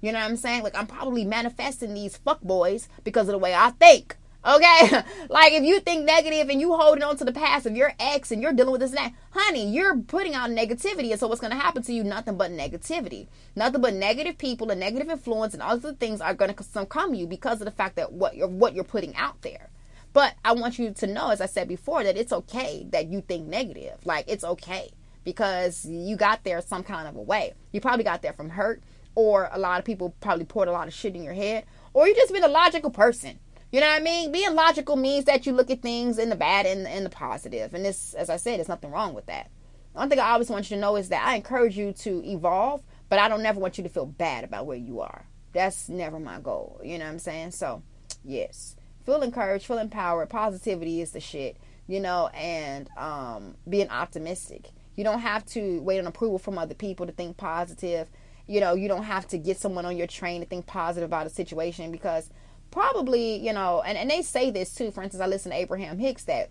You 0.01 0.13
know 0.13 0.21
what 0.21 0.31
I'm 0.31 0.37
saying? 0.37 0.63
Like 0.63 0.79
I'm 0.79 0.87
probably 0.87 1.25
manifesting 1.25 1.95
these 1.95 2.17
fuck 2.17 2.41
boys 2.41 2.89
because 3.03 3.29
of 3.29 3.33
the 3.33 3.39
way 3.39 3.55
I 3.55 3.71
think. 3.71 4.17
Okay? 4.45 5.03
like 5.29 5.53
if 5.53 5.65
you 5.65 5.81
think 5.81 6.05
negative 6.05 6.49
and 6.49 6.61
you 6.61 6.75
holding 6.75 7.03
on 7.03 7.17
to 7.17 7.25
the 7.25 7.33
past 7.33 7.67
of 7.67 7.77
your 7.77 7.93
ex 7.99 8.31
and 8.31 8.41
you're 8.41 8.53
dealing 8.53 8.73
with 8.73 8.81
this 8.81 8.91
and 8.91 8.99
that, 8.99 9.13
honey, 9.31 9.69
you're 9.69 9.97
putting 9.99 10.35
out 10.35 10.51
negativity. 10.51 11.11
And 11.11 11.21
so 11.21 11.27
what's 11.27 11.41
gonna 11.41 11.57
happen 11.57 11.83
to 11.83 11.93
you? 11.93 12.05
Nothing 12.05 12.37
but 12.37 12.51
negativity. 12.51 13.27
Nothing 13.57 13.81
but 13.81 13.95
negative 13.95 14.39
people 14.39 14.71
and 14.71 14.81
negative 14.81 15.11
influence 15.11 15.55
and 15.55 15.63
all 15.63 15.77
the 15.77 15.93
things 15.95 16.21
are 16.21 16.35
come 16.35 17.13
to 17.13 17.19
you 17.19 17.27
because 17.27 17.61
of 17.61 17.65
the 17.65 17.71
fact 17.71 17.97
that 17.97 18.13
what 18.13 18.37
you're 18.37 18.49
what 18.49 18.75
you're 18.75 18.85
putting 18.85 19.15
out 19.17 19.43
there. 19.43 19.71
But 20.13 20.35
I 20.45 20.53
want 20.53 20.79
you 20.79 20.93
to 20.93 21.07
know, 21.07 21.29
as 21.29 21.41
I 21.41 21.47
said 21.47 21.69
before, 21.69 22.03
that 22.03 22.17
it's 22.17 22.33
okay 22.33 22.87
that 22.91 23.09
you 23.09 23.21
think 23.21 23.47
negative. 23.47 23.99
Like 24.05 24.25
it's 24.29 24.45
okay 24.45 24.91
because 25.25 25.85
you 25.85 26.17
got 26.17 26.45
there 26.45 26.61
some 26.63 26.83
kind 26.83 27.07
of 27.07 27.17
a 27.17 27.21
way. 27.21 27.53
You 27.73 27.81
probably 27.81 28.05
got 28.05 28.23
there 28.23 28.33
from 28.33 28.51
hurt, 28.51 28.83
or 29.15 29.51
a 29.53 29.59
lot 29.59 29.79
of 29.79 29.85
people 29.85 30.15
probably 30.21 30.45
poured 30.45 30.69
a 30.69 30.73
lot 30.73 30.89
of 30.89 30.95
shit 30.95 31.15
in 31.15 31.23
your 31.23 31.35
head, 31.35 31.65
or 31.93 32.09
you 32.09 32.15
just 32.15 32.33
been 32.33 32.45
a 32.45 32.49
logical 32.49 32.91
person. 32.91 33.39
You 33.71 33.81
know 33.81 33.87
what 33.89 34.01
I 34.01 34.05
mean? 34.05 34.33
Being 34.33 34.55
logical 34.55 34.97
means 34.97 35.27
that 35.27 35.47
you 35.47 35.53
look 35.53 35.71
at 35.71 35.83
things 35.83 36.19
in 36.19 36.31
the 36.31 36.37
bad 36.37 36.67
and 36.67 36.87
in 36.87 37.05
the 37.05 37.11
positive. 37.11 37.75
And 37.75 37.85
this, 37.85 38.15
as 38.15 38.31
I 38.31 38.37
said, 38.37 38.59
there's 38.59 38.69
nothing 38.69 38.91
wrong 38.91 39.15
with 39.15 39.27
that. 39.27 39.51
One 39.93 40.09
thing 40.09 40.19
I 40.19 40.31
always 40.31 40.49
want 40.49 40.71
you 40.71 40.77
to 40.77 40.81
know 40.81 40.97
is 40.97 41.11
that 41.11 41.27
I 41.27 41.35
encourage 41.35 41.77
you 41.77 41.93
to 41.93 42.23
evolve, 42.25 42.83
but 43.09 43.19
I 43.19 43.29
don't 43.29 43.43
never 43.43 43.61
want 43.61 43.77
you 43.79 43.85
to 43.85 43.91
feel 43.91 44.07
bad 44.07 44.45
about 44.45 44.67
where 44.67 44.77
you 44.77 45.01
are. 45.01 45.27
That's 45.53 45.89
never 45.89 46.19
my 46.19 46.41
goal. 46.41 46.81
You 46.85 46.99
know 46.99 47.05
what 47.05 47.13
I'm 47.13 47.19
saying? 47.19 47.51
So, 47.51 47.83
yes 48.25 48.77
feel 49.09 49.23
encouraged, 49.23 49.65
feel 49.65 49.79
empowered. 49.79 50.29
Positivity 50.29 51.01
is 51.01 51.13
the 51.13 51.21
shit, 51.21 51.57
you 51.87 51.99
know, 51.99 52.29
and 52.35 52.91
um, 52.99 53.55
being 53.67 53.89
optimistic. 53.89 54.69
You 54.97 55.05
don't 55.05 55.21
have 55.21 55.47
to 55.47 55.81
wait 55.81 55.99
on 55.99 56.07
approval 56.07 56.39
from 56.39 56.59
other 56.59 56.75
people 56.75 57.07
to 57.07 57.13
think 57.13 57.39
positive. 57.39 58.07
You 58.47 58.61
know, 58.61 58.75
you 58.75 58.87
don't 58.87 59.05
have 59.05 59.27
to 59.29 59.39
get 59.39 59.57
someone 59.57 59.87
on 59.87 59.97
your 59.97 60.07
train 60.07 60.43
to 60.43 60.47
think 60.47 60.67
positive 60.67 61.09
about 61.09 61.27
a 61.27 61.31
situation 61.31 61.91
because 61.91 62.29
probably, 62.71 63.37
you 63.37 63.53
know, 63.53 63.83
and, 63.83 63.97
and 63.99 64.11
they 64.11 64.23
say 64.23 64.51
this 64.51 64.75
too. 64.75 64.91
For 64.91 65.03
instance, 65.03 65.23
I 65.23 65.27
listen 65.27 65.51
to 65.53 65.59
Abraham 65.59 65.99
Hicks 65.99 66.25
that 66.25 66.51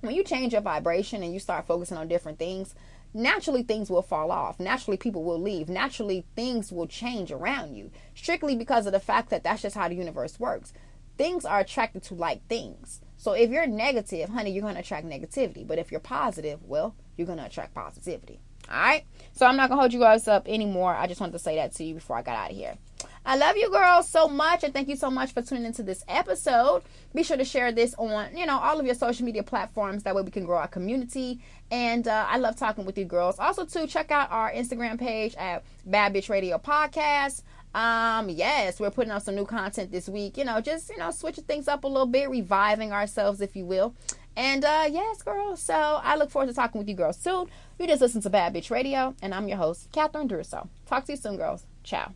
when 0.00 0.14
you 0.14 0.22
change 0.22 0.52
your 0.52 0.62
vibration 0.62 1.22
and 1.22 1.32
you 1.32 1.40
start 1.40 1.66
focusing 1.66 1.96
on 1.96 2.08
different 2.08 2.38
things, 2.38 2.74
naturally 3.12 3.62
things 3.62 3.90
will 3.90 4.02
fall 4.02 4.30
off. 4.30 4.60
Naturally, 4.60 4.96
people 4.96 5.24
will 5.24 5.40
leave. 5.40 5.68
Naturally, 5.68 6.24
things 6.36 6.70
will 6.70 6.86
change 6.86 7.32
around 7.32 7.74
you 7.74 7.90
strictly 8.14 8.56
because 8.56 8.86
of 8.86 8.92
the 8.92 9.00
fact 9.00 9.30
that 9.30 9.42
that's 9.42 9.62
just 9.62 9.76
how 9.76 9.88
the 9.88 9.94
universe 9.94 10.38
works. 10.38 10.72
Things 11.16 11.44
are 11.44 11.60
attracted 11.60 12.04
to 12.04 12.14
like 12.14 12.46
things. 12.46 13.00
So 13.16 13.32
if 13.32 13.50
you're 13.50 13.66
negative, 13.66 14.28
honey, 14.28 14.52
you're 14.52 14.62
going 14.62 14.74
to 14.74 14.80
attract 14.80 15.04
negativity. 15.04 15.66
But 15.66 15.78
if 15.78 15.90
you're 15.90 16.00
positive, 16.00 16.62
well, 16.62 16.94
you're 17.16 17.26
going 17.26 17.38
to 17.38 17.46
attract 17.46 17.74
positivity. 17.74 18.38
All 18.70 18.76
right. 18.76 19.04
So 19.32 19.44
I'm 19.46 19.56
not 19.56 19.68
going 19.68 19.78
to 19.78 19.80
hold 19.80 19.92
you 19.92 19.98
guys 19.98 20.28
up 20.28 20.46
anymore. 20.46 20.94
I 20.94 21.08
just 21.08 21.20
wanted 21.20 21.32
to 21.32 21.40
say 21.40 21.56
that 21.56 21.72
to 21.72 21.84
you 21.84 21.94
before 21.94 22.16
I 22.16 22.22
got 22.22 22.36
out 22.36 22.50
of 22.52 22.56
here. 22.56 22.76
I 23.28 23.36
love 23.36 23.58
you 23.58 23.68
girls 23.68 24.08
so 24.08 24.26
much 24.26 24.64
and 24.64 24.72
thank 24.72 24.88
you 24.88 24.96
so 24.96 25.10
much 25.10 25.32
for 25.32 25.42
tuning 25.42 25.66
into 25.66 25.82
this 25.82 26.02
episode. 26.08 26.82
Be 27.14 27.22
sure 27.22 27.36
to 27.36 27.44
share 27.44 27.70
this 27.72 27.94
on, 27.98 28.34
you 28.34 28.46
know, 28.46 28.58
all 28.58 28.80
of 28.80 28.86
your 28.86 28.94
social 28.94 29.26
media 29.26 29.42
platforms. 29.42 30.04
That 30.04 30.14
way 30.14 30.22
we 30.22 30.30
can 30.30 30.46
grow 30.46 30.56
our 30.56 30.66
community. 30.66 31.38
And 31.70 32.08
uh, 32.08 32.24
I 32.26 32.38
love 32.38 32.56
talking 32.56 32.86
with 32.86 32.96
you 32.96 33.04
girls. 33.04 33.38
Also, 33.38 33.66
to 33.66 33.86
check 33.86 34.10
out 34.10 34.30
our 34.30 34.50
Instagram 34.50 34.98
page 34.98 35.34
at 35.34 35.62
Bad 35.84 36.14
Bitch 36.14 36.30
Radio 36.30 36.56
Podcast. 36.56 37.42
Um, 37.74 38.30
yes, 38.30 38.80
we're 38.80 38.90
putting 38.90 39.12
out 39.12 39.24
some 39.24 39.34
new 39.34 39.44
content 39.44 39.92
this 39.92 40.08
week. 40.08 40.38
You 40.38 40.46
know, 40.46 40.62
just, 40.62 40.88
you 40.88 40.96
know, 40.96 41.10
switching 41.10 41.44
things 41.44 41.68
up 41.68 41.84
a 41.84 41.86
little 41.86 42.06
bit, 42.06 42.30
reviving 42.30 42.94
ourselves, 42.94 43.42
if 43.42 43.54
you 43.54 43.66
will. 43.66 43.94
And 44.38 44.64
uh, 44.64 44.86
yes, 44.90 45.20
girls. 45.20 45.60
So 45.60 45.74
I 45.74 46.16
look 46.16 46.30
forward 46.30 46.46
to 46.46 46.54
talking 46.54 46.78
with 46.78 46.88
you 46.88 46.94
girls 46.94 47.18
soon. 47.18 47.48
You 47.78 47.86
just 47.88 48.00
listen 48.00 48.22
to 48.22 48.30
Bad 48.30 48.54
Bitch 48.54 48.70
Radio, 48.70 49.14
and 49.20 49.34
I'm 49.34 49.48
your 49.48 49.58
host, 49.58 49.92
Catherine 49.92 50.28
Druso. 50.30 50.70
Talk 50.86 51.04
to 51.04 51.12
you 51.12 51.18
soon, 51.18 51.36
girls. 51.36 51.66
Ciao. 51.84 52.14